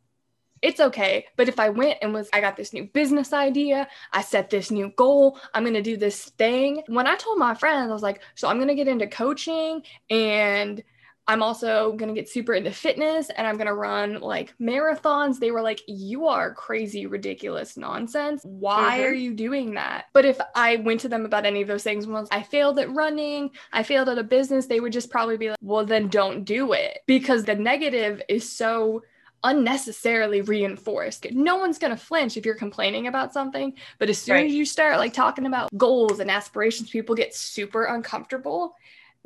it's 0.63 0.81
okay. 0.81 1.27
But 1.37 1.49
if 1.49 1.61
I 1.61 1.69
went 1.69 1.99
and 2.01 2.15
was, 2.15 2.31
I 2.33 2.41
got 2.41 2.57
this 2.57 2.73
new 2.73 2.85
business 2.85 3.35
idea, 3.35 3.87
I 4.13 4.23
set 4.23 4.49
this 4.49 4.71
new 4.71 4.93
goal, 4.97 5.39
I'm 5.53 5.63
going 5.63 5.75
to 5.75 5.83
do 5.83 5.97
this 5.97 6.31
thing. 6.31 6.83
When 6.87 7.07
I 7.07 7.17
told 7.17 7.39
my 7.39 7.55
friends, 7.55 7.91
I 7.91 7.93
was 7.93 8.03
like, 8.03 8.23
so 8.35 8.49
I'm 8.49 8.57
going 8.57 8.69
to 8.69 8.75
get 8.75 8.89
into 8.89 9.07
coaching 9.07 9.83
and 10.09 10.83
I'm 11.27 11.43
also 11.43 11.93
going 11.93 12.15
to 12.15 12.21
get 12.21 12.29
super 12.29 12.53
into 12.53 12.71
fitness 12.71 13.31
and 13.31 13.47
I'm 13.47 13.57
going 13.57 13.67
to 13.67 13.75
run 13.75 14.21
like 14.21 14.55
marathons. 14.61 15.39
They 15.39 15.51
were 15.51 15.63
like, 15.63 15.81
You 15.87 16.27
are 16.27 16.53
crazy, 16.53 17.07
ridiculous 17.07 17.77
nonsense. 17.77 18.43
Why 18.45 18.99
mm-hmm. 18.99 19.09
are 19.09 19.15
you 19.15 19.35
doing 19.35 19.75
that? 19.75 20.07
But 20.13 20.27
if 20.27 20.39
I 20.55 20.77
went 20.77 21.01
to 21.01 21.09
them 21.09 21.25
about 21.25 21.47
any 21.47 21.63
of 21.63 21.69
those 21.69 21.83
things, 21.83 22.07
once 22.07 22.29
I 22.31 22.43
failed 22.43 22.79
at 22.79 22.93
running, 22.93 23.51
I 23.73 23.83
failed 23.83 24.09
at 24.09 24.19
a 24.19 24.25
business, 24.25 24.67
they 24.67 24.81
would 24.81 24.93
just 24.93 25.11
probably 25.11 25.39
be 25.39 25.49
like, 25.51 25.59
Well, 25.63 25.87
then 25.87 26.09
don't 26.09 26.45
do 26.45 26.73
it 26.73 26.99
because 27.07 27.45
the 27.45 27.55
negative 27.55 28.21
is 28.29 28.51
so 28.51 29.03
unnecessarily 29.45 30.41
reinforced. 30.41 31.27
No 31.31 31.57
one's 31.57 31.79
going 31.79 31.91
to 31.91 32.03
flinch 32.03 32.37
if 32.37 32.47
you're 32.47 32.55
complaining 32.55 33.07
about 33.07 33.33
something, 33.33 33.75
but 33.99 34.09
as 34.09 34.19
soon 34.19 34.37
right. 34.37 34.47
as 34.47 34.55
you 34.55 34.65
start 34.65 34.99
like 34.99 35.13
talking 35.13 35.47
about 35.47 35.71
goals 35.77 36.19
and 36.19 36.31
aspirations, 36.31 36.91
people 36.91 37.15
get 37.15 37.35
super 37.35 37.85
uncomfortable. 37.85 38.75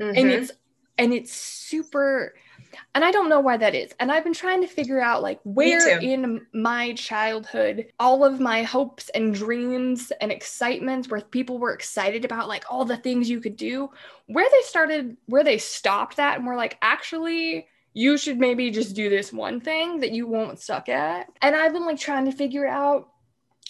Mm-hmm. 0.00 0.18
And 0.18 0.30
it's 0.30 0.52
and 0.98 1.14
it's 1.14 1.32
super 1.32 2.34
and 2.94 3.04
I 3.04 3.10
don't 3.10 3.28
know 3.28 3.40
why 3.40 3.56
that 3.56 3.74
is. 3.74 3.92
And 4.00 4.10
I've 4.10 4.24
been 4.24 4.34
trying 4.34 4.60
to 4.60 4.66
figure 4.66 5.00
out 5.00 5.22
like 5.22 5.40
where 5.44 5.98
in 6.00 6.46
my 6.52 6.92
childhood 6.94 7.86
all 7.98 8.24
of 8.24 8.40
my 8.40 8.62
hopes 8.62 9.08
and 9.10 9.34
dreams 9.34 10.12
and 10.20 10.32
excitements 10.32 11.08
where 11.08 11.20
people 11.20 11.58
were 11.58 11.72
excited 11.72 12.24
about 12.24 12.48
like 12.48 12.64
all 12.70 12.84
the 12.84 12.96
things 12.96 13.30
you 13.30 13.40
could 13.40 13.56
do, 13.56 13.90
where 14.26 14.48
they 14.50 14.62
started, 14.62 15.16
where 15.26 15.44
they 15.44 15.58
stopped 15.58 16.16
that 16.16 16.38
and 16.38 16.46
were 16.46 16.56
like, 16.56 16.78
actually, 16.82 17.68
you 17.94 18.18
should 18.18 18.38
maybe 18.38 18.70
just 18.70 18.94
do 18.94 19.08
this 19.08 19.32
one 19.32 19.60
thing 19.60 20.00
that 20.00 20.12
you 20.12 20.26
won't 20.26 20.60
suck 20.60 20.88
at. 20.88 21.28
And 21.40 21.56
I've 21.56 21.72
been 21.72 21.86
like 21.86 21.98
trying 21.98 22.26
to 22.26 22.32
figure 22.32 22.66
out 22.66 23.08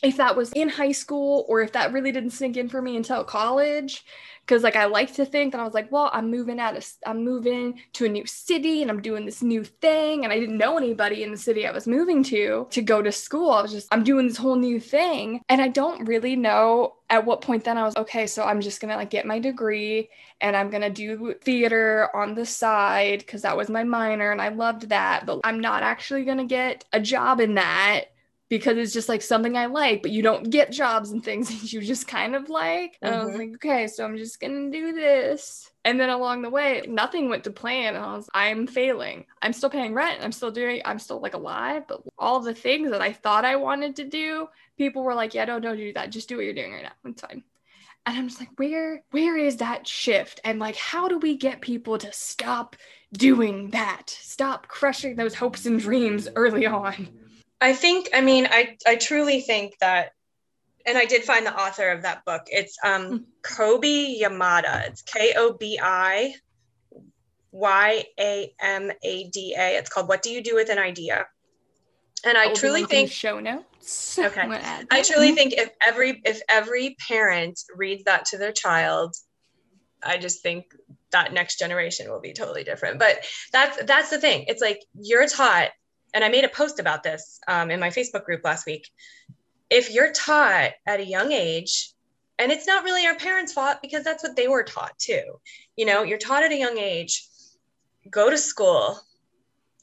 if 0.03 0.16
that 0.16 0.36
was 0.36 0.53
in 0.53 0.68
high 0.68 0.92
school 0.92 1.44
or 1.49 1.61
if 1.61 1.72
that 1.72 1.92
really 1.92 2.12
didn't 2.12 2.30
sink 2.30 2.57
in 2.57 2.68
for 2.68 2.80
me 2.80 2.96
until 2.96 3.24
college. 3.24 4.05
Because 4.40 4.62
like 4.62 4.76
I 4.76 4.86
like 4.86 5.12
to 5.14 5.26
think 5.26 5.53
that 5.53 5.61
I 5.61 5.64
was 5.64 5.74
like, 5.74 5.92
well, 5.92 6.09
I'm 6.14 6.30
moving 6.30 6.59
out 6.59 6.74
of 6.74 6.90
I'm 7.05 7.22
moving 7.22 7.80
to 7.94 8.07
a 8.07 8.09
new 8.09 8.24
city 8.24 8.80
and 8.80 8.90
I'm 8.90 9.03
doing 9.03 9.26
this 9.26 9.42
new 9.42 9.62
thing. 9.62 10.24
And 10.24 10.32
I 10.32 10.38
didn't 10.40 10.57
know 10.57 10.78
anybody 10.78 11.22
in 11.22 11.30
the 11.30 11.36
city 11.36 11.66
I 11.66 11.70
was 11.70 11.86
moving 11.86 12.22
to 12.24 12.66
to 12.70 12.80
go 12.80 13.03
to 13.03 13.12
school. 13.12 13.51
I 13.51 13.61
was 13.61 13.72
just 13.72 13.88
I'm 13.92 14.05
doing 14.05 14.26
this 14.26 14.38
whole 14.38 14.57
new 14.57 14.80
thing. 14.80 15.42
And 15.51 15.61
I 15.61 15.68
don't 15.68 16.07
really 16.07 16.34
know 16.34 16.94
at 17.11 17.26
what 17.26 17.42
point 17.42 17.64
then 17.64 17.76
I 17.76 17.82
was 17.82 17.96
okay, 17.96 18.26
so 18.26 18.44
I'm 18.44 18.62
just 18.62 18.80
to 18.90 18.96
like 18.96 19.11
get 19.11 19.26
my 19.26 19.38
degree 19.38 20.09
and 20.40 20.57
I'm 20.57 20.70
to 20.82 20.90
do 20.90 21.34
theater 21.42 22.09
on 22.14 22.34
the 22.34 22.46
side 22.46 23.26
cuz 23.26 23.42
that 23.42 23.57
was 23.57 23.68
my 23.68 23.84
minor 23.84 24.30
and 24.30 24.40
I 24.40 24.49
loved 24.49 24.88
that, 24.88 25.26
but 25.26 25.40
I'm 25.44 25.61
not 25.61 25.82
actually 25.82 26.24
to 26.38 26.44
get 26.44 26.84
a 26.92 27.01
job 27.01 27.40
in 27.40 27.55
that 27.55 28.07
because 28.49 28.78
it's 28.78 28.92
just 28.92 29.09
like 29.09 29.22
something 29.22 29.57
I 29.57 29.66
like, 29.66 30.03
but 30.03 30.11
you 30.11 30.22
don't 30.22 30.49
get 30.49 30.72
jobs 30.72 31.11
and 31.11 31.22
things 31.22 31.49
that 31.61 31.72
you 31.72 31.80
just 31.80 32.09
kind 32.09 32.34
of 32.34 32.49
like. 32.49 32.99
And 33.03 33.12
mm-hmm. 33.12 33.20
I 33.20 33.24
was 33.24 33.34
mm-hmm. 33.34 33.40
like, 33.40 33.55
okay, 33.57 33.86
so 33.86 34.05
I'm 34.05 34.16
just 34.16 34.40
gonna 34.40 34.70
do 34.70 34.92
this. 34.92 35.70
And 35.84 35.99
then 35.99 36.11
along 36.11 36.42
the 36.42 36.51
way, 36.51 36.82
nothing 36.86 37.28
went 37.28 37.44
to 37.44 37.51
plan. 37.51 37.94
And 37.94 38.05
I 38.05 38.16
was, 38.16 38.28
I'm 38.34 38.66
failing. 38.66 39.24
I'm 39.40 39.53
still 39.53 39.70
paying 39.70 39.94
rent. 39.94 40.22
I'm 40.22 40.32
still 40.32 40.51
doing, 40.51 40.82
I'm 40.84 40.99
still 40.99 41.20
like 41.20 41.34
alive. 41.34 41.84
But 41.88 42.03
all 42.18 42.40
the 42.40 42.55
things 42.55 42.90
that 42.90 43.01
I 43.01 43.12
thought 43.12 43.44
I 43.44 43.57
wanted 43.57 43.96
to 43.96 44.05
do, 44.05 44.49
people 44.76 45.03
were 45.03 45.14
like, 45.14 45.34
yeah, 45.34 45.44
don't, 45.44 45.62
don't 45.62 45.76
do 45.76 45.92
that. 45.94 46.11
Just 46.11 46.28
do 46.28 46.36
what 46.36 46.44
you're 46.44 46.55
doing 46.55 46.72
right 46.72 46.82
now. 46.82 47.11
It's 47.11 47.22
fine. 47.22 47.42
And 48.05 48.18
I'm 48.18 48.28
just 48.28 48.40
like, 48.40 48.51
where, 48.57 49.03
where 49.11 49.36
is 49.36 49.59
that 49.59 49.86
shift? 49.86 50.40
And 50.44 50.59
like, 50.59 50.76
how 50.76 51.09
do 51.09 51.18
we 51.18 51.36
get 51.36 51.61
people 51.61 51.99
to 51.99 52.12
stop 52.12 52.76
doing 53.12 53.70
that? 53.70 54.11
Stop 54.11 54.66
crushing 54.68 55.16
those 55.16 55.34
hopes 55.34 55.66
and 55.66 55.78
dreams 55.78 56.28
early 56.34 56.66
on. 56.66 57.09
I 57.61 57.73
think, 57.73 58.11
I 58.15 58.21
mean, 58.21 58.47
I, 58.51 58.77
I 58.87 58.97
truly 58.97 59.41
think 59.41 59.75
that, 59.81 60.13
and 60.87 60.97
I 60.97 61.05
did 61.05 61.25
find 61.25 61.45
the 61.45 61.59
author 61.59 61.91
of 61.91 62.03
that 62.03 62.25
book. 62.25 62.43
It's 62.47 62.77
um, 62.85 63.07
hmm. 63.07 63.17
Kobi 63.43 64.21
Yamada. 64.21 64.89
It's 64.89 65.03
K 65.03 65.35
O 65.37 65.53
B 65.53 65.79
I 65.83 66.35
Y 67.51 68.05
A 68.19 68.55
M 68.61 68.91
A 69.03 69.29
D 69.29 69.55
A. 69.59 69.77
It's 69.77 69.91
called 69.91 70.09
What 70.09 70.23
Do 70.23 70.31
You 70.31 70.43
Do 70.43 70.55
with 70.55 70.71
an 70.71 70.79
Idea? 70.79 71.27
And 72.25 72.37
I, 72.37 72.53
truly 72.53 72.85
think 72.85 73.11
show 73.11 73.41
notes. 73.41 73.65
Okay. 74.19 74.43
I 74.91 75.03
truly 75.03 75.33
think 75.33 75.55
if 75.55 75.71
every 75.81 76.21
if 76.25 76.43
every 76.49 76.97
parent 77.09 77.59
reads 77.75 78.05
that 78.05 78.27
to 78.27 78.39
their 78.39 78.53
child, 78.53 79.15
I 80.03 80.19
just 80.19 80.43
think 80.43 80.67
that 81.13 81.33
next 81.33 81.59
generation 81.59 82.11
will 82.11 82.21
be 82.21 82.35
totally 82.35 82.65
different. 82.65 82.99
But 82.99 83.25
that's 83.53 83.83
that's 83.85 84.11
the 84.11 84.19
thing. 84.19 84.45
It's 84.49 84.61
like 84.61 84.81
you're 85.01 85.27
taught 85.27 85.71
and 86.15 86.25
I 86.25 86.29
made 86.29 86.45
a 86.45 86.49
post 86.49 86.79
about 86.79 87.03
this 87.03 87.41
um, 87.49 87.71
in 87.71 87.81
my 87.81 87.91
Facebook 87.91 88.25
group 88.25 88.43
last 88.45 88.67
week. 88.67 88.89
If 89.71 89.93
you're 89.93 90.13
taught 90.13 90.73
at 90.87 91.01
a 91.01 91.05
young 91.05 91.33
age, 91.33 91.93
and 92.39 92.53
it's 92.53 92.67
not 92.67 92.85
really 92.85 93.07
our 93.07 93.17
parents' 93.17 93.53
fault 93.53 93.79
because 93.83 94.05
that's 94.05 94.23
what 94.23 94.37
they 94.37 94.49
were 94.49 94.63
taught 94.63 94.99
too. 94.99 95.41
You 95.77 95.87
know, 95.87 96.03
you're 96.05 96.19
taught 96.19 96.45
at 96.45 96.53
a 96.53 96.59
young 96.59 96.79
age, 96.79 97.27
go 98.11 98.31
to 98.31 98.39
school, 98.39 99.01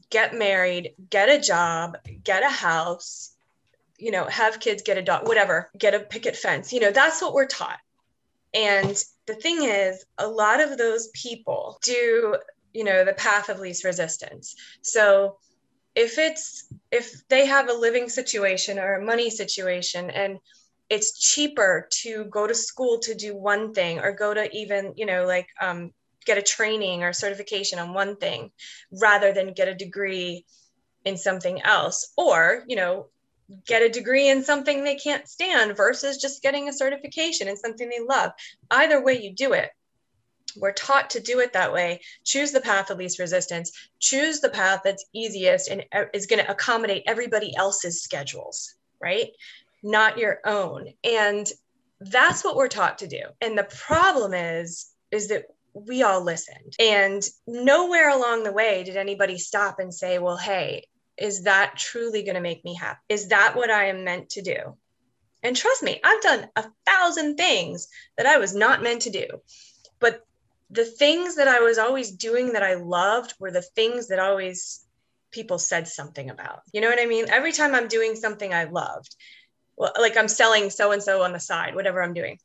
get 0.09 0.33
married, 0.33 0.93
get 1.09 1.29
a 1.29 1.39
job, 1.39 1.97
get 2.23 2.43
a 2.43 2.49
house, 2.49 3.35
you 3.97 4.11
know, 4.11 4.25
have 4.25 4.59
kids, 4.59 4.83
get 4.83 4.97
a 4.97 5.01
dog, 5.01 5.27
whatever, 5.27 5.69
get 5.77 5.93
a 5.93 5.99
picket 5.99 6.35
fence. 6.35 6.71
You 6.71 6.79
know, 6.79 6.91
that's 6.91 7.21
what 7.21 7.33
we're 7.33 7.47
taught. 7.47 7.79
And 8.53 8.95
the 9.25 9.35
thing 9.35 9.63
is, 9.63 10.05
a 10.17 10.27
lot 10.27 10.61
of 10.61 10.77
those 10.77 11.09
people 11.09 11.77
do, 11.83 12.37
you 12.73 12.83
know, 12.83 13.03
the 13.03 13.13
path 13.13 13.49
of 13.49 13.59
least 13.59 13.83
resistance. 13.83 14.55
So 14.81 15.37
if 15.95 16.17
it's 16.17 16.67
if 16.91 17.27
they 17.29 17.45
have 17.45 17.69
a 17.69 17.73
living 17.73 18.09
situation 18.09 18.77
or 18.79 18.95
a 18.95 19.05
money 19.05 19.29
situation 19.29 20.09
and 20.09 20.37
it's 20.89 21.19
cheaper 21.19 21.87
to 21.89 22.25
go 22.25 22.45
to 22.45 22.53
school 22.53 22.99
to 22.99 23.15
do 23.15 23.35
one 23.35 23.73
thing 23.73 23.99
or 23.99 24.11
go 24.11 24.33
to 24.33 24.55
even 24.55 24.93
you 24.97 25.05
know 25.05 25.25
like 25.25 25.47
um, 25.61 25.91
get 26.25 26.37
a 26.37 26.41
training 26.41 27.03
or 27.03 27.13
certification 27.13 27.79
on 27.79 27.93
one 27.93 28.17
thing 28.17 28.51
rather 29.01 29.33
than 29.33 29.53
get 29.53 29.67
a 29.67 29.73
degree 29.73 30.45
in 31.05 31.17
something 31.17 31.61
else 31.61 32.11
or 32.17 32.63
you 32.67 32.75
know 32.75 33.07
get 33.65 33.83
a 33.83 33.89
degree 33.89 34.27
in 34.27 34.43
something 34.43 34.83
they 34.83 34.95
can't 34.95 35.27
stand 35.27 35.77
versus 35.77 36.17
just 36.17 36.41
getting 36.41 36.67
a 36.67 36.73
certification 36.73 37.47
in 37.47 37.55
something 37.55 37.87
they 37.89 38.03
love. 38.03 38.31
Either 38.71 39.03
way 39.03 39.21
you 39.21 39.33
do 39.33 39.53
it 39.53 39.69
we're 40.57 40.71
taught 40.71 41.11
to 41.11 41.19
do 41.19 41.39
it 41.39 41.53
that 41.53 41.73
way. 41.73 42.01
Choose 42.23 42.51
the 42.51 42.61
path 42.61 42.89
of 42.89 42.97
least 42.97 43.19
resistance. 43.19 43.71
Choose 43.99 44.39
the 44.39 44.49
path 44.49 44.81
that's 44.83 45.05
easiest 45.13 45.69
and 45.69 45.85
is 46.13 46.27
going 46.27 46.43
to 46.43 46.51
accommodate 46.51 47.03
everybody 47.07 47.55
else's 47.55 48.01
schedules, 48.01 48.75
right? 49.01 49.31
Not 49.83 50.17
your 50.17 50.39
own. 50.45 50.93
And 51.03 51.47
that's 51.99 52.43
what 52.43 52.55
we're 52.55 52.67
taught 52.67 52.99
to 52.99 53.07
do. 53.07 53.21
And 53.41 53.57
the 53.57 53.63
problem 53.63 54.33
is, 54.33 54.87
is 55.11 55.27
that 55.29 55.45
we 55.73 56.03
all 56.03 56.23
listened. 56.23 56.73
And 56.79 57.21
nowhere 57.45 58.09
along 58.09 58.43
the 58.43 58.53
way 58.53 58.83
did 58.83 58.95
anybody 58.95 59.37
stop 59.37 59.79
and 59.79 59.93
say, 59.93 60.19
well, 60.19 60.37
hey, 60.37 60.87
is 61.17 61.43
that 61.43 61.75
truly 61.77 62.23
going 62.23 62.35
to 62.35 62.41
make 62.41 62.63
me 62.63 62.75
happy? 62.75 62.99
Is 63.09 63.29
that 63.29 63.55
what 63.55 63.69
I 63.69 63.87
am 63.87 64.03
meant 64.03 64.29
to 64.31 64.41
do? 64.41 64.77
And 65.43 65.55
trust 65.55 65.83
me, 65.83 65.99
I've 66.03 66.21
done 66.21 66.47
a 66.55 66.65
thousand 66.85 67.35
things 67.35 67.87
that 68.17 68.25
I 68.25 68.37
was 68.37 68.55
not 68.55 68.81
meant 68.81 69.03
to 69.03 69.11
do. 69.11 69.27
But 69.99 70.25
the 70.69 70.85
things 70.85 71.35
that 71.35 71.47
I 71.47 71.59
was 71.59 71.77
always 71.77 72.11
doing 72.11 72.53
that 72.53 72.63
I 72.63 72.75
loved 72.75 73.33
were 73.39 73.51
the 73.51 73.61
things 73.61 74.07
that 74.07 74.19
always 74.19 74.85
people 75.31 75.59
said 75.59 75.87
something 75.87 76.29
about. 76.29 76.61
You 76.71 76.81
know 76.81 76.89
what 76.89 76.99
I 76.99 77.05
mean? 77.05 77.25
Every 77.29 77.51
time 77.51 77.75
I'm 77.75 77.87
doing 77.87 78.15
something 78.15 78.53
I 78.53 78.63
loved, 78.65 79.15
well, 79.75 79.93
like 79.99 80.17
I'm 80.17 80.27
selling 80.27 80.69
so 80.69 80.91
and 80.91 81.03
so 81.03 81.23
on 81.23 81.33
the 81.33 81.39
side, 81.39 81.75
whatever 81.75 82.01
I'm 82.01 82.13
doing. 82.13 82.39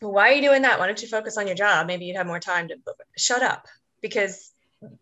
Why 0.00 0.30
are 0.30 0.32
you 0.32 0.42
doing 0.42 0.62
that? 0.62 0.78
Why 0.78 0.86
don't 0.86 1.00
you 1.00 1.08
focus 1.08 1.38
on 1.38 1.46
your 1.46 1.56
job? 1.56 1.86
Maybe 1.86 2.04
you'd 2.04 2.16
have 2.16 2.26
more 2.26 2.40
time 2.40 2.68
to 2.68 2.76
shut 3.16 3.42
up 3.42 3.66
because 4.02 4.52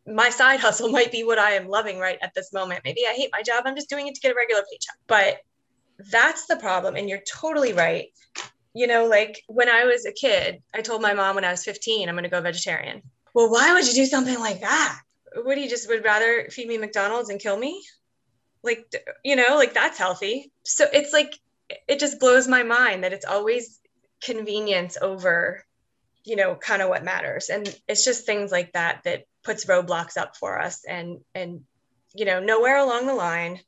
my 0.06 0.30
side 0.30 0.60
hustle 0.66 0.90
might 0.90 1.10
be 1.10 1.24
what 1.24 1.38
I 1.38 1.52
am 1.52 1.68
loving 1.68 1.98
right 1.98 2.18
at 2.22 2.34
this 2.34 2.52
moment. 2.52 2.82
Maybe 2.84 3.02
I 3.08 3.12
hate 3.12 3.30
my 3.32 3.42
job. 3.42 3.64
I'm 3.66 3.74
just 3.74 3.90
doing 3.90 4.06
it 4.06 4.14
to 4.14 4.20
get 4.20 4.32
a 4.32 4.36
regular 4.36 4.62
paycheck. 4.70 4.96
But 5.06 5.38
that's 6.12 6.46
the 6.46 6.56
problem. 6.56 6.96
And 6.96 7.08
you're 7.08 7.22
totally 7.26 7.72
right 7.72 8.08
you 8.76 8.86
know, 8.86 9.06
like 9.06 9.42
when 9.46 9.70
I 9.70 9.84
was 9.84 10.04
a 10.04 10.12
kid, 10.12 10.62
I 10.74 10.82
told 10.82 11.00
my 11.00 11.14
mom 11.14 11.34
when 11.34 11.46
I 11.46 11.50
was 11.50 11.64
15, 11.64 12.10
I'm 12.10 12.14
going 12.14 12.24
to 12.24 12.28
go 12.28 12.42
vegetarian. 12.42 13.00
Well, 13.32 13.50
why 13.50 13.72
would 13.72 13.88
you 13.88 13.94
do 13.94 14.04
something 14.04 14.38
like 14.38 14.60
that? 14.60 15.00
Would 15.34 15.56
he 15.56 15.66
just 15.66 15.88
would 15.88 16.04
rather 16.04 16.48
feed 16.50 16.68
me 16.68 16.76
McDonald's 16.76 17.30
and 17.30 17.40
kill 17.40 17.56
me? 17.56 17.82
Like, 18.62 18.84
you 19.24 19.34
know, 19.34 19.56
like 19.56 19.72
that's 19.72 19.96
healthy. 19.96 20.52
So 20.64 20.84
it's 20.92 21.14
like, 21.14 21.32
it 21.88 21.98
just 21.98 22.20
blows 22.20 22.48
my 22.48 22.64
mind 22.64 23.04
that 23.04 23.14
it's 23.14 23.24
always 23.24 23.80
convenience 24.22 24.98
over, 25.00 25.64
you 26.24 26.36
know, 26.36 26.54
kind 26.54 26.82
of 26.82 26.90
what 26.90 27.02
matters. 27.02 27.48
And 27.48 27.74
it's 27.88 28.04
just 28.04 28.26
things 28.26 28.52
like 28.52 28.74
that 28.74 29.04
that 29.04 29.24
puts 29.42 29.64
roadblocks 29.64 30.18
up 30.18 30.36
for 30.36 30.60
us. 30.60 30.84
And, 30.86 31.20
and, 31.34 31.62
you 32.14 32.26
know, 32.26 32.40
nowhere 32.40 32.76
along 32.76 33.06
the 33.06 33.14
line 33.14 33.58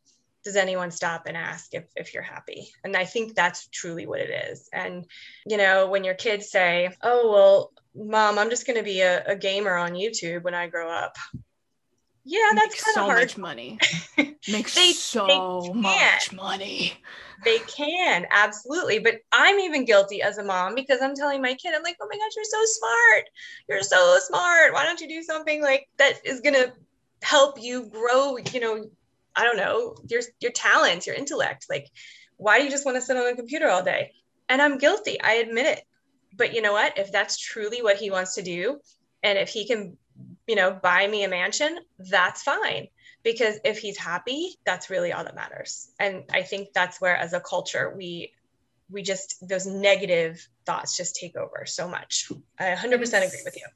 does 0.44 0.56
anyone 0.56 0.90
stop 0.90 1.24
and 1.26 1.36
ask 1.36 1.74
if, 1.74 1.84
if 1.96 2.14
you're 2.14 2.22
happy 2.22 2.68
and 2.84 2.96
i 2.96 3.04
think 3.04 3.34
that's 3.34 3.68
truly 3.68 4.06
what 4.06 4.20
it 4.20 4.30
is 4.50 4.68
and 4.72 5.04
you 5.46 5.56
know 5.56 5.88
when 5.88 6.04
your 6.04 6.14
kids 6.14 6.50
say 6.50 6.90
oh 7.02 7.30
well 7.30 7.72
mom 7.94 8.38
i'm 8.38 8.50
just 8.50 8.66
going 8.66 8.78
to 8.78 8.84
be 8.84 9.00
a, 9.00 9.24
a 9.26 9.36
gamer 9.36 9.74
on 9.74 9.92
youtube 9.92 10.42
when 10.42 10.54
i 10.54 10.66
grow 10.68 10.90
up 10.90 11.16
yeah, 12.30 12.52
that's 12.54 12.84
kind 12.84 12.94
so 12.94 13.00
of 13.00 13.06
hard. 13.06 13.20
much 13.20 13.38
money. 13.38 13.78
Make 14.18 14.68
They- 14.68 14.92
so 14.92 15.26
they 15.26 15.72
much 15.72 16.32
money. 16.34 16.92
They 17.42 17.58
can, 17.60 18.26
absolutely. 18.30 18.98
But 18.98 19.20
I'm 19.32 19.58
even 19.60 19.86
guilty 19.86 20.20
as 20.20 20.36
a 20.36 20.44
mom 20.44 20.74
because 20.74 21.00
I'm 21.00 21.14
telling 21.14 21.40
my 21.40 21.54
kid, 21.54 21.72
I'm 21.74 21.82
like, 21.82 21.96
oh 22.02 22.08
my 22.10 22.18
gosh, 22.18 22.32
you're 22.36 22.44
so 22.44 22.64
smart. 22.64 23.24
You're 23.68 23.82
so 23.82 24.18
smart. 24.26 24.74
Why 24.74 24.84
don't 24.84 25.00
you 25.00 25.08
do 25.08 25.22
something 25.22 25.62
like 25.62 25.88
that 25.96 26.20
is 26.24 26.40
gonna 26.40 26.72
help 27.22 27.62
you 27.62 27.86
grow, 27.86 28.36
you 28.52 28.60
know, 28.60 28.90
I 29.38 29.44
don't 29.44 29.56
know, 29.56 29.94
your 30.08 30.20
your 30.40 30.52
talents, 30.52 31.06
your 31.06 31.16
intellect. 31.16 31.66
Like, 31.70 31.86
why 32.36 32.58
do 32.58 32.64
you 32.64 32.70
just 32.70 32.84
want 32.84 32.96
to 32.96 33.00
sit 33.00 33.16
on 33.16 33.32
a 33.32 33.36
computer 33.36 33.68
all 33.68 33.82
day? 33.82 34.12
And 34.48 34.60
I'm 34.60 34.78
guilty. 34.78 35.20
I 35.20 35.34
admit 35.34 35.66
it. 35.66 35.82
But 36.36 36.54
you 36.54 36.60
know 36.60 36.72
what? 36.72 36.98
If 36.98 37.12
that's 37.12 37.38
truly 37.38 37.80
what 37.82 37.96
he 37.96 38.10
wants 38.10 38.34
to 38.34 38.42
do, 38.42 38.80
and 39.22 39.38
if 39.38 39.48
he 39.48 39.66
can, 39.66 39.96
you 40.46 40.56
know, 40.56 40.72
buy 40.72 41.06
me 41.06 41.24
a 41.24 41.28
mansion, 41.28 41.78
that's 41.98 42.42
fine 42.42 42.88
because 43.22 43.58
if 43.64 43.78
he's 43.78 43.98
happy 43.98 44.56
that's 44.64 44.90
really 44.90 45.12
all 45.12 45.24
that 45.24 45.34
matters 45.34 45.90
and 45.98 46.24
i 46.32 46.42
think 46.42 46.68
that's 46.74 47.00
where 47.00 47.16
as 47.16 47.32
a 47.32 47.40
culture 47.40 47.92
we 47.96 48.32
we 48.90 49.02
just 49.02 49.36
those 49.46 49.66
negative 49.66 50.46
thoughts 50.64 50.96
just 50.96 51.16
take 51.16 51.36
over 51.36 51.64
so 51.66 51.88
much 51.88 52.30
i 52.58 52.64
100% 52.74 52.92
agree 52.94 53.42
with 53.44 53.56
you 53.56 53.66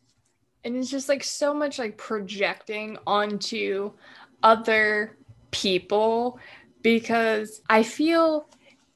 And 0.64 0.76
it's 0.76 0.90
just 0.90 1.08
like 1.08 1.24
so 1.24 1.52
much 1.52 1.78
like 1.78 1.98
projecting 1.98 2.98
onto 3.06 3.92
other 4.42 5.16
people 5.52 6.40
because 6.82 7.62
I 7.70 7.84
feel 7.84 8.48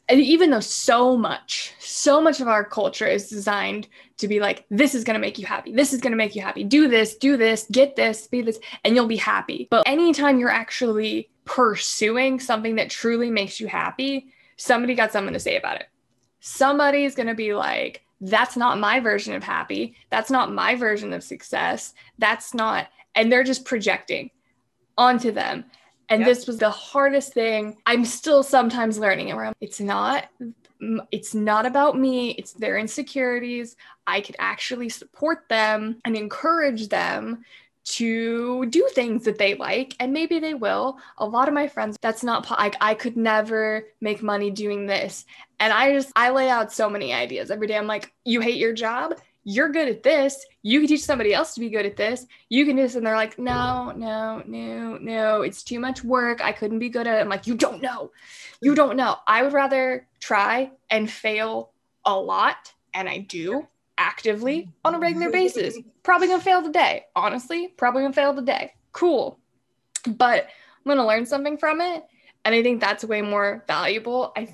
and 0.09 0.21
even 0.21 0.51
though 0.51 0.61
so 0.61 1.17
much, 1.17 1.75
so 1.81 2.21
much 2.21 2.41
of 2.41 2.47
our 2.47 2.65
culture 2.65 3.07
is 3.07 3.29
designed 3.29 3.89
to 4.19 4.29
be 4.29 4.39
like, 4.39 4.65
this 4.71 4.95
is 4.95 5.03
going 5.03 5.15
to 5.15 5.21
make 5.21 5.39
you 5.39 5.47
happy. 5.47 5.73
This 5.73 5.93
is 5.93 6.01
going 6.01 6.13
to 6.13 6.17
make 6.17 6.37
you 6.37 6.43
happy. 6.43 6.63
Do 6.63 6.87
this, 6.87 7.17
do 7.17 7.37
this, 7.37 7.67
get 7.73 7.97
this, 7.97 8.29
be 8.29 8.41
this, 8.41 8.61
and 8.85 8.95
you'll 8.95 9.09
be 9.09 9.17
happy. 9.17 9.67
But 9.69 9.87
anytime 9.87 10.39
you're 10.39 10.49
actually 10.49 11.29
pursuing 11.45 12.39
something 12.39 12.77
that 12.77 12.89
truly 12.89 13.31
makes 13.31 13.59
you 13.59 13.67
happy, 13.67 14.29
somebody 14.57 14.95
got 14.95 15.11
something 15.11 15.35
to 15.35 15.41
say 15.41 15.57
about 15.57 15.81
it. 15.81 15.89
Somebody's 16.39 17.17
going 17.17 17.29
to 17.29 17.35
be 17.35 17.55
like, 17.55 18.05
that's 18.21 18.57
not 18.57 18.79
my 18.79 19.01
version 19.01 19.35
of 19.35 19.43
happy. 19.43 19.97
That's 20.11 20.31
not 20.31 20.53
my 20.53 20.77
version 20.77 21.13
of 21.13 21.25
success. 21.25 21.95
That's 22.19 22.55
not, 22.55 22.89
and 23.17 23.31
they're 23.31 23.45
just 23.45 23.65
projecting 23.65 24.31
onto 24.97 25.33
them. 25.33 25.65
And 26.09 26.21
Yep. 26.21 26.27
this 26.27 26.47
was 26.47 26.59
the 26.59 26.71
hardest 26.71 27.33
thing. 27.35 27.77
I'm 27.87 28.05
still 28.05 28.43
sometimes 28.43 28.99
learning 28.99 29.29
it 29.29 29.57
it's 29.61 29.81
not 29.81 30.29
it's 31.11 31.35
not 31.35 31.65
about 31.67 31.99
me, 31.99 32.33
it's 32.33 32.53
their 32.53 32.79
insecurities. 32.79 33.77
I 34.07 34.21
could 34.21 34.37
actually 34.39 34.89
support 34.89 35.49
them 35.49 36.01
and 36.05 36.17
encourage 36.17 36.89
them 36.89 37.45
to 37.85 38.67
do 38.67 38.89
things 38.93 39.25
that 39.25 39.39
they 39.39 39.55
like 39.55 39.95
and 40.01 40.13
maybe 40.13 40.41
they 40.41 40.55
will. 40.55 40.99
A 41.19 41.27
lot 41.27 41.49
of 41.49 41.55
my 41.55 41.69
friends 41.69 41.97
that's 42.03 42.25
not 42.25 42.51
like 42.51 42.75
I 42.81 42.95
could 42.95 43.17
never 43.17 43.87
make 44.01 44.23
money 44.23 44.51
doing 44.51 44.87
this. 44.87 45.25
And 45.61 45.73
I 45.73 45.93
just 45.93 46.11
I 46.17 46.31
lay 46.31 46.51
out 46.51 46.73
so 46.73 46.91
many 46.91 47.13
ideas 47.15 47.51
every 47.51 47.67
day. 47.69 47.77
I'm 47.77 47.87
like, 47.87 48.13
you 48.25 48.41
hate 48.41 48.57
your 48.57 48.73
job? 48.73 49.15
You're 49.49 49.69
good 49.69 49.87
at 49.87 50.03
this. 50.03 50.45
You 50.63 50.81
can 50.81 50.89
teach 50.89 51.05
somebody 51.05 51.33
else 51.33 51.55
to 51.55 51.61
be 51.61 51.71
good 51.71 51.87
at 51.87 51.97
this. 51.97 52.27
You 52.49 52.67
can 52.67 52.75
do 52.75 52.83
this. 52.83 52.97
And 52.97 53.07
they're 53.07 53.15
like, 53.15 53.39
no, 53.39 53.93
no, 53.95 54.43
no, 54.45 54.99
no. 54.99 55.43
It's 55.43 55.63
too 55.63 55.79
much 55.79 56.03
work. 56.03 56.41
I 56.41 56.51
couldn't 56.51 56.81
be 56.81 56.89
good 56.89 57.07
at 57.07 57.17
it. 57.17 57.21
I'm 57.21 57.29
like, 57.29 57.47
you 57.47 57.55
don't 57.55 57.81
know. 57.81 58.11
You 58.61 58.75
don't 58.75 58.97
know. 58.97 59.15
I 59.25 59.45
would 59.45 59.53
rather 59.53 60.09
try 60.19 60.73
and 60.91 61.09
fail 61.09 61.71
a 62.05 62.19
lot. 62.19 62.75
And 62.93 63.09
I 63.09 63.19
do 63.19 63.69
actively 63.97 64.69
on 64.85 64.97
a 64.97 64.99
regular 64.99 65.31
basis. 65.31 65.79
Probably 66.03 66.27
gonna 66.27 66.43
fail 66.43 66.61
today. 66.61 67.05
Honestly, 67.15 67.69
probably 67.69 68.03
gonna 68.03 68.15
fail 68.15 68.35
today. 68.35 68.75
Cool. 68.91 69.39
But 70.09 70.43
I'm 70.45 70.89
gonna 70.89 71.07
learn 71.07 71.25
something 71.25 71.57
from 71.57 71.81
it. 71.81 72.03
And 72.45 72.53
I 72.53 72.65
think 72.65 72.81
that's 72.81 73.05
way 73.05 73.23
more 73.23 73.63
valuable. 73.69 74.33
I 74.37 74.53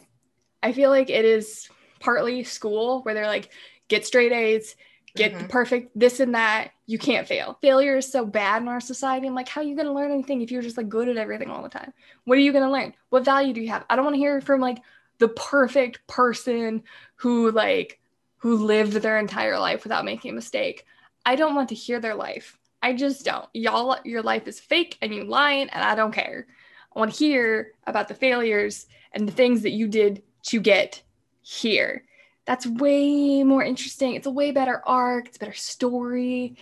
I 0.62 0.74
feel 0.74 0.90
like 0.90 1.08
it 1.08 1.24
is 1.24 1.70
partly 1.98 2.44
school 2.44 3.02
where 3.02 3.14
they're 3.14 3.26
like, 3.26 3.50
get 3.92 4.06
straight 4.06 4.32
A's, 4.32 4.74
get 5.14 5.38
the 5.38 5.44
Mhm. 5.44 5.50
perfect 5.50 5.90
this 5.94 6.18
and 6.18 6.34
that. 6.34 6.70
You 6.86 6.98
can't 6.98 7.28
fail. 7.28 7.58
Failure 7.60 7.98
is 7.98 8.10
so 8.10 8.24
bad 8.24 8.62
in 8.62 8.68
our 8.68 8.80
society. 8.80 9.26
I'm 9.26 9.34
like, 9.34 9.48
how 9.48 9.60
are 9.60 9.64
you 9.64 9.76
gonna 9.76 9.92
learn 9.92 10.10
anything 10.10 10.40
if 10.40 10.50
you're 10.50 10.62
just 10.62 10.78
like 10.78 10.88
good 10.88 11.08
at 11.08 11.18
everything 11.18 11.50
all 11.50 11.62
the 11.62 11.68
time? 11.68 11.92
What 12.24 12.38
are 12.38 12.40
you 12.40 12.52
gonna 12.54 12.70
learn? 12.72 12.94
What 13.10 13.24
value 13.24 13.52
do 13.52 13.60
you 13.60 13.68
have? 13.68 13.84
I 13.90 13.96
don't 13.96 14.06
want 14.06 14.14
to 14.14 14.24
hear 14.26 14.40
from 14.40 14.60
like 14.62 14.78
the 15.18 15.28
perfect 15.28 16.06
person 16.06 16.82
who 17.16 17.50
like 17.50 18.00
who 18.38 18.56
lived 18.56 18.94
their 18.94 19.18
entire 19.18 19.58
life 19.58 19.84
without 19.84 20.06
making 20.06 20.30
a 20.30 20.34
mistake. 20.34 20.86
I 21.26 21.36
don't 21.36 21.54
want 21.54 21.68
to 21.68 21.74
hear 21.74 22.00
their 22.00 22.14
life. 22.14 22.58
I 22.82 22.94
just 22.94 23.24
don't. 23.24 23.48
Y'all, 23.52 23.98
your 24.04 24.22
life 24.22 24.48
is 24.48 24.58
fake 24.58 24.96
and 25.02 25.14
you 25.14 25.24
lying, 25.24 25.68
and 25.68 25.84
I 25.84 25.94
don't 25.94 26.12
care. 26.12 26.46
I 26.94 26.98
want 26.98 27.12
to 27.12 27.18
hear 27.18 27.72
about 27.86 28.08
the 28.08 28.14
failures 28.14 28.86
and 29.12 29.28
the 29.28 29.32
things 29.32 29.62
that 29.62 29.70
you 29.70 29.86
did 29.86 30.22
to 30.44 30.60
get 30.60 31.02
here. 31.42 32.04
That's 32.46 32.66
way 32.66 33.44
more 33.44 33.62
interesting. 33.62 34.14
It's 34.14 34.26
a 34.26 34.30
way 34.30 34.50
better 34.50 34.82
arc. 34.86 35.28
It's 35.28 35.36
a 35.36 35.40
better 35.40 35.52
story. 35.52 36.56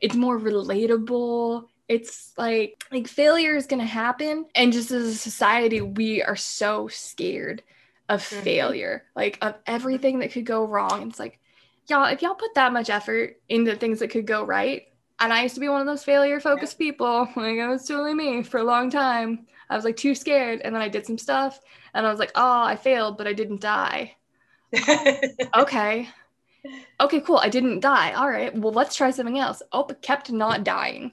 It's 0.00 0.14
more 0.14 0.38
relatable. 0.38 1.68
It's 1.88 2.32
like 2.38 2.84
like 2.90 3.08
failure 3.08 3.56
is 3.56 3.66
gonna 3.66 3.84
happen, 3.86 4.46
and 4.54 4.72
just 4.72 4.90
as 4.90 5.06
a 5.06 5.14
society, 5.14 5.80
we 5.82 6.22
are 6.22 6.36
so 6.36 6.88
scared 6.88 7.62
of 8.08 8.22
Mhm. 8.22 8.42
failure, 8.44 9.04
like 9.16 9.38
of 9.42 9.56
everything 9.66 10.20
that 10.20 10.32
could 10.32 10.46
go 10.46 10.64
wrong. 10.64 11.08
It's 11.08 11.18
like, 11.18 11.40
y'all, 11.88 12.06
if 12.06 12.22
y'all 12.22 12.34
put 12.34 12.54
that 12.54 12.72
much 12.72 12.88
effort 12.90 13.40
into 13.48 13.76
things 13.76 13.98
that 14.00 14.08
could 14.10 14.26
go 14.26 14.44
right, 14.44 14.82
and 15.20 15.32
I 15.32 15.42
used 15.42 15.54
to 15.56 15.60
be 15.60 15.68
one 15.68 15.80
of 15.80 15.86
those 15.86 16.04
failure 16.04 16.40
focused 16.40 16.78
people, 16.78 17.28
like 17.36 17.56
it 17.56 17.66
was 17.68 17.86
totally 17.86 18.14
me 18.14 18.42
for 18.42 18.58
a 18.58 18.64
long 18.64 18.90
time. 18.90 19.46
I 19.70 19.76
was 19.76 19.84
like 19.84 19.96
too 19.96 20.14
scared, 20.14 20.60
and 20.62 20.74
then 20.74 20.82
I 20.82 20.88
did 20.88 21.06
some 21.06 21.18
stuff, 21.18 21.60
and 21.94 22.06
I 22.06 22.10
was 22.10 22.18
like, 22.18 22.32
oh, 22.34 22.62
I 22.62 22.76
failed, 22.76 23.18
but 23.18 23.26
I 23.26 23.32
didn't 23.34 23.60
die. 23.60 24.16
Okay. 25.56 26.08
Okay, 27.00 27.20
cool. 27.20 27.36
I 27.36 27.48
didn't 27.48 27.80
die. 27.80 28.12
All 28.12 28.28
right. 28.28 28.56
Well, 28.56 28.72
let's 28.72 28.96
try 28.96 29.10
something 29.10 29.38
else. 29.38 29.62
Oh, 29.72 29.84
but 29.84 30.02
kept 30.02 30.32
not 30.32 30.64
dying. 30.64 31.12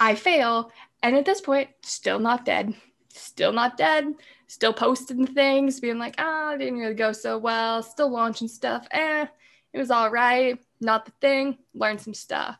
I 0.00 0.14
fail. 0.14 0.70
And 1.02 1.16
at 1.16 1.24
this 1.24 1.40
point, 1.40 1.68
still 1.82 2.18
not 2.18 2.44
dead. 2.44 2.74
Still 3.08 3.52
not 3.52 3.76
dead. 3.76 4.14
Still 4.46 4.72
posting 4.72 5.26
things, 5.26 5.80
being 5.80 5.98
like, 5.98 6.14
ah, 6.18 6.52
it 6.52 6.58
didn't 6.58 6.78
really 6.78 6.94
go 6.94 7.12
so 7.12 7.38
well. 7.38 7.82
Still 7.82 8.10
launching 8.10 8.48
stuff. 8.48 8.86
Eh, 8.90 9.26
it 9.72 9.78
was 9.78 9.90
all 9.90 10.10
right. 10.10 10.58
Not 10.80 11.06
the 11.06 11.12
thing. 11.20 11.58
Learned 11.74 12.00
some 12.00 12.14
stuff. 12.14 12.58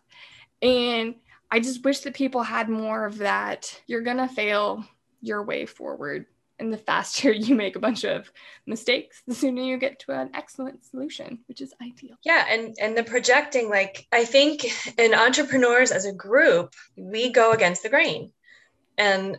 And 0.61 1.17
I 1.51 1.61
just 1.61 1.85
wish 1.85 2.01
that 2.01 2.15
people 2.15 2.43
had 2.43 2.69
more 2.69 3.05
of 3.05 3.19
that. 3.19 3.81
You're 3.87 4.03
going 4.03 4.17
to 4.19 4.29
fail 4.29 4.85
your 5.21 5.43
way 5.43 5.67
forward. 5.67 6.27
And 6.59 6.73
the 6.73 6.79
faster 6.79 7.33
you 7.47 7.55
make 7.55 7.77
a 7.77 7.81
bunch 7.81 8.05
of 8.05 8.31
mistakes, 8.67 9.23
the 9.27 9.35
sooner 9.35 9.63
you 9.63 9.79
get 9.79 9.99
to 10.01 10.13
an 10.13 10.31
excellent 10.35 10.85
solution, 10.85 11.39
which 11.47 11.61
is 11.61 11.75
ideal. 11.83 12.17
yeah 12.25 12.45
and 12.49 12.77
and 12.81 12.97
the 12.97 13.05
projecting 13.05 13.69
like 13.69 14.07
i 14.13 14.25
think 14.25 14.65
in 14.99 15.15
entrepreneurs 15.15 15.91
as 15.91 16.05
a 16.05 16.13
group 16.13 16.75
we 16.97 17.31
go 17.33 17.53
against 17.53 17.83
the 17.83 17.89
grain. 17.89 18.33
And 18.99 19.39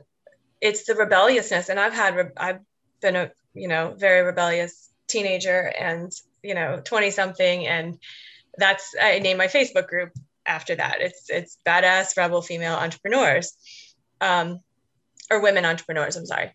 it's 0.61 0.85
the 0.85 0.95
rebelliousness 0.95 1.69
and 1.69 1.79
i've 1.79 1.93
had 1.93 2.31
i've 2.37 2.59
been 3.01 3.15
a 3.15 3.31
you 3.53 3.67
know 3.67 3.93
very 3.97 4.21
rebellious 4.25 4.89
teenager 5.07 5.59
and 5.77 6.11
you 6.41 6.55
know 6.55 6.81
20 6.83 7.11
something 7.11 7.67
and 7.67 7.97
that's 8.57 8.95
i 9.01 9.19
named 9.19 9.37
my 9.37 9.47
facebook 9.47 9.87
group 9.87 10.11
after 10.45 10.75
that. 10.75 10.97
It's 10.99 11.29
it's 11.29 11.57
badass 11.65 12.17
rebel 12.17 12.41
female 12.41 12.75
entrepreneurs 12.75 13.55
um 14.21 14.59
or 15.31 15.41
women 15.41 15.65
entrepreneurs 15.65 16.15
i'm 16.15 16.25
sorry 16.25 16.51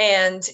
and 0.00 0.48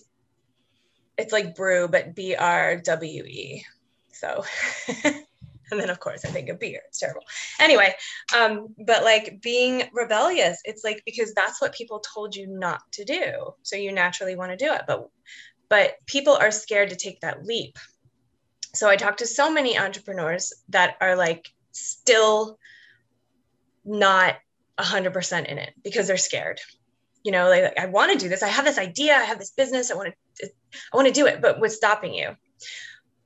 it's 1.17 1.33
like 1.33 1.55
brew 1.55 1.89
but 1.89 2.15
b-r-w-e 2.15 3.65
so 4.13 4.45
and 5.05 5.81
then 5.81 5.89
of 5.89 6.01
course 6.01 6.25
i 6.25 6.29
think 6.29 6.49
of 6.49 6.59
beer. 6.59 6.81
It's 6.89 6.99
terrible. 6.99 7.23
Anyway 7.61 7.95
um 8.37 8.75
but 8.85 9.05
like 9.05 9.41
being 9.41 9.85
rebellious 9.93 10.61
it's 10.65 10.85
like 10.85 11.03
because 11.07 11.33
that's 11.33 11.63
what 11.63 11.75
people 11.75 12.01
told 12.01 12.35
you 12.35 12.47
not 12.47 12.83
to 12.93 13.05
do. 13.05 13.55
So 13.63 13.77
you 13.77 13.93
naturally 13.93 14.37
want 14.37 14.51
to 14.51 14.57
do 14.57 14.73
it. 14.73 14.83
But 14.87 15.09
but 15.69 15.95
people 16.07 16.35
are 16.35 16.51
scared 16.51 16.91
to 16.91 16.97
take 16.97 17.21
that 17.21 17.47
leap. 17.47 17.79
So 18.75 18.89
i 18.89 18.97
talk 18.97 19.19
to 19.19 19.27
so 19.27 19.51
many 19.51 19.79
entrepreneurs 19.79 20.53
that 20.71 20.97
are 21.01 21.17
like 21.17 21.49
still 21.73 22.59
not 23.85 24.37
100% 24.79 25.47
in 25.47 25.59
it 25.59 25.73
because 25.83 26.09
they're 26.09 26.17
scared 26.17 26.61
you 27.27 27.33
know 27.33 27.49
like, 27.49 27.77
i 27.77 27.87
want 27.87 28.13
to 28.13 28.17
do 28.17 28.29
this 28.29 28.45
i 28.45 28.49
have 28.49 28.65
this 28.65 28.79
idea 28.79 29.13
i 29.13 29.25
have 29.25 29.41
this 29.41 29.51
business 29.51 29.91
i 29.91 29.95
want 29.97 30.15
to 30.37 30.49
i 30.93 30.97
want 30.97 31.09
to 31.09 31.13
do 31.13 31.27
it 31.27 31.43
but 31.43 31.59
what's 31.59 31.75
stopping 31.75 32.15
you? 32.15 32.37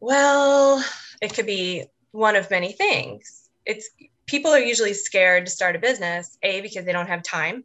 Well 0.01 0.82
it 1.20 1.34
could 1.34 1.44
be 1.44 1.84
one 2.12 2.34
of 2.34 2.51
many 2.51 2.72
things. 2.72 3.51
It's 3.66 3.90
people 4.26 4.51
are 4.53 4.59
usually 4.59 4.94
scared 4.94 5.44
to 5.44 5.53
start 5.53 5.76
a 5.76 5.78
business 5.78 6.38
a 6.42 6.62
because 6.62 6.86
they 6.86 6.92
don't 6.92 7.09
have 7.09 7.22
time 7.22 7.64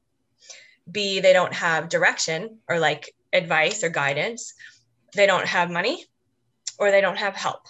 b 0.91 1.21
they 1.21 1.31
don't 1.31 1.53
have 1.53 1.87
direction 1.87 2.59
or 2.67 2.79
like 2.79 3.15
advice 3.31 3.81
or 3.83 3.89
guidance 3.89 4.53
they 5.13 5.25
don't 5.25 5.47
have 5.47 5.71
money 5.71 6.05
or 6.77 6.91
they 6.91 6.99
don't 6.99 7.17
have 7.17 7.35
help. 7.35 7.61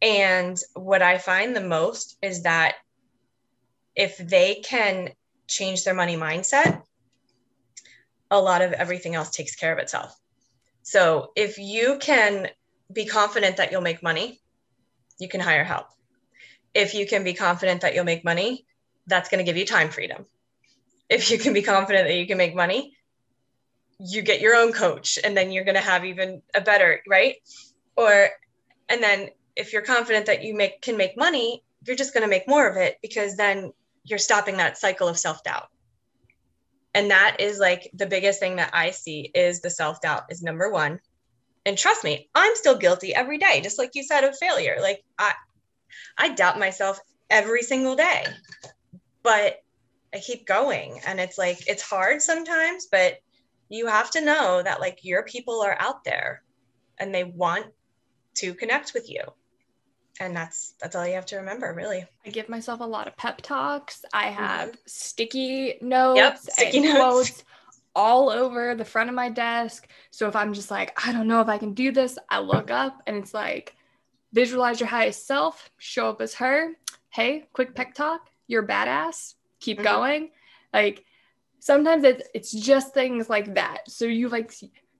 And 0.00 0.56
what 0.74 1.02
i 1.02 1.18
find 1.18 1.56
the 1.56 1.68
most 1.78 2.16
is 2.22 2.44
that 2.44 2.76
if 3.96 4.16
they 4.16 4.62
can 4.64 5.10
change 5.48 5.82
their 5.84 5.94
money 6.02 6.16
mindset, 6.16 6.82
a 8.32 8.40
lot 8.40 8.62
of 8.62 8.72
everything 8.72 9.14
else 9.14 9.30
takes 9.30 9.54
care 9.54 9.72
of 9.72 9.78
itself. 9.78 10.18
So 10.82 11.30
if 11.36 11.58
you 11.58 11.98
can 12.00 12.48
be 12.92 13.04
confident 13.04 13.58
that 13.58 13.70
you'll 13.70 13.82
make 13.82 14.02
money, 14.02 14.40
you 15.20 15.28
can 15.28 15.40
hire 15.40 15.64
help. 15.64 15.86
If 16.74 16.94
you 16.94 17.06
can 17.06 17.24
be 17.24 17.34
confident 17.34 17.82
that 17.82 17.94
you'll 17.94 18.04
make 18.04 18.24
money, 18.24 18.66
that's 19.06 19.28
going 19.28 19.38
to 19.38 19.44
give 19.44 19.58
you 19.58 19.66
time 19.66 19.90
freedom. 19.90 20.24
If 21.10 21.30
you 21.30 21.38
can 21.38 21.52
be 21.52 21.62
confident 21.62 22.08
that 22.08 22.16
you 22.16 22.26
can 22.26 22.38
make 22.38 22.54
money, 22.54 22.96
you 24.00 24.22
get 24.22 24.40
your 24.40 24.56
own 24.56 24.72
coach 24.72 25.18
and 25.22 25.36
then 25.36 25.52
you're 25.52 25.64
going 25.64 25.76
to 25.76 25.80
have 25.80 26.04
even 26.06 26.40
a 26.54 26.62
better, 26.62 27.02
right? 27.06 27.36
Or 27.96 28.30
and 28.88 29.02
then 29.02 29.28
if 29.54 29.74
you're 29.74 29.82
confident 29.82 30.26
that 30.26 30.42
you 30.42 30.54
make 30.54 30.80
can 30.80 30.96
make 30.96 31.18
money, 31.18 31.62
you're 31.86 31.96
just 31.96 32.14
going 32.14 32.22
to 32.22 32.30
make 32.30 32.48
more 32.48 32.66
of 32.66 32.78
it 32.78 32.96
because 33.02 33.36
then 33.36 33.72
you're 34.04 34.18
stopping 34.18 34.56
that 34.56 34.78
cycle 34.78 35.06
of 35.06 35.18
self-doubt. 35.18 35.68
And 36.94 37.10
that 37.10 37.36
is 37.40 37.58
like 37.58 37.90
the 37.94 38.06
biggest 38.06 38.38
thing 38.40 38.56
that 38.56 38.70
I 38.72 38.90
see 38.90 39.30
is 39.34 39.60
the 39.60 39.70
self-doubt 39.70 40.24
is 40.30 40.42
number 40.42 40.70
1. 40.70 41.00
And 41.64 41.78
trust 41.78 42.04
me, 42.04 42.28
I'm 42.34 42.54
still 42.56 42.76
guilty 42.76 43.14
every 43.14 43.38
day, 43.38 43.60
just 43.62 43.78
like 43.78 43.94
you 43.94 44.02
said 44.02 44.24
of 44.24 44.36
failure. 44.36 44.78
Like 44.80 45.02
I 45.18 45.32
I 46.18 46.30
doubt 46.34 46.58
myself 46.58 46.98
every 47.30 47.62
single 47.62 47.96
day. 47.96 48.24
But 49.22 49.62
I 50.14 50.18
keep 50.18 50.46
going 50.46 51.00
and 51.06 51.20
it's 51.20 51.38
like 51.38 51.66
it's 51.66 51.82
hard 51.82 52.20
sometimes, 52.20 52.88
but 52.90 53.18
you 53.68 53.86
have 53.86 54.10
to 54.10 54.20
know 54.20 54.62
that 54.62 54.80
like 54.80 54.98
your 55.02 55.22
people 55.22 55.62
are 55.62 55.76
out 55.78 56.04
there 56.04 56.42
and 56.98 57.14
they 57.14 57.24
want 57.24 57.66
to 58.34 58.54
connect 58.54 58.92
with 58.92 59.08
you 59.08 59.22
and 60.20 60.36
that's 60.36 60.74
that's 60.80 60.94
all 60.94 61.06
you 61.06 61.14
have 61.14 61.26
to 61.26 61.36
remember 61.36 61.72
really. 61.72 62.04
I 62.26 62.30
give 62.30 62.48
myself 62.48 62.80
a 62.80 62.84
lot 62.84 63.08
of 63.08 63.16
pep 63.16 63.40
talks. 63.42 64.04
I 64.12 64.26
mm-hmm. 64.26 64.34
have 64.34 64.68
mm-hmm. 64.68 64.76
sticky 64.86 65.74
notes 65.80 66.16
yep, 66.16 66.38
sticky 66.38 66.78
and 66.78 66.86
notes. 66.86 66.96
quotes 66.98 67.44
all 67.94 68.30
over 68.30 68.74
the 68.74 68.84
front 68.84 69.10
of 69.10 69.14
my 69.14 69.28
desk. 69.28 69.88
So 70.10 70.28
if 70.28 70.36
i'm 70.36 70.52
just 70.54 70.70
like 70.70 70.92
i 71.06 71.12
don't 71.12 71.28
know 71.28 71.40
if 71.40 71.48
i 71.48 71.58
can 71.58 71.74
do 71.74 71.92
this 71.92 72.18
i 72.30 72.40
look 72.40 72.70
up 72.70 73.02
and 73.06 73.16
it's 73.16 73.34
like 73.34 73.74
visualize 74.32 74.80
your 74.80 74.88
highest 74.88 75.26
self 75.26 75.70
show 75.78 76.10
up 76.10 76.20
as 76.20 76.34
her. 76.34 76.72
Hey 77.10 77.46
quick 77.52 77.74
pep 77.74 77.94
talk. 77.94 78.28
You're 78.46 78.66
badass. 78.66 79.34
Keep 79.60 79.78
mm-hmm. 79.78 79.86
going. 79.86 80.30
Like 80.72 81.04
sometimes 81.58 82.04
it's 82.04 82.28
it's 82.34 82.52
just 82.52 82.94
things 82.94 83.30
like 83.30 83.54
that. 83.54 83.88
So 83.88 84.04
you 84.04 84.28
like 84.28 84.52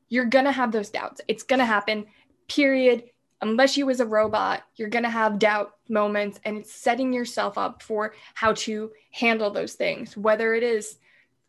you're 0.09 0.27
gonna 0.27 0.53
have 0.53 0.73
those 0.73 0.91
doubts. 0.91 1.21
It's 1.29 1.43
gonna 1.43 1.65
happen 1.65 2.07
period 2.49 3.05
unless 3.43 3.76
you 3.76 3.86
was 3.86 4.01
a 4.01 4.07
robot 4.07 4.62
you're 4.76 4.88
gonna 4.88 5.11
have 5.11 5.38
doubt 5.38 5.74
moments 5.88 6.40
and 6.45 6.59
it's 6.59 6.72
setting 6.72 7.12
yourself 7.12 7.59
up 7.59 7.82
for 7.82 8.14
how 8.34 8.53
to 8.53 8.90
handle 9.11 9.51
those 9.51 9.74
things 9.74 10.16
whether 10.16 10.55
it 10.55 10.62
is 10.62 10.99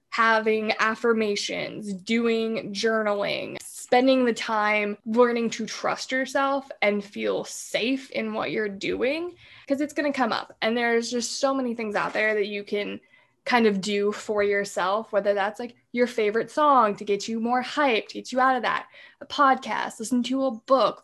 having 0.10 0.74
affirmations 0.80 1.94
doing 1.94 2.74
journaling 2.74 3.58
spending 3.84 4.26
the 4.26 4.34
time 4.34 4.98
learning 5.06 5.50
to 5.52 5.68
trust 5.68 6.12
yourself 6.12 6.68
and 6.82 7.04
feel 7.04 7.44
safe 7.44 8.10
in 8.10 8.34
what 8.34 8.50
you're 8.50 8.68
doing 8.68 9.36
because 9.68 9.82
it's 9.82 9.94
going 9.94 10.12
to 10.12 10.18
come 10.18 10.32
up. 10.32 10.56
And 10.64 10.76
there's 10.76 11.12
just 11.12 11.40
so 11.40 11.54
many 11.54 11.76
things 11.76 11.96
out 11.96 12.12
there 12.12 12.34
that 12.34 12.48
you 12.48 12.64
can 12.64 13.00
kind 13.46 13.68
of 13.68 13.82
do 13.82 14.12
for 14.12 14.42
yourself, 14.42 15.12
whether 15.12 15.34
that's 15.34 15.60
like 15.60 15.76
your 15.92 16.08
favorite 16.08 16.50
song 16.50 16.96
to 16.96 17.06
get 17.06 17.28
you 17.28 17.40
more 17.40 17.62
hyped, 17.62 18.14
get 18.14 18.32
you 18.32 18.40
out 18.40 18.56
of 18.56 18.64
that, 18.64 18.88
a 19.22 19.26
podcast, 19.26 20.00
listen 20.00 20.24
to 20.24 20.46
a 20.46 20.52
book, 20.52 21.04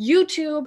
YouTube, 0.00 0.66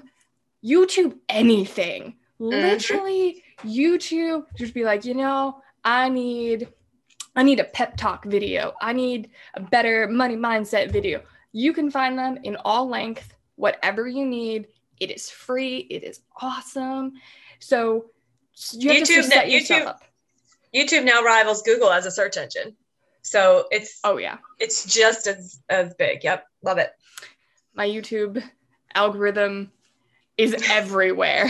YouTube 0.63 1.17
anything. 1.29 2.15
Mm-hmm. 2.39 2.49
Literally 2.49 3.43
YouTube, 3.63 4.45
just 4.55 4.73
be 4.73 4.83
like, 4.83 5.05
you 5.05 5.13
know, 5.13 5.61
I 5.83 6.09
need 6.09 6.67
I 7.35 7.43
need 7.43 7.59
a 7.59 7.65
pep 7.65 7.97
talk 7.97 8.25
video. 8.25 8.73
I 8.81 8.93
need 8.93 9.29
a 9.53 9.61
better 9.61 10.07
money 10.07 10.35
mindset 10.35 10.91
video. 10.91 11.21
You 11.51 11.71
can 11.71 11.91
find 11.91 12.17
them 12.17 12.39
in 12.43 12.57
all 12.65 12.89
length, 12.89 13.35
whatever 13.55 14.07
you 14.07 14.25
need. 14.25 14.67
It 14.99 15.11
is 15.11 15.29
free. 15.29 15.87
It 15.89 16.03
is 16.03 16.21
awesome. 16.41 17.13
So 17.59 18.07
you 18.71 18.91
have 18.91 19.03
YouTube, 19.03 19.05
to 19.07 19.23
set 19.23 19.51
yourself 19.51 19.81
YouTube, 19.81 19.85
up. 19.85 20.03
YouTube 20.75 21.05
now 21.05 21.21
rivals 21.21 21.61
Google 21.61 21.91
as 21.91 22.05
a 22.07 22.11
search 22.11 22.37
engine. 22.37 22.75
So 23.21 23.67
it's 23.71 23.99
oh 24.03 24.17
yeah, 24.17 24.37
it's 24.59 24.85
just 24.85 25.27
as 25.27 25.59
as 25.69 25.93
big. 25.93 26.23
Yep, 26.23 26.45
love 26.63 26.79
it. 26.79 26.91
My 27.75 27.87
YouTube 27.87 28.41
algorithm 28.93 29.71
is 30.37 30.55
everywhere. 30.69 31.49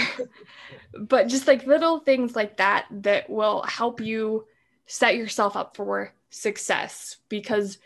but 1.00 1.28
just 1.28 1.48
like 1.48 1.66
little 1.66 2.00
things 2.00 2.36
like 2.36 2.58
that 2.58 2.86
that 2.92 3.30
will 3.30 3.62
help 3.64 4.02
you 4.02 4.46
set 4.86 5.16
yourself 5.16 5.56
up 5.56 5.76
for 5.76 6.14
success 6.30 7.18
because 7.30 7.78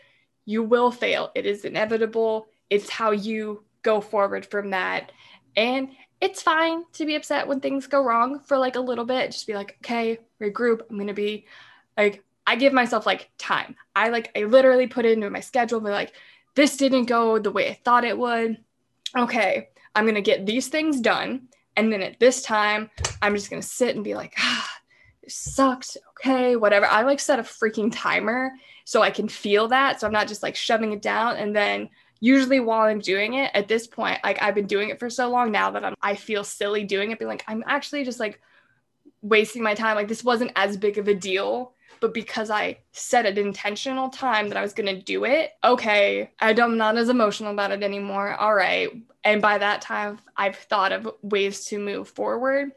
you 0.44 0.62
will 0.62 0.90
fail. 0.90 1.30
It 1.34 1.46
is 1.46 1.64
inevitable. 1.64 2.46
It's 2.70 2.88
how 2.88 3.10
you 3.10 3.64
go 3.82 4.00
forward 4.00 4.46
from 4.46 4.70
that. 4.70 5.12
And 5.56 5.90
it's 6.20 6.42
fine 6.42 6.84
to 6.94 7.04
be 7.04 7.16
upset 7.16 7.48
when 7.48 7.60
things 7.60 7.86
go 7.86 8.02
wrong 8.02 8.40
for 8.40 8.56
like 8.56 8.76
a 8.76 8.80
little 8.80 9.04
bit. 9.04 9.32
Just 9.32 9.46
be 9.46 9.54
like, 9.54 9.76
okay, 9.84 10.18
regroup. 10.40 10.82
I'm 10.88 10.98
gonna 10.98 11.14
be 11.14 11.46
like, 11.96 12.24
I 12.46 12.56
give 12.56 12.72
myself 12.72 13.06
like 13.06 13.30
time. 13.38 13.76
I 13.94 14.08
like, 14.08 14.30
I 14.36 14.44
literally 14.44 14.86
put 14.86 15.04
it 15.04 15.12
into 15.12 15.30
my 15.30 15.40
schedule, 15.40 15.80
but 15.80 15.92
like, 15.92 16.12
this 16.54 16.76
didn't 16.76 17.06
go 17.06 17.38
the 17.38 17.50
way 17.50 17.70
I 17.70 17.78
thought 17.84 18.04
it 18.04 18.18
would. 18.18 18.58
Okay, 19.16 19.68
I'm 19.94 20.06
gonna 20.06 20.20
get 20.20 20.46
these 20.46 20.68
things 20.68 21.00
done. 21.00 21.48
And 21.76 21.92
then 21.92 22.02
at 22.02 22.20
this 22.20 22.42
time, 22.42 22.90
I'm 23.20 23.34
just 23.34 23.50
gonna 23.50 23.62
sit 23.62 23.94
and 23.94 24.04
be 24.04 24.14
like, 24.14 24.34
ah, 24.38 24.78
this 25.22 25.34
sucks. 25.34 25.96
Okay, 26.10 26.56
whatever. 26.56 26.86
I 26.86 27.02
like 27.02 27.20
set 27.20 27.38
a 27.38 27.42
freaking 27.42 27.90
timer 27.92 28.52
so 28.84 29.02
I 29.02 29.10
can 29.10 29.28
feel 29.28 29.68
that. 29.68 30.00
So 30.00 30.06
I'm 30.06 30.12
not 30.12 30.28
just 30.28 30.42
like 30.42 30.56
shoving 30.56 30.92
it 30.92 31.02
down 31.02 31.36
and 31.36 31.54
then 31.54 31.88
usually 32.22 32.60
while 32.60 32.86
I'm 32.86 33.00
doing 33.00 33.34
it 33.34 33.50
at 33.52 33.66
this 33.66 33.88
point, 33.88 34.20
like 34.22 34.40
I've 34.40 34.54
been 34.54 34.68
doing 34.68 34.90
it 34.90 35.00
for 35.00 35.10
so 35.10 35.28
long 35.28 35.50
now 35.50 35.72
that 35.72 35.84
I'm 35.84 35.94
I 36.00 36.14
feel 36.14 36.44
silly 36.44 36.84
doing 36.84 37.10
it, 37.10 37.18
be 37.18 37.24
like, 37.24 37.42
I'm 37.48 37.64
actually 37.66 38.04
just 38.04 38.20
like 38.20 38.40
wasting 39.22 39.62
my 39.62 39.74
time. 39.74 39.96
Like 39.96 40.06
this 40.06 40.22
wasn't 40.22 40.52
as 40.54 40.76
big 40.76 40.98
of 40.98 41.08
a 41.08 41.14
deal. 41.14 41.74
But 42.02 42.12
because 42.12 42.50
I 42.50 42.80
set 42.90 43.24
an 43.24 43.38
intentional 43.38 44.10
time 44.10 44.48
that 44.48 44.58
I 44.58 44.62
was 44.62 44.74
gonna 44.74 45.00
do 45.00 45.24
it, 45.24 45.52
okay, 45.64 46.30
I'm 46.40 46.76
not 46.76 46.98
as 46.98 47.08
emotional 47.08 47.52
about 47.52 47.70
it 47.70 47.82
anymore. 47.82 48.34
All 48.34 48.54
right. 48.54 48.90
And 49.24 49.40
by 49.40 49.56
that 49.58 49.80
time 49.80 50.18
I've 50.36 50.56
thought 50.56 50.92
of 50.92 51.08
ways 51.22 51.64
to 51.66 51.78
move 51.78 52.08
forward. 52.08 52.72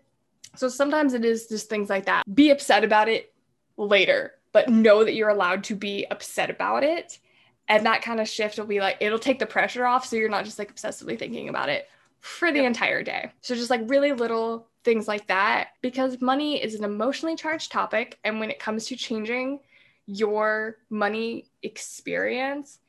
So 0.55 0.69
sometimes 0.69 1.13
it 1.13 1.25
is 1.25 1.47
just 1.47 1.69
things 1.69 1.89
like 1.89 2.05
that. 2.05 2.23
Be 2.33 2.51
upset 2.51 2.83
about 2.83 3.09
it 3.09 3.33
later, 3.75 4.35
but 4.53 4.69
know 4.69 5.03
that 5.03 5.15
you're 5.15 5.29
allowed 5.29 5.65
to 5.65 5.75
be 5.75 6.05
upset 6.09 6.49
about 6.49 6.83
it 6.83 7.19
and 7.67 7.85
that 7.85 8.01
kind 8.01 8.19
of 8.19 8.27
shift 8.27 8.57
will 8.57 8.65
be 8.65 8.79
like 8.79 8.97
it'll 8.99 9.19
take 9.19 9.39
the 9.39 9.45
pressure 9.45 9.85
off 9.85 10.05
so 10.05 10.15
you're 10.15 10.29
not 10.29 10.45
just 10.45 10.59
like 10.59 10.73
obsessively 10.73 11.17
thinking 11.17 11.49
about 11.49 11.69
it 11.69 11.89
for 12.19 12.51
the 12.51 12.59
yep. 12.59 12.67
entire 12.67 13.03
day 13.03 13.31
so 13.41 13.55
just 13.55 13.69
like 13.69 13.81
really 13.85 14.11
little 14.11 14.67
things 14.85 15.07
like 15.07 15.27
that 15.27 15.69
because 15.81 16.21
money 16.21 16.63
is 16.63 16.75
an 16.75 16.85
emotionally 16.85 17.35
charged 17.35 17.71
topic 17.71 18.17
and 18.23 18.39
when 18.39 18.49
it 18.49 18.59
comes 18.59 18.85
to 18.85 18.95
changing 18.95 19.59
your 20.05 20.77
money 20.89 21.45
experience 21.63 22.79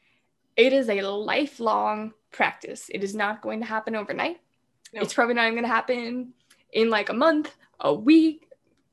it 0.56 0.72
is 0.72 0.88
a 0.88 1.02
lifelong 1.02 2.12
practice. 2.32 2.90
It 2.92 3.04
is 3.04 3.14
not 3.14 3.42
going 3.42 3.60
to 3.60 3.66
happen 3.66 3.94
overnight. 3.94 4.40
Nope. 4.94 5.02
it's 5.02 5.14
probably 5.14 5.34
not 5.34 5.42
even 5.42 5.54
going 5.54 5.64
to 5.64 5.68
happen 5.68 6.32
in 6.72 6.90
like 6.90 7.08
a 7.08 7.14
month 7.14 7.54
a 7.80 7.92
week. 7.92 8.48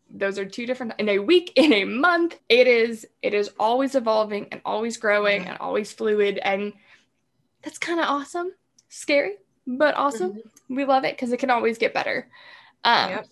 Those 0.09 0.37
are 0.37 0.45
two 0.45 0.65
different 0.65 0.93
in 0.97 1.07
a 1.07 1.19
week 1.19 1.53
in 1.55 1.71
a 1.71 1.85
month. 1.85 2.39
It 2.49 2.67
is 2.67 3.07
it 3.21 3.33
is 3.33 3.51
always 3.59 3.95
evolving 3.95 4.47
and 4.51 4.61
always 4.65 4.97
growing 4.97 5.41
mm-hmm. 5.41 5.51
and 5.51 5.59
always 5.59 5.91
fluid 5.91 6.39
and 6.39 6.73
that's 7.61 7.77
kind 7.77 7.99
of 7.99 8.07
awesome. 8.07 8.51
Scary 8.89 9.35
but 9.65 9.95
awesome. 9.95 10.33
Mm-hmm. 10.33 10.75
we 10.75 10.83
love 10.85 11.05
it 11.05 11.15
because 11.15 11.31
it 11.31 11.37
can 11.37 11.49
always 11.49 11.77
get 11.77 11.93
better 11.93 12.27
um, 12.83 13.09
yep. 13.09 13.27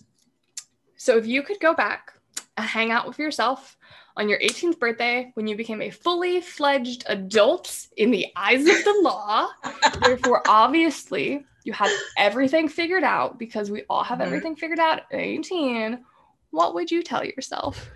so 0.95 1.17
if 1.17 1.25
you 1.25 1.43
could 1.43 1.59
go 1.59 1.73
back 1.73 2.13
and 2.57 2.65
hang 2.65 2.91
out 2.91 3.07
with 3.07 3.19
yourself 3.19 3.77
on 4.17 4.27
your 4.27 4.39
18th 4.39 4.79
birthday 4.79 5.31
when 5.35 5.47
you 5.47 5.55
became 5.55 5.81
a 5.81 5.89
fully 5.89 6.41
fledged 6.41 7.03
adult 7.07 7.87
in 7.97 8.11
the 8.11 8.27
eyes 8.35 8.61
of 8.61 8.83
the 8.83 8.99
law 9.01 9.47
therefore 10.01 10.43
obviously 10.47 11.45
you 11.63 11.73
had 11.73 11.91
everything 12.17 12.67
figured 12.67 13.03
out 13.03 13.39
because 13.39 13.71
we 13.71 13.83
all 13.89 14.03
have 14.03 14.19
mm-hmm. 14.19 14.27
everything 14.27 14.55
figured 14.55 14.79
out 14.79 14.99
at 14.99 15.05
18 15.11 16.03
what 16.51 16.73
would 16.73 16.91
you 16.91 17.01
tell 17.01 17.25
yourself? 17.25 17.89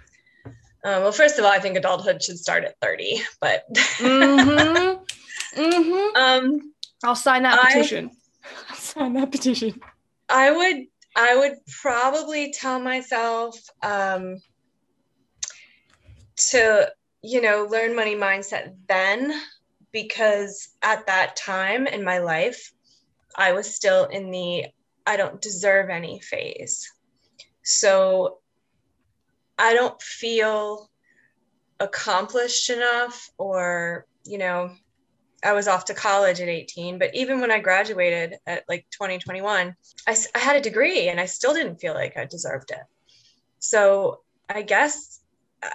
Uh, 0.46 1.02
well, 1.02 1.12
first 1.12 1.38
of 1.38 1.46
all, 1.46 1.52
I 1.52 1.60
think 1.60 1.78
adulthood 1.78 2.24
should 2.24 2.40
start 2.40 2.64
at 2.64 2.80
30, 2.82 3.22
but 3.40 3.66
mm-hmm. 3.74 5.04
Mm-hmm. 5.60 6.16
Um, 6.16 6.74
I'll 7.04 7.16
sign 7.16 7.44
that 7.44 7.60
petition. 7.62 8.10
I, 8.44 8.50
I'll 8.70 8.76
sign 8.76 9.14
that 9.14 9.32
petition. 9.32 9.80
I 10.30 10.52
would 10.52 10.86
I 11.16 11.36
would 11.36 11.54
probably 11.82 12.52
tell 12.52 12.80
myself 12.80 13.58
um, 13.82 14.38
to, 16.50 16.92
you 17.22 17.42
know, 17.42 17.68
learn 17.70 17.96
money 17.96 18.16
mindset 18.16 18.76
then 18.88 19.34
because 19.92 20.70
at 20.82 21.08
that 21.08 21.38
time 21.38 21.88
in 21.88 22.04
my 22.04 22.18
life, 22.18 22.72
I 23.38 23.54
was 23.54 23.74
still 23.74 24.06
in 24.06 24.32
the 24.32 24.66
I 25.08 25.18
don't 25.18 25.42
deserve 25.42 25.90
any 25.90 26.20
phase. 26.20 26.92
So 27.64 28.40
I 29.58 29.74
don't 29.74 30.02
feel 30.02 30.90
accomplished 31.80 32.70
enough 32.70 33.30
or, 33.38 34.06
you 34.26 34.38
know, 34.38 34.72
I 35.46 35.54
was 35.54 35.68
off 35.68 35.86
to 35.86 35.94
college 35.94 36.42
at 36.42 36.48
18, 36.48 36.98
but 36.98 37.14
even 37.14 37.40
when 37.40 37.52
I 37.52 37.60
graduated 37.60 38.38
at 38.48 38.64
like 38.68 38.88
2021, 38.92 39.76
I, 40.08 40.16
I 40.34 40.40
had 40.40 40.56
a 40.56 40.62
degree 40.62 41.08
and 41.10 41.20
I 41.20 41.26
still 41.26 41.54
didn't 41.54 41.80
feel 41.80 41.94
like 41.94 42.18
I 42.18 42.26
deserved 42.26 42.72
it. 42.72 42.84
So 43.60 44.22
I 44.50 44.64
guess, 44.64 45.20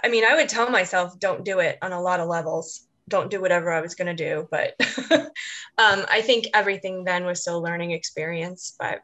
I 0.03 0.09
mean, 0.09 0.25
I 0.25 0.35
would 0.35 0.49
tell 0.49 0.69
myself, 0.69 1.17
don't 1.19 1.45
do 1.45 1.59
it 1.59 1.77
on 1.81 1.93
a 1.93 2.01
lot 2.01 2.19
of 2.19 2.27
levels. 2.27 2.85
Don't 3.07 3.31
do 3.31 3.41
whatever 3.41 3.71
I 3.71 3.81
was 3.81 3.95
going 3.95 4.15
to 4.15 4.25
do. 4.25 4.47
But 4.51 4.75
um, 5.11 6.05
I 6.09 6.21
think 6.21 6.47
everything 6.53 7.03
then 7.03 7.25
was 7.25 7.41
still 7.41 7.61
learning 7.61 7.91
experience, 7.91 8.75
but 8.77 8.99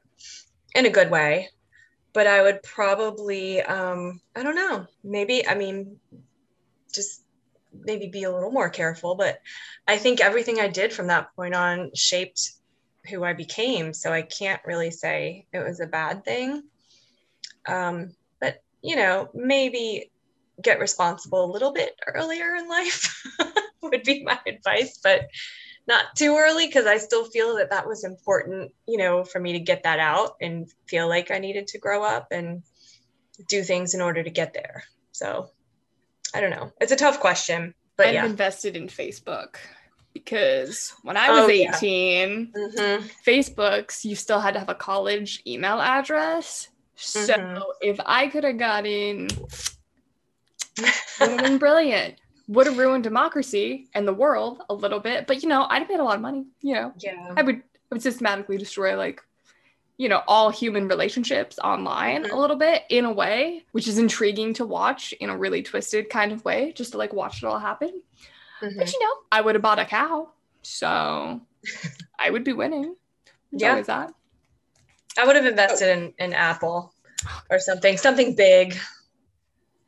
in 0.76 0.86
a 0.86 0.92
good 0.92 1.10
way. 1.10 1.50
But 2.14 2.28
I 2.28 2.42
would 2.42 2.62
probably, 2.64 3.62
um, 3.62 4.22
I 4.36 4.44
don't 4.44 4.56
know, 4.56 4.86
maybe, 5.04 5.48
I 5.48 5.56
mean, 5.56 5.98
just 6.94 7.24
maybe 7.88 8.08
be 8.08 8.24
a 8.24 8.32
little 8.32 8.52
more 8.52 8.70
careful. 8.70 9.16
But 9.16 9.40
I 9.88 9.98
think 9.98 10.22
everything 10.22 10.60
I 10.60 10.68
did 10.68 10.94
from 10.94 11.08
that 11.08 11.36
point 11.36 11.56
on 11.56 11.92
shaped 11.96 12.52
who 13.10 13.24
I 13.24 13.34
became. 13.34 13.94
So 13.94 14.14
I 14.14 14.22
can't 14.22 14.62
really 14.66 14.92
say 14.92 15.48
it 15.52 15.60
was 15.60 15.80
a 15.80 15.88
bad 15.88 16.24
thing. 16.24 16.64
Um, 17.68 18.12
but, 18.40 18.62
you 18.84 18.96
know, 18.96 19.30
maybe 19.34 20.12
get 20.62 20.80
responsible 20.80 21.46
a 21.46 21.52
little 21.52 21.72
bit 21.72 21.96
earlier 22.06 22.56
in 22.56 22.68
life 22.68 23.24
would 23.82 24.04
be 24.04 24.24
my 24.24 24.40
advice, 24.46 25.00
but 25.04 25.28
not 25.88 26.16
too 26.16 26.36
early 26.38 26.68
because 26.68 26.86
I 26.86 26.98
still 26.98 27.26
feel 27.26 27.56
that 27.58 27.70
that 27.70 27.88
was 27.88 28.04
important, 28.04 28.74
you 28.88 28.98
know, 28.98 29.24
for 29.24 29.40
me 29.40 29.54
to 29.54 29.60
get 29.60 29.84
that 29.84 30.00
out 30.00 30.36
and 30.42 30.70
feel 30.88 31.08
like 31.08 31.32
I 31.32 31.40
needed 31.40 31.68
to 31.68 31.80
grow 31.80 32.04
up 32.04 32.28
and 32.32 32.64
do 33.48 33.64
things 33.64 33.94
in 33.94 34.02
order 34.02 34.22
to 34.22 34.30
get 34.30 34.54
there. 34.54 34.84
So 35.12 35.50
I 36.34 36.42
don't 36.42 36.50
know. 36.50 36.72
It's 36.82 36.92
a 36.92 36.98
tough 36.98 37.20
question, 37.20 37.74
but 37.98 38.08
I've 38.08 38.14
yeah. 38.14 38.26
invested 38.26 38.76
in 38.78 38.88
Facebook 38.88 39.56
because 40.14 40.94
when 41.04 41.18
I 41.18 41.30
was 41.32 41.44
Oh, 41.46 41.48
yeah. 41.48 41.76
18, 41.76 42.52
Mhm. 42.56 43.12
Facebook's 43.26 44.06
you 44.06 44.16
still 44.16 44.40
had 44.40 44.54
to 44.54 44.60
have 44.60 44.70
a 44.70 44.76
college 44.76 45.42
email 45.46 45.80
address. 45.82 46.70
So 46.96 47.20
Mhm. 47.36 47.62
if 47.82 48.00
I 48.06 48.28
could 48.28 48.44
have 48.44 48.58
got 48.58 48.86
in, 48.88 49.28
would 50.78 51.30
have 51.30 51.40
been 51.44 51.58
brilliant. 51.60 52.16
Would 52.48 52.66
have 52.68 52.78
ruined 52.78 53.04
democracy 53.04 53.90
and 53.94 54.08
the 54.08 54.14
world 54.14 54.62
a 54.70 54.74
little 54.74 55.00
bit, 55.00 55.28
but 55.28 55.44
you 55.44 55.50
know, 55.50 55.68
I'd 55.70 55.80
have 55.80 55.90
made 55.90 56.00
a 56.00 56.04
lot 56.04 56.16
of 56.16 56.22
money. 56.22 56.46
You 56.62 56.76
know, 56.76 56.94
yeah. 56.98 57.34
I 57.36 57.42
would, 57.42 57.58
I 57.58 57.62
would 57.92 58.02
systematically 58.02 58.58
destroy 58.58 58.96
like, 58.96 59.22
you 59.98 60.08
know, 60.10 60.22
all 60.28 60.50
human 60.52 60.88
relationships 60.88 61.58
online 61.64 62.24
Mhm. 62.24 62.32
a 62.32 62.36
little 62.36 62.56
bit 62.56 62.84
in 62.90 63.04
a 63.06 63.12
way, 63.12 63.66
which 63.72 63.88
is 63.88 63.98
intriguing 63.98 64.54
to 64.56 64.66
watch 64.66 65.12
in 65.14 65.30
a 65.30 65.38
really 65.38 65.64
twisted 65.64 66.10
kind 66.10 66.32
of 66.32 66.46
way, 66.46 66.72
just 66.74 66.92
to 66.92 66.98
like 66.98 67.14
watch 67.14 67.42
it 67.42 67.48
all 67.48 67.58
happen. 67.60 68.02
Mhm. 68.62 68.78
But 68.78 68.92
you 68.94 69.00
know, 69.04 69.14
I 69.32 69.42
would 69.42 69.56
have 69.56 69.62
bought 69.62 69.80
a 69.80 69.86
cow, 69.86 70.30
so 70.62 71.42
I 72.20 72.30
would 72.30 72.44
be 72.44 72.54
winning. 72.54 72.96
Yeah. 73.52 73.82
that. 73.82 74.14
I 75.18 75.26
would 75.26 75.36
have 75.36 75.46
invested 75.48 75.90
in, 75.98 76.14
in 76.20 76.34
Apple 76.34 76.94
or 77.50 77.58
something, 77.60 77.98
something 77.98 78.36
big. 78.36 78.78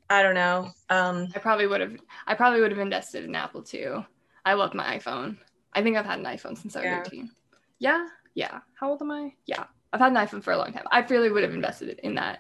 I 0.10 0.24
don't 0.24 0.34
know. 0.34 0.72
Um, 0.90 1.28
I 1.36 1.40
probably 1.40 1.68
would 1.68 1.82
have. 1.82 1.96
I 2.26 2.34
probably 2.34 2.62
would 2.62 2.72
have 2.72 2.80
invested 2.80 3.26
in 3.26 3.36
Apple 3.36 3.62
too. 3.62 4.04
I 4.44 4.54
love 4.54 4.74
my 4.74 4.98
iPhone. 4.98 5.38
I 5.74 5.84
think 5.84 5.98
I've 5.98 6.06
had 6.08 6.18
an 6.18 6.26
iPhone 6.26 6.58
since 6.58 6.76
I 6.76 6.80
was 6.80 6.86
Yeah. 6.86 7.02
18. 7.06 7.30
Yeah, 7.78 8.08
yeah. 8.34 8.62
How 8.80 8.90
old 8.90 9.02
am 9.04 9.12
I? 9.12 9.36
Yeah, 9.46 9.66
I've 9.92 10.00
had 10.00 10.12
an 10.12 10.18
iPhone 10.18 10.44
for 10.44 10.54
a 10.54 10.58
long 10.58 10.72
time. 10.74 10.86
I 10.92 11.00
really 11.02 11.32
would 11.32 11.44
have 11.44 11.54
invested 11.54 12.00
in 12.04 12.16
that, 12.16 12.40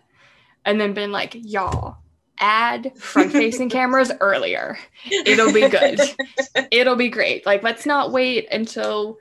and 0.65 0.79
then 0.79 0.93
been 0.93 1.11
like, 1.11 1.35
y'all, 1.35 1.97
add 2.39 2.91
front-facing 2.97 3.69
cameras 3.71 4.11
earlier. 4.21 4.77
It'll 5.25 5.51
be 5.51 5.67
good. 5.67 5.99
It'll 6.71 6.95
be 6.95 7.09
great. 7.09 7.45
Like, 7.45 7.63
let's 7.63 7.85
not 7.85 8.11
wait 8.11 8.47
until 8.51 9.17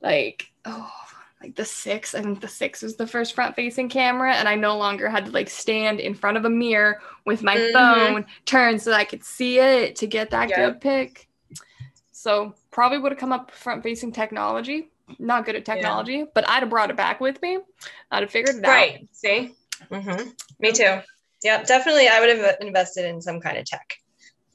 like 0.00 0.46
oh 0.64 0.90
like 1.42 1.56
the 1.56 1.64
six. 1.64 2.14
I 2.14 2.22
think 2.22 2.40
the 2.40 2.48
six 2.48 2.80
was 2.82 2.96
the 2.96 3.06
first 3.06 3.34
front-facing 3.34 3.90
camera, 3.90 4.34
and 4.34 4.48
I 4.48 4.54
no 4.54 4.78
longer 4.78 5.10
had 5.10 5.26
to 5.26 5.30
like 5.32 5.50
stand 5.50 6.00
in 6.00 6.14
front 6.14 6.36
of 6.38 6.44
a 6.46 6.50
mirror 6.50 7.00
with 7.26 7.42
my 7.42 7.56
Mhm. 7.56 7.72
phone 7.72 8.26
turned 8.46 8.80
so 8.80 8.90
that 8.90 9.00
I 9.00 9.04
could 9.04 9.24
see 9.24 9.58
it 9.58 9.96
to 9.96 10.06
get 10.06 10.30
that 10.30 10.48
Yep. 10.50 10.56
good 10.56 10.80
pic. 10.80 11.28
So 12.12 12.54
probably 12.70 12.98
would 12.98 13.12
have 13.12 13.18
come 13.18 13.32
up 13.32 13.50
front-facing 13.50 14.12
technology. 14.12 14.88
Not 15.18 15.44
good 15.44 15.56
at 15.56 15.64
technology, 15.64 16.24
but 16.34 16.48
I'd 16.48 16.60
have 16.60 16.70
brought 16.70 16.90
it 16.90 16.96
back 16.96 17.20
with 17.20 17.40
me. 17.42 17.58
I'd 18.10 18.22
have 18.22 18.30
figured 18.30 18.56
it 18.56 18.64
out. 18.64 18.68
right. 18.70 19.08
See? 19.12 19.54
hmm 19.92 20.28
Me 20.58 20.72
too. 20.72 21.00
Yep. 21.42 21.66
Definitely. 21.66 22.08
I 22.08 22.20
would 22.20 22.36
have 22.36 22.56
invested 22.60 23.04
in 23.04 23.20
some 23.20 23.40
kind 23.40 23.58
of 23.58 23.64
tech 23.66 23.94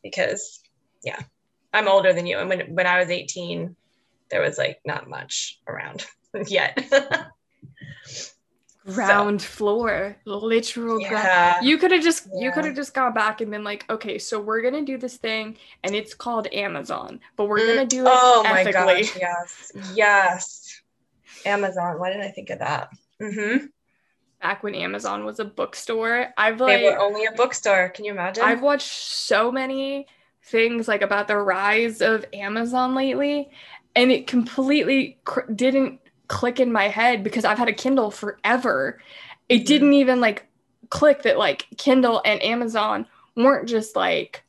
because, 0.04 0.60
yeah, 1.04 1.20
I'm 1.74 1.88
older 1.88 2.14
than 2.14 2.26
you. 2.26 2.40
And 2.40 2.50
when, 2.50 2.74
when 2.74 2.88
I 2.88 3.00
was 3.00 3.10
18, 3.10 3.76
there 4.32 4.42
was 4.42 4.58
like 4.58 4.80
not 4.86 5.08
much 5.10 5.60
around 5.68 6.06
yet. 6.48 6.80
Ground 8.94 9.42
floor, 9.42 10.16
literal 10.26 11.00
ground. 11.00 11.12
yeah. 11.12 11.62
You 11.62 11.78
could 11.78 11.92
have 11.92 12.04
just 12.04 12.28
you 12.36 12.52
could 12.52 12.66
have 12.66 12.76
just 12.76 12.94
gone 12.94 13.14
back 13.14 13.42
and 13.42 13.52
been 13.52 13.64
like, 13.64 13.86
okay, 13.90 14.18
so 14.18 14.40
we're 14.40 14.62
gonna 14.62 14.84
do 14.86 14.98
this 14.98 15.18
thing, 15.18 15.58
and 15.84 15.96
it's 15.96 16.14
called 16.14 16.48
Amazon, 16.54 17.20
but 17.36 17.46
we're 17.46 17.66
gonna 17.66 17.86
do 17.86 18.04
it 18.04 18.12
oh 18.12 18.44
my 18.44 18.70
gosh. 18.72 19.16
Yes. 19.20 19.72
Yes. 19.96 20.82
Amazon. 21.46 22.00
Why 22.00 22.10
didn't 22.10 22.26
I 22.26 22.32
think 22.32 22.50
of 22.50 22.60
that? 22.60 22.90
mm-hmm 23.22 23.66
Back 24.42 24.64
when 24.64 24.74
Amazon 24.74 25.26
was 25.26 25.40
a 25.40 25.46
bookstore, 25.46 26.34
I've 26.38 26.60
They 26.60 26.64
like 26.64 26.84
were 26.84 27.00
only 27.00 27.26
a 27.26 27.32
bookstore. 27.34 27.90
Can 27.90 28.06
you 28.06 28.14
imagine? 28.14 28.44
I've 28.44 28.62
watched 28.62 28.88
so 28.90 29.52
many 29.52 30.08
things 30.44 30.88
like 30.88 31.02
about 31.02 31.28
the 31.28 31.38
rise 31.38 32.02
of 32.02 32.26
Amazon 32.32 32.96
lately, 32.96 33.50
and 33.98 34.12
it 34.14 34.28
completely 34.28 35.20
cr- 35.26 35.52
didn't 35.54 36.00
click 36.30 36.60
in 36.60 36.72
my 36.72 36.88
head 36.88 37.24
because 37.24 37.44
I've 37.44 37.58
had 37.58 37.68
a 37.68 37.74
Kindle 37.74 38.10
forever. 38.12 39.02
It 39.50 39.64
Mhm. 39.64 39.66
didn't 39.66 39.94
even 39.94 40.22
like 40.22 40.46
click 40.90 41.24
that 41.24 41.38
like 41.38 41.68
Kindle 41.78 42.22
and 42.24 42.42
Amazon 42.42 43.06
weren't 43.36 43.68
just 43.68 43.96
like 43.96 44.44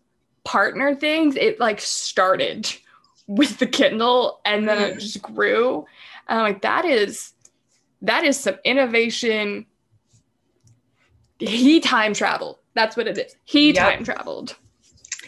partner 0.45 0.95
things. 0.95 1.35
It 1.37 1.59
like 1.59 1.81
started 1.81 2.73
with 3.27 3.59
the 3.59 3.67
Kindle 3.67 4.41
and 4.45 4.69
then 4.69 4.79
it 4.79 4.97
Mhm. 4.97 5.01
just 5.01 5.21
grew. 5.23 5.87
And 6.29 6.39
I'm 6.39 6.45
like, 6.45 6.63
that 6.63 6.85
is 6.85 7.33
that 8.03 8.25
is 8.25 8.39
some 8.39 8.57
innovation. 8.65 9.67
He 11.39 11.81
time 11.81 12.15
traveled. 12.15 12.59
That's 12.75 12.97
what 12.97 13.07
it 13.07 13.19
is. 13.19 13.35
He 13.45 13.73
Yep. 13.73 13.77
time 13.77 14.05
traveled. 14.05 14.57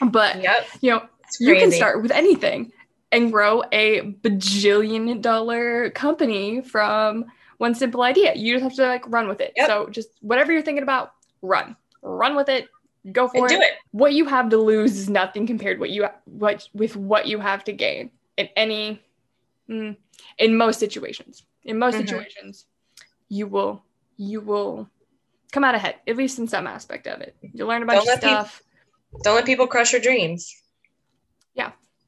But 0.01 0.43
yep. 0.43 0.67
you 0.81 0.91
know, 0.91 1.07
you 1.41 1.55
can 1.57 1.71
start 1.71 2.03
with 2.03 2.11
anything 2.11 2.73
and 3.13 3.31
grow 3.31 3.63
a 3.73 4.01
bajillion 4.23 5.21
dollar 5.21 5.91
company 5.91 6.63
from 6.63 7.27
one 7.59 7.75
simple 7.75 8.03
idea. 8.03 8.35
You 8.35 8.55
just 8.55 8.65
have 8.65 8.75
to 8.75 8.87
like 8.89 9.05
run 9.09 9.29
with 9.29 9.41
it. 9.41 9.53
Yep. 9.57 9.67
So 9.67 9.89
just 9.91 10.09
whatever 10.21 10.53
you're 10.53 10.63
thinking 10.63 10.83
about, 10.83 11.13
run. 11.43 11.77
Run 12.03 12.35
with 12.35 12.49
it. 12.49 12.69
Go 13.13 13.29
for 13.29 13.47
and 13.47 13.49
do 13.49 13.61
it. 13.61 13.73
What 13.91 14.15
you 14.15 14.25
have 14.27 14.49
to 14.51 14.57
lose 14.57 14.97
is 14.97 15.09
nothing 15.11 15.47
compared 15.47 15.79
what 15.79 15.91
you 15.91 16.07
what 16.25 16.69
with 16.73 16.97
what 16.97 17.27
you 17.27 17.39
have 17.41 17.65
to 17.65 17.73
gain 17.73 18.11
in 18.37 18.49
any 18.57 19.03
mm, 19.69 19.97
in 20.39 20.57
most 20.57 20.81
situations. 20.81 21.45
In 21.65 21.79
most 21.79 21.95
Mhm. 21.97 21.99
situations, 21.99 22.67
you 23.29 23.47
will 23.47 23.85
you 24.17 24.41
will 24.41 24.89
come 25.53 25.65
out 25.65 25.75
ahead, 25.75 25.97
at 26.07 26.17
least 26.17 26.39
in 26.39 26.47
some 26.49 26.67
aspect 26.67 27.07
of 27.07 27.21
it. 27.21 27.37
You 27.43 27.67
learn 27.67 27.83
a 27.83 27.87
bunch 27.87 27.97
Don't 28.05 28.15
of 28.15 28.23
let 28.23 28.23
peop- 28.23 28.31
stuff. 28.31 28.63
Don't 29.23 29.35
let 29.35 29.45
people 29.45 29.67
crush 29.67 29.93
your 29.93 30.01
dreams. 30.01 30.62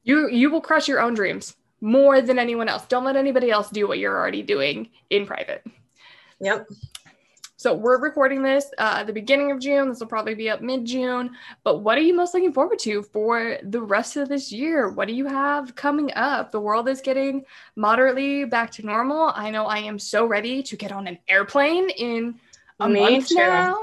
You 0.05 0.29
you 0.29 0.49
will 0.49 0.61
crush 0.61 0.87
your 0.87 1.01
own 1.01 1.13
dreams 1.13 1.55
more 1.81 2.21
than 2.21 2.39
anyone 2.39 2.69
else. 2.69 2.85
Don't 2.85 3.03
let 3.03 3.17
anybody 3.17 3.51
else 3.51 3.69
do 3.69 3.87
what 3.87 3.99
you're 3.99 4.17
already 4.17 4.41
doing 4.41 4.89
in 5.09 5.25
private. 5.25 5.65
Yep. 6.39 6.67
so 7.57 7.73
we're 7.73 7.99
recording 7.99 8.43
this 8.43 8.65
uh, 8.77 8.97
at 8.97 9.07
the 9.07 9.13
beginning 9.13 9.51
of 9.51 9.59
june. 9.59 9.89
This 9.89 9.99
will 9.99 10.07
probably 10.07 10.35
be 10.35 10.49
up 10.49 10.61
mid-june. 10.61 11.31
But 11.63 11.79
what 11.79 11.97
are 11.97 12.01
you 12.01 12.13
most 12.13 12.33
looking 12.33 12.53
forward 12.53 12.79
to 12.79 13.03
for 13.03 13.57
the 13.63 13.81
rest 13.81 14.17
of 14.17 14.29
this 14.29 14.51
year? 14.51 14.89
What 14.89 15.07
do 15.07 15.13
you 15.13 15.25
have 15.25 15.75
coming 15.75 16.11
up? 16.15 16.51
The 16.51 16.59
world 16.59 16.89
is 16.89 17.01
getting 17.01 17.45
moderately 17.75 18.45
back 18.45 18.71
to 18.71 18.85
normal. 18.85 19.31
I 19.35 19.49
know 19.49 19.65
i 19.65 19.79
am 19.79 19.97
so 19.97 20.25
ready 20.25 20.61
to 20.63 20.75
get 20.75 20.91
on 20.91 21.07
an 21.07 21.17
airplane 21.27 21.89
in 21.91 22.35
a 22.79 22.89
Me 22.89 22.99
month 22.99 23.29
too. 23.29 23.35
now. 23.35 23.77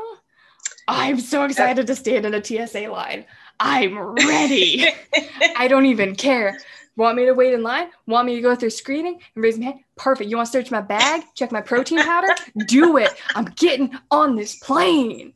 I'm 0.88 1.20
so 1.20 1.44
excited 1.44 1.86
to 1.86 1.94
stand 1.94 2.26
in 2.26 2.34
a 2.34 2.44
tsa 2.44 2.88
line 2.90 3.24
i'm 3.62 3.96
ready 3.98 4.86
I 5.56 5.68
don't 5.68 5.86
even 5.86 6.16
care. 6.16 6.58
Want 6.96 7.16
me 7.16 7.26
to 7.26 7.32
wait 7.32 7.52
in 7.54 7.62
line? 7.62 7.88
Want 8.06 8.26
me 8.26 8.34
to 8.36 8.40
go 8.40 8.54
through 8.54 8.70
screening 8.70 9.20
and 9.34 9.44
raise 9.44 9.58
my 9.58 9.66
hand? 9.66 9.80
Perfect. 9.96 10.28
You 10.28 10.36
want 10.36 10.46
to 10.46 10.52
search 10.52 10.70
my 10.70 10.80
bag? 10.80 11.22
Check 11.34 11.52
my 11.52 11.60
protein 11.60 12.02
powder? 12.02 12.28
Do 12.66 12.96
it. 12.96 13.12
I'm 13.34 13.44
getting 13.44 13.94
on 14.10 14.34
this 14.34 14.56
plane. 14.56 15.34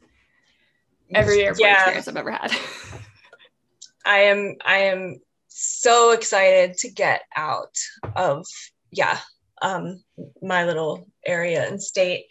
Every 1.14 1.42
airport 1.42 1.60
Yeah. 1.60 1.74
experience 1.74 2.08
I've 2.08 2.16
ever 2.16 2.30
had. 2.30 2.52
I 4.04 4.18
am 4.20 4.56
I 4.64 4.76
am 4.78 5.20
so 5.48 6.12
excited 6.12 6.76
to 6.78 6.90
get 6.90 7.22
out 7.36 7.74
of 8.16 8.46
yeah 8.90 9.18
um 9.62 10.02
my 10.42 10.64
little 10.64 11.08
area 11.24 11.66
and 11.66 11.80
state 11.82 12.26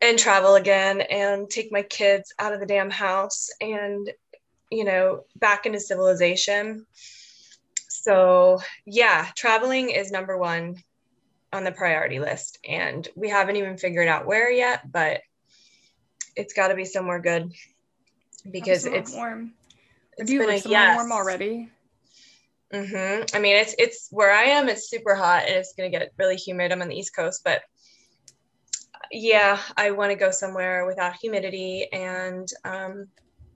and 0.00 0.18
travel 0.18 0.54
again 0.54 1.00
and 1.00 1.48
take 1.48 1.72
my 1.72 1.82
kids 1.82 2.32
out 2.38 2.52
of 2.52 2.60
the 2.60 2.66
damn 2.66 2.90
house 2.90 3.48
and 3.60 4.10
you 4.70 4.84
know, 4.84 5.24
back 5.36 5.66
into 5.66 5.80
civilization. 5.80 6.86
So, 7.88 8.60
yeah, 8.86 9.26
traveling 9.34 9.90
is 9.90 10.10
number 10.10 10.38
one 10.38 10.82
on 11.52 11.64
the 11.64 11.72
priority 11.72 12.20
list. 12.20 12.58
And 12.66 13.06
we 13.16 13.28
haven't 13.28 13.56
even 13.56 13.76
figured 13.76 14.08
out 14.08 14.26
where 14.26 14.50
yet, 14.50 14.90
but 14.90 15.20
it's 16.36 16.54
got 16.54 16.68
to 16.68 16.74
be 16.74 16.84
somewhere 16.84 17.18
good 17.18 17.52
because 18.50 18.86
it's 18.86 19.14
warm. 19.14 19.52
It's 20.16 20.28
Do 20.28 20.34
you 20.34 20.46
live 20.46 20.62
somewhere 20.62 20.80
yes. 20.80 20.96
warm 20.96 21.12
already? 21.12 21.68
Mm-hmm. 22.72 23.36
I 23.36 23.40
mean, 23.40 23.56
it's 23.56 23.74
it's 23.78 24.08
where 24.10 24.30
I 24.32 24.44
am. 24.44 24.68
It's 24.68 24.88
super 24.88 25.16
hot 25.16 25.44
and 25.46 25.56
it's 25.56 25.74
gonna 25.74 25.90
get 25.90 26.12
really 26.18 26.36
humid. 26.36 26.70
I'm 26.70 26.82
on 26.82 26.88
the 26.88 26.96
East 26.96 27.14
Coast, 27.16 27.42
but 27.44 27.62
yeah, 29.10 29.58
I 29.76 29.90
want 29.90 30.12
to 30.12 30.16
go 30.16 30.30
somewhere 30.30 30.86
without 30.86 31.16
humidity 31.16 31.88
and 31.92 32.48
um, 32.64 33.08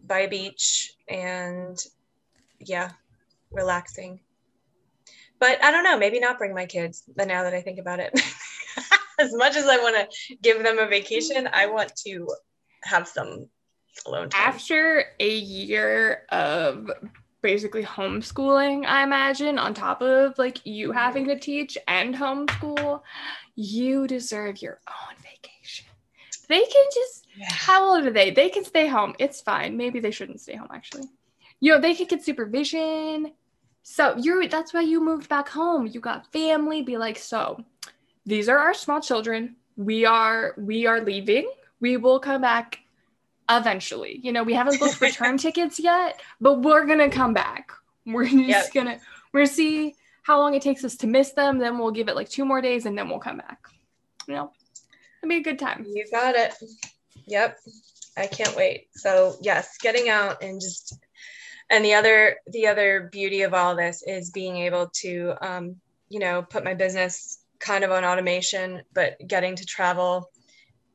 by 0.07 0.21
a 0.21 0.29
beach 0.29 0.95
and 1.09 1.79
yeah, 2.61 2.91
relaxing. 3.51 4.21
But 5.41 5.63
I 5.63 5.71
don't 5.71 5.85
know, 5.85 5.99
maybe 5.99 6.21
not 6.21 6.39
bring 6.39 6.55
my 6.55 6.67
kids. 6.67 7.03
But 7.17 7.29
now 7.29 7.43
that 7.43 7.55
I 7.55 7.61
think 7.61 7.79
about 7.79 8.01
it, 8.01 8.13
as 9.21 9.35
much 9.35 9.57
as 9.57 9.67
I 9.67 9.79
want 9.79 9.97
to 9.97 10.37
give 10.37 10.63
them 10.63 10.79
a 10.79 10.87
vacation, 10.87 11.49
I 11.53 11.67
want 11.67 11.95
to 12.07 12.29
have 12.85 13.09
some 13.09 13.49
alone 14.07 14.31
time. 14.31 14.41
After 14.43 15.05
a 15.21 15.35
year 15.37 16.25
of 16.31 16.91
basically 17.43 17.85
homeschooling, 17.85 18.87
I 18.87 19.03
imagine, 19.03 19.59
on 19.59 19.75
top 19.75 20.01
of 20.03 20.39
like 20.39 20.65
you 20.65 20.89
mm-hmm. 20.89 20.99
having 20.99 21.27
to 21.27 21.39
teach 21.39 21.77
and 21.87 22.15
homeschool, 22.15 23.03
you 23.55 24.07
deserve 24.07 24.63
your 24.63 24.81
own 24.89 25.17
vacation. 25.23 25.87
They 26.49 26.61
can 26.61 26.85
just, 26.95 27.24
yeah. 27.37 27.47
how 27.49 27.95
old 27.95 28.07
are 28.07 28.11
they? 28.11 28.30
They 28.30 28.49
can 28.49 28.64
stay 28.64 28.87
home. 28.87 29.14
It's 29.18 29.41
fine. 29.41 29.76
Maybe 29.76 30.01
they 30.01 30.11
shouldn't 30.11 30.41
stay 30.41 30.57
home 30.57 30.68
actually. 30.72 31.09
You 31.61 31.74
know, 31.74 31.80
they 31.80 31.95
can 31.95 32.07
get 32.07 32.24
supervision. 32.24 33.32
So 33.82 34.16
you're, 34.18 34.49
that's 34.49 34.72
why 34.72 34.80
you 34.80 35.03
moved 35.03 35.28
back 35.28 35.49
home. 35.49 35.87
You 35.87 36.01
got 36.01 36.32
family. 36.32 36.82
Be 36.82 36.97
like, 36.97 37.18
so 37.18 37.62
these 38.26 38.49
are 38.49 38.59
our 38.59 38.74
small 38.74 39.01
children. 39.01 39.57
We 39.76 40.05
are, 40.05 40.55
we 40.57 40.87
are 40.87 41.01
leaving. 41.01 41.51
We 41.80 41.97
will 41.97 42.18
come 42.18 42.41
back 42.41 42.80
eventually. 43.49 44.20
You 44.22 44.32
know, 44.32 44.43
we 44.43 44.55
haven't 44.55 44.80
booked 44.80 45.01
return 45.01 45.37
tickets 45.39 45.78
yet, 45.78 46.20
but 46.41 46.61
we're 46.61 46.87
gonna 46.87 47.11
come 47.11 47.35
back. 47.35 47.72
We're 48.07 48.24
just 48.24 48.37
yep. 48.37 48.72
gonna 48.72 48.99
we're 49.32 49.41
gonna 49.41 49.49
see 49.49 49.95
how 50.22 50.39
long 50.39 50.55
it 50.55 50.62
takes 50.62 50.85
us 50.85 50.97
to 50.97 51.07
miss 51.07 51.32
them. 51.32 51.59
Then 51.59 51.78
we'll 51.78 51.91
give 51.91 52.09
it 52.09 52.16
like 52.16 52.28
two 52.28 52.45
more 52.45 52.61
days, 52.61 52.87
and 52.87 52.97
then 52.97 53.09
we'll 53.09 53.18
come 53.18 53.39
back. 53.39 53.66
You 54.26 54.35
know, 54.35 54.53
it'll 55.22 55.28
be 55.28 55.37
a 55.37 55.43
good 55.43 55.59
time. 55.59 55.87
You 55.89 56.07
got 56.11 56.35
it. 56.35 56.55
Yep, 57.27 57.59
I 58.16 58.27
can't 58.27 58.57
wait. 58.57 58.89
So 58.95 59.37
yes, 59.41 59.77
getting 59.81 60.09
out 60.09 60.43
and 60.43 60.61
just 60.61 60.99
and 61.70 61.85
the 61.85 61.95
other 61.95 62.37
the 62.47 62.66
other 62.66 63.09
beauty 63.11 63.43
of 63.43 63.55
all 63.55 63.75
this 63.75 64.03
is 64.07 64.31
being 64.31 64.57
able 64.59 64.91
to 65.03 65.35
um, 65.41 65.77
you 66.09 66.20
know 66.20 66.43
put 66.43 66.64
my 66.64 66.75
business 66.75 67.39
kind 67.59 67.85
of 67.85 67.91
on 67.91 68.05
automation, 68.05 68.83
but 68.93 69.16
getting 69.27 69.57
to 69.57 69.64
travel 69.64 70.31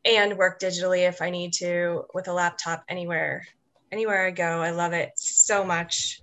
and 0.05 0.37
work 0.37 0.59
digitally 0.59 1.07
if 1.07 1.21
I 1.21 1.29
need 1.29 1.53
to 1.53 2.05
with 2.13 2.27
a 2.27 2.33
laptop 2.33 2.83
anywhere 2.87 3.45
anywhere 3.91 4.27
I 4.27 4.31
go. 4.31 4.61
I 4.61 4.71
love 4.71 4.93
it 4.93 5.11
so 5.15 5.63
much. 5.63 6.21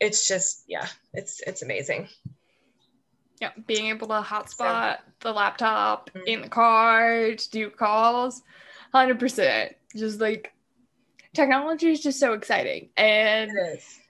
It's 0.00 0.28
just 0.28 0.64
yeah, 0.68 0.86
it's 1.12 1.40
it's 1.46 1.62
amazing. 1.62 2.08
Yeah, 3.40 3.50
being 3.66 3.86
able 3.86 4.08
to 4.08 4.20
hotspot 4.20 4.96
so, 4.96 5.02
the 5.20 5.32
laptop 5.32 6.10
mm-hmm. 6.10 6.26
in 6.26 6.42
the 6.42 6.48
car 6.48 7.34
to 7.34 7.50
do 7.50 7.70
calls, 7.70 8.42
hundred 8.92 9.18
percent. 9.18 9.74
Just 9.96 10.20
like 10.20 10.52
technology 11.34 11.90
is 11.90 12.00
just 12.00 12.20
so 12.20 12.32
exciting, 12.32 12.90
and 12.96 13.50
it 13.50 13.76
is. 13.76 14.00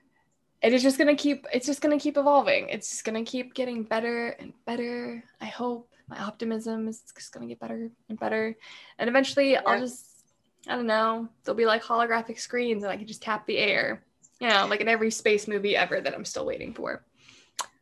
It 0.60 0.72
is 0.72 0.82
just 0.82 0.98
gonna 0.98 1.16
keep. 1.16 1.46
It's 1.52 1.66
just 1.66 1.80
gonna 1.80 1.98
keep 1.98 2.16
evolving. 2.16 2.68
It's 2.68 2.90
just 2.90 3.04
gonna 3.04 3.24
keep 3.24 3.54
getting 3.54 3.84
better 3.84 4.28
and 4.28 4.52
better. 4.66 5.22
I 5.40 5.46
hope 5.46 5.88
my 6.08 6.18
optimism 6.18 6.88
is 6.88 7.02
just 7.14 7.32
gonna 7.32 7.46
get 7.46 7.60
better 7.60 7.90
and 8.08 8.18
better. 8.18 8.56
And 8.98 9.08
eventually 9.08 9.52
yeah. 9.52 9.62
I'll 9.66 9.78
just 9.78 10.18
I 10.66 10.74
don't 10.74 10.86
know, 10.86 11.28
there'll 11.44 11.56
be 11.56 11.66
like 11.66 11.82
holographic 11.82 12.38
screens 12.38 12.82
and 12.82 12.92
I 12.92 12.96
can 12.96 13.06
just 13.06 13.22
tap 13.22 13.46
the 13.46 13.58
air. 13.58 14.04
You 14.40 14.48
know, 14.48 14.66
like 14.66 14.80
in 14.80 14.88
every 14.88 15.10
space 15.10 15.48
movie 15.48 15.76
ever 15.76 16.00
that 16.00 16.14
I'm 16.14 16.24
still 16.24 16.46
waiting 16.46 16.74
for. 16.74 17.04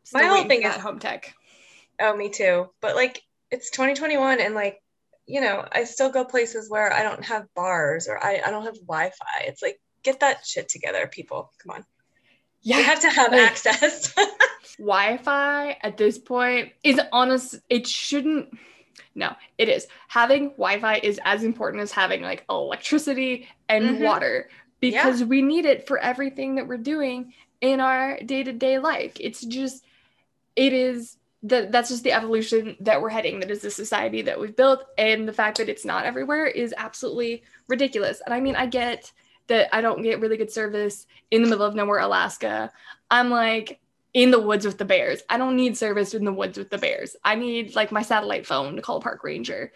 Still 0.04 0.22
my 0.22 0.28
whole 0.28 0.44
thing 0.44 0.62
is 0.62 0.74
home 0.76 0.98
tech. 0.98 1.34
Oh, 2.00 2.16
me 2.16 2.30
too. 2.30 2.70
But 2.80 2.94
like 2.94 3.22
it's 3.50 3.70
2021 3.70 4.40
and 4.40 4.54
like, 4.54 4.82
you 5.26 5.40
know, 5.40 5.66
I 5.70 5.84
still 5.84 6.10
go 6.10 6.24
places 6.24 6.70
where 6.70 6.92
I 6.92 7.02
don't 7.02 7.24
have 7.24 7.52
bars 7.54 8.08
or 8.08 8.22
I, 8.22 8.40
I 8.44 8.50
don't 8.50 8.64
have 8.64 8.76
Wi-Fi. 8.86 9.44
It's 9.44 9.62
like 9.62 9.80
get 10.02 10.20
that 10.20 10.46
shit 10.46 10.68
together, 10.68 11.06
people. 11.06 11.52
Come 11.62 11.76
on. 11.76 11.84
Yeah. 12.62 12.78
We 12.78 12.82
have 12.84 13.00
to 13.00 13.10
have 13.10 13.32
like, 13.32 13.40
access. 13.40 14.14
Wi-Fi 14.78 15.76
at 15.82 15.96
this 15.96 16.18
point 16.18 16.72
is 16.82 17.00
honest. 17.12 17.58
It 17.68 17.86
shouldn't. 17.86 18.56
No, 19.14 19.34
it 19.58 19.68
is. 19.68 19.86
Having 20.08 20.50
Wi-Fi 20.50 20.96
is 21.02 21.18
as 21.24 21.42
important 21.42 21.82
as 21.82 21.92
having 21.92 22.22
like 22.22 22.44
electricity 22.48 23.48
and 23.68 23.84
mm-hmm. 23.84 24.04
water 24.04 24.48
because 24.80 25.20
yeah. 25.20 25.26
we 25.26 25.42
need 25.42 25.64
it 25.64 25.86
for 25.86 25.98
everything 25.98 26.56
that 26.56 26.68
we're 26.68 26.76
doing 26.76 27.32
in 27.60 27.80
our 27.80 28.18
day-to-day 28.20 28.78
life. 28.78 29.12
It's 29.18 29.40
just 29.40 29.84
it 30.54 30.72
is 30.72 31.16
that 31.48 31.72
that's 31.72 31.90
just 31.90 32.04
the 32.04 32.12
evolution 32.12 32.76
that 32.80 33.00
we're 33.00 33.08
heading 33.08 33.40
that 33.40 33.50
is 33.50 33.60
the 33.60 33.70
society 33.70 34.22
that 34.22 34.38
we've 34.38 34.56
built 34.56 34.84
and 34.98 35.28
the 35.28 35.32
fact 35.32 35.58
that 35.58 35.68
it's 35.68 35.84
not 35.84 36.04
everywhere 36.04 36.46
is 36.46 36.74
absolutely 36.76 37.42
ridiculous. 37.68 38.20
And 38.24 38.34
I 38.34 38.40
mean, 38.40 38.56
I 38.56 38.66
get 38.66 39.12
that 39.48 39.74
I 39.74 39.80
don't 39.80 40.02
get 40.02 40.20
really 40.20 40.36
good 40.36 40.50
service 40.50 41.06
in 41.30 41.42
the 41.42 41.48
middle 41.48 41.64
of 41.64 41.74
nowhere, 41.74 42.00
Alaska. 42.00 42.72
I'm 43.10 43.30
like, 43.30 43.80
in 44.16 44.30
the 44.30 44.40
woods 44.40 44.64
with 44.64 44.78
the 44.78 44.84
bears. 44.84 45.22
I 45.28 45.36
don't 45.36 45.56
need 45.56 45.76
service 45.76 46.14
in 46.14 46.24
the 46.24 46.32
woods 46.32 46.56
with 46.56 46.70
the 46.70 46.78
bears. 46.78 47.16
I 47.22 47.34
need 47.34 47.76
like 47.76 47.92
my 47.92 48.00
satellite 48.00 48.46
phone 48.46 48.74
to 48.74 48.80
call 48.80 48.96
a 48.96 49.00
park 49.02 49.22
ranger. 49.22 49.72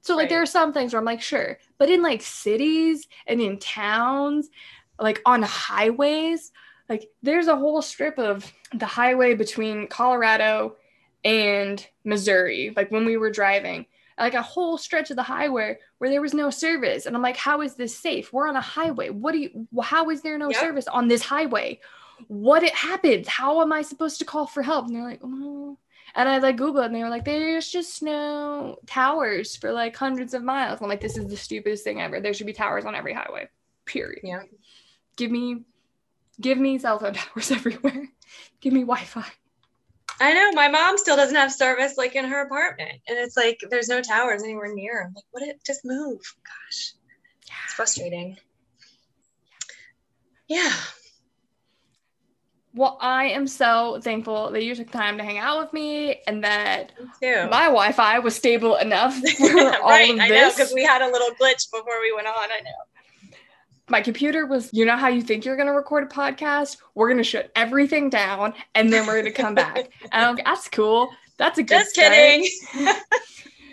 So 0.00 0.16
like 0.16 0.24
right. 0.24 0.30
there 0.30 0.42
are 0.42 0.46
some 0.46 0.72
things 0.72 0.92
where 0.92 0.98
I'm 0.98 1.06
like, 1.06 1.22
sure. 1.22 1.58
But 1.78 1.90
in 1.90 2.02
like 2.02 2.20
cities 2.20 3.06
and 3.28 3.40
in 3.40 3.58
towns, 3.58 4.50
like 4.98 5.22
on 5.24 5.42
highways, 5.42 6.50
like 6.88 7.08
there's 7.22 7.46
a 7.46 7.56
whole 7.56 7.80
strip 7.82 8.18
of 8.18 8.52
the 8.74 8.84
highway 8.84 9.34
between 9.34 9.86
Colorado 9.86 10.74
and 11.24 11.86
Missouri, 12.04 12.72
like 12.76 12.90
when 12.90 13.04
we 13.04 13.16
were 13.16 13.30
driving, 13.30 13.86
like 14.18 14.34
a 14.34 14.42
whole 14.42 14.78
stretch 14.78 15.10
of 15.10 15.16
the 15.16 15.22
highway 15.22 15.78
where 15.98 16.10
there 16.10 16.20
was 16.20 16.34
no 16.34 16.50
service. 16.50 17.06
And 17.06 17.16
I'm 17.16 17.22
like, 17.22 17.36
how 17.36 17.62
is 17.62 17.74
this 17.74 17.96
safe? 17.96 18.32
We're 18.32 18.48
on 18.48 18.56
a 18.56 18.60
highway. 18.60 19.10
What 19.10 19.32
do 19.32 19.38
you, 19.38 19.66
how 19.82 20.10
is 20.10 20.22
there 20.22 20.38
no 20.38 20.50
yep. 20.50 20.60
service 20.60 20.86
on 20.86 21.08
this 21.08 21.22
highway? 21.22 21.80
what 22.28 22.62
it 22.62 22.74
happens. 22.74 23.28
How 23.28 23.60
am 23.62 23.72
I 23.72 23.82
supposed 23.82 24.18
to 24.18 24.24
call 24.24 24.46
for 24.46 24.62
help? 24.62 24.86
And 24.86 24.94
they're 24.94 25.04
like, 25.04 25.20
oh. 25.22 25.78
And 26.14 26.28
I 26.28 26.38
like 26.38 26.56
Google 26.56 26.82
and 26.82 26.94
they 26.94 27.02
were 27.02 27.08
like, 27.08 27.24
there's 27.24 27.68
just 27.68 28.02
no 28.02 28.78
towers 28.86 29.56
for 29.56 29.72
like 29.72 29.96
hundreds 29.96 30.32
of 30.32 30.44
miles. 30.44 30.80
I'm 30.80 30.88
like, 30.88 31.00
this 31.00 31.16
is 31.16 31.26
the 31.26 31.36
stupidest 31.36 31.82
thing 31.82 32.00
ever. 32.00 32.20
There 32.20 32.32
should 32.32 32.46
be 32.46 32.52
towers 32.52 32.84
on 32.84 32.94
every 32.94 33.12
highway. 33.12 33.48
Period. 33.84 34.20
Yeah. 34.22 34.42
Give 35.16 35.30
me 35.30 35.62
give 36.40 36.58
me 36.58 36.78
cell 36.78 36.98
phone 36.98 37.14
towers 37.14 37.50
everywhere. 37.50 38.08
give 38.60 38.72
me 38.72 38.80
Wi-Fi. 38.80 39.24
I 40.20 40.32
know 40.32 40.52
my 40.52 40.68
mom 40.68 40.96
still 40.98 41.16
doesn't 41.16 41.34
have 41.34 41.52
service 41.52 41.94
like 41.96 42.14
in 42.14 42.24
her 42.24 42.42
apartment. 42.42 43.00
And 43.08 43.18
it's 43.18 43.36
like 43.36 43.60
there's 43.70 43.88
no 43.88 44.00
towers 44.00 44.42
anywhere 44.42 44.74
near. 44.74 45.04
I'm 45.06 45.14
like, 45.14 45.24
what 45.30 45.42
it 45.42 45.60
just 45.64 45.80
move. 45.84 46.20
Gosh. 46.44 46.92
Yeah. 47.46 47.54
It's 47.64 47.74
frustrating. 47.74 48.36
Yeah. 50.48 50.72
Well, 52.74 52.98
I 53.00 53.26
am 53.26 53.46
so 53.46 54.00
thankful 54.02 54.50
that 54.50 54.64
you 54.64 54.74
took 54.74 54.90
time 54.90 55.18
to 55.18 55.24
hang 55.24 55.38
out 55.38 55.60
with 55.60 55.72
me 55.72 56.20
and 56.26 56.42
that 56.42 56.92
my 57.22 57.66
Wi 57.66 57.92
Fi 57.92 58.18
was 58.18 58.34
stable 58.34 58.74
enough 58.76 59.14
for 59.38 59.46
right, 59.54 60.10
of 60.10 60.16
this. 60.16 60.24
I 60.24 60.28
know, 60.28 60.50
because 60.50 60.72
we 60.74 60.82
had 60.82 61.00
a 61.00 61.06
little 61.06 61.30
glitch 61.40 61.70
before 61.70 62.00
we 62.00 62.12
went 62.14 62.26
on. 62.26 62.34
I 62.50 62.60
know. 62.64 62.93
My 63.88 64.00
computer 64.00 64.46
was, 64.46 64.70
you 64.72 64.84
know 64.84 64.96
how 64.96 65.08
you 65.08 65.22
think 65.22 65.44
you're 65.44 65.56
going 65.56 65.68
to 65.68 65.74
record 65.74 66.04
a 66.04 66.06
podcast? 66.06 66.78
We're 66.94 67.08
going 67.08 67.18
to 67.18 67.24
shut 67.24 67.50
everything 67.54 68.08
down 68.08 68.54
and 68.74 68.92
then 68.92 69.06
we're 69.06 69.20
going 69.20 69.32
to 69.32 69.42
come 69.42 69.54
back. 69.54 69.90
and 70.12 70.24
I'm 70.24 70.36
like, 70.36 70.44
that's 70.44 70.68
cool. 70.68 71.10
That's 71.36 71.58
a 71.58 71.62
good 71.62 71.80
Just 71.80 71.90
start. 71.90 72.12
kidding. 72.12 72.48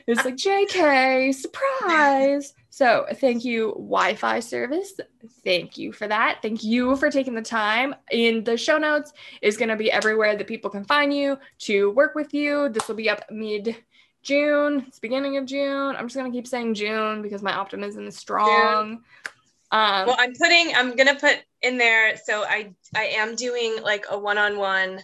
it's 0.07 0.25
like, 0.25 0.35
JK, 0.35 1.33
surprise. 1.33 2.53
So 2.69 3.05
thank 3.15 3.45
you, 3.45 3.71
Wi-Fi 3.73 4.39
service. 4.39 4.93
Thank 5.43 5.77
you 5.77 5.91
for 5.93 6.07
that. 6.07 6.39
Thank 6.41 6.63
you 6.63 6.95
for 6.95 7.09
taking 7.09 7.35
the 7.35 7.41
time. 7.41 7.95
In 8.11 8.43
the 8.43 8.57
show 8.57 8.77
notes 8.77 9.13
is 9.41 9.57
going 9.57 9.69
to 9.69 9.75
be 9.75 9.91
everywhere 9.91 10.35
that 10.35 10.47
people 10.47 10.69
can 10.69 10.83
find 10.83 11.13
you 11.13 11.37
to 11.59 11.91
work 11.91 12.15
with 12.15 12.33
you. 12.33 12.69
This 12.69 12.87
will 12.87 12.95
be 12.95 13.09
up 13.09 13.23
mid 13.29 13.77
June. 14.23 14.85
It's 14.87 14.99
beginning 14.99 15.37
of 15.37 15.45
June. 15.45 15.95
I'm 15.95 16.05
just 16.07 16.15
gonna 16.15 16.31
keep 16.31 16.47
saying 16.47 16.75
June 16.75 17.21
because 17.21 17.41
my 17.41 17.53
optimism 17.53 18.05
is 18.07 18.15
strong. 18.15 19.03
Um, 19.71 20.07
well, 20.07 20.17
I'm 20.19 20.33
putting. 20.33 20.75
I'm 20.75 20.95
gonna 20.95 21.15
put 21.15 21.37
in 21.61 21.77
there. 21.77 22.17
So 22.17 22.43
I 22.43 22.73
I 22.95 23.05
am 23.05 23.35
doing 23.35 23.77
like 23.81 24.05
a 24.09 24.19
one-on-one 24.19 25.01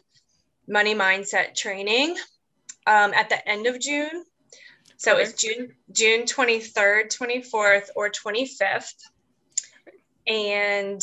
money 0.68 0.94
mindset 0.94 1.56
training 1.56 2.18
um, 2.86 3.14
at 3.14 3.30
the 3.30 3.48
end 3.48 3.68
of 3.68 3.80
June. 3.80 4.26
So 4.98 5.14
okay. 5.14 5.24
it's 5.24 5.42
June 5.42 5.74
June 5.92 6.24
23rd, 6.24 7.16
24th, 7.16 7.90
or 7.96 8.10
25th. 8.10 8.94
And 10.26 11.02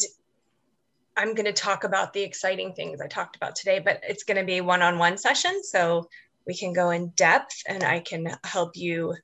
I'm 1.16 1.34
going 1.34 1.46
to 1.46 1.52
talk 1.52 1.84
about 1.84 2.12
the 2.12 2.22
exciting 2.22 2.74
things 2.74 3.00
I 3.00 3.06
talked 3.06 3.36
about 3.36 3.54
today, 3.54 3.78
but 3.78 4.00
it's 4.06 4.24
going 4.24 4.36
to 4.36 4.44
be 4.44 4.60
one 4.60 4.82
on 4.82 4.98
one 4.98 5.16
session. 5.16 5.62
So 5.62 6.08
we 6.46 6.56
can 6.56 6.72
go 6.72 6.90
in 6.90 7.08
depth 7.10 7.62
and 7.66 7.84
I 7.84 8.00
can 8.00 8.36
help 8.42 8.76
you, 8.76 9.14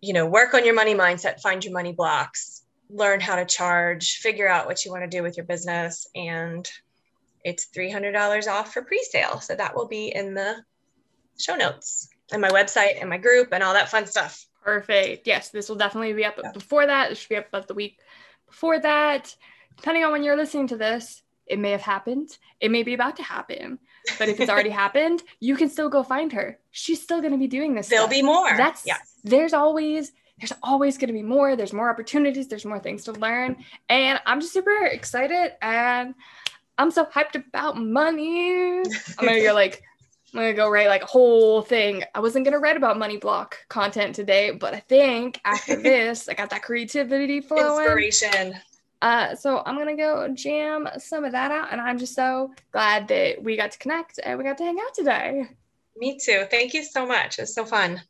you 0.00 0.12
know, 0.12 0.26
work 0.26 0.54
on 0.54 0.64
your 0.64 0.74
money 0.74 0.94
mindset, 0.94 1.40
find 1.40 1.64
your 1.64 1.72
money 1.72 1.92
blocks, 1.92 2.55
learn 2.90 3.20
how 3.20 3.36
to 3.36 3.44
charge, 3.44 4.18
figure 4.18 4.48
out 4.48 4.66
what 4.66 4.84
you 4.84 4.90
want 4.90 5.02
to 5.02 5.08
do 5.08 5.22
with 5.22 5.36
your 5.36 5.46
business. 5.46 6.08
And 6.14 6.68
it's 7.44 7.66
$300 7.76 8.46
off 8.48 8.72
for 8.72 8.82
pre 8.82 9.02
sale. 9.10 9.40
So 9.40 9.54
that 9.54 9.74
will 9.74 9.88
be 9.88 10.08
in 10.14 10.34
the 10.34 10.56
show 11.38 11.54
notes 11.54 12.08
and 12.32 12.42
my 12.42 12.48
website 12.48 13.00
and 13.00 13.08
my 13.10 13.18
group 13.18 13.48
and 13.52 13.62
all 13.62 13.74
that 13.74 13.88
fun 13.88 14.06
stuff. 14.06 14.46
Perfect. 14.62 15.26
Yes, 15.26 15.50
this 15.50 15.68
will 15.68 15.76
definitely 15.76 16.12
be 16.12 16.24
up 16.24 16.34
yeah. 16.42 16.50
before 16.52 16.86
that. 16.86 17.10
It 17.10 17.16
should 17.16 17.28
be 17.28 17.36
up 17.36 17.48
about 17.48 17.68
the 17.68 17.74
week 17.74 18.00
before 18.48 18.80
that. 18.80 19.34
Depending 19.76 20.04
on 20.04 20.12
when 20.12 20.24
you're 20.24 20.36
listening 20.36 20.66
to 20.68 20.76
this, 20.76 21.22
it 21.46 21.58
may 21.58 21.70
have 21.70 21.82
happened. 21.82 22.36
It 22.60 22.70
may 22.70 22.82
be 22.82 22.94
about 22.94 23.16
to 23.16 23.22
happen. 23.22 23.78
But 24.18 24.28
if 24.28 24.40
it's 24.40 24.50
already 24.50 24.70
happened, 24.84 25.22
you 25.38 25.54
can 25.54 25.68
still 25.68 25.88
go 25.88 26.02
find 26.02 26.32
her. 26.32 26.58
She's 26.72 27.00
still 27.00 27.20
going 27.20 27.32
to 27.32 27.38
be 27.38 27.46
doing 27.46 27.74
this. 27.74 27.88
There'll 27.88 28.06
stuff. 28.06 28.10
be 28.10 28.22
more. 28.22 28.56
That's 28.56 28.84
yes. 28.84 29.14
There's 29.22 29.52
always 29.52 30.12
there's 30.38 30.52
always 30.62 30.98
going 30.98 31.08
to 31.08 31.14
be 31.14 31.22
more. 31.22 31.56
There's 31.56 31.72
more 31.72 31.90
opportunities. 31.90 32.48
There's 32.48 32.64
more 32.64 32.78
things 32.78 33.04
to 33.04 33.12
learn, 33.12 33.56
and 33.88 34.20
I'm 34.26 34.40
just 34.40 34.52
super 34.52 34.84
excited. 34.86 35.52
And 35.62 36.14
I'm 36.78 36.90
so 36.90 37.04
hyped 37.06 37.36
about 37.36 37.78
money. 37.78 38.80
I'm 38.80 39.26
gonna 39.26 39.42
go 39.42 39.54
like 39.54 39.82
I'm 40.34 40.40
gonna 40.40 40.54
go 40.54 40.68
write 40.68 40.88
like 40.88 41.02
a 41.02 41.06
whole 41.06 41.62
thing. 41.62 42.04
I 42.14 42.20
wasn't 42.20 42.44
gonna 42.44 42.58
write 42.58 42.76
about 42.76 42.98
money 42.98 43.16
block 43.16 43.56
content 43.68 44.14
today, 44.14 44.50
but 44.50 44.74
I 44.74 44.80
think 44.80 45.40
after 45.44 45.76
this, 45.82 46.28
I 46.28 46.34
got 46.34 46.50
that 46.50 46.62
creativity 46.62 47.40
flowing. 47.40 47.84
Inspiration. 47.84 48.54
Uh, 49.02 49.34
so 49.34 49.62
I'm 49.64 49.78
gonna 49.78 49.96
go 49.96 50.28
jam 50.28 50.88
some 50.98 51.24
of 51.24 51.32
that 51.32 51.50
out, 51.50 51.72
and 51.72 51.80
I'm 51.80 51.98
just 51.98 52.14
so 52.14 52.52
glad 52.72 53.08
that 53.08 53.42
we 53.42 53.56
got 53.56 53.72
to 53.72 53.78
connect 53.78 54.20
and 54.22 54.38
we 54.38 54.44
got 54.44 54.58
to 54.58 54.64
hang 54.64 54.78
out 54.78 54.94
today. 54.94 55.48
Me 55.96 56.18
too. 56.22 56.44
Thank 56.50 56.74
you 56.74 56.84
so 56.84 57.06
much. 57.06 57.38
It's 57.38 57.54
so 57.54 57.64
fun. 57.64 58.02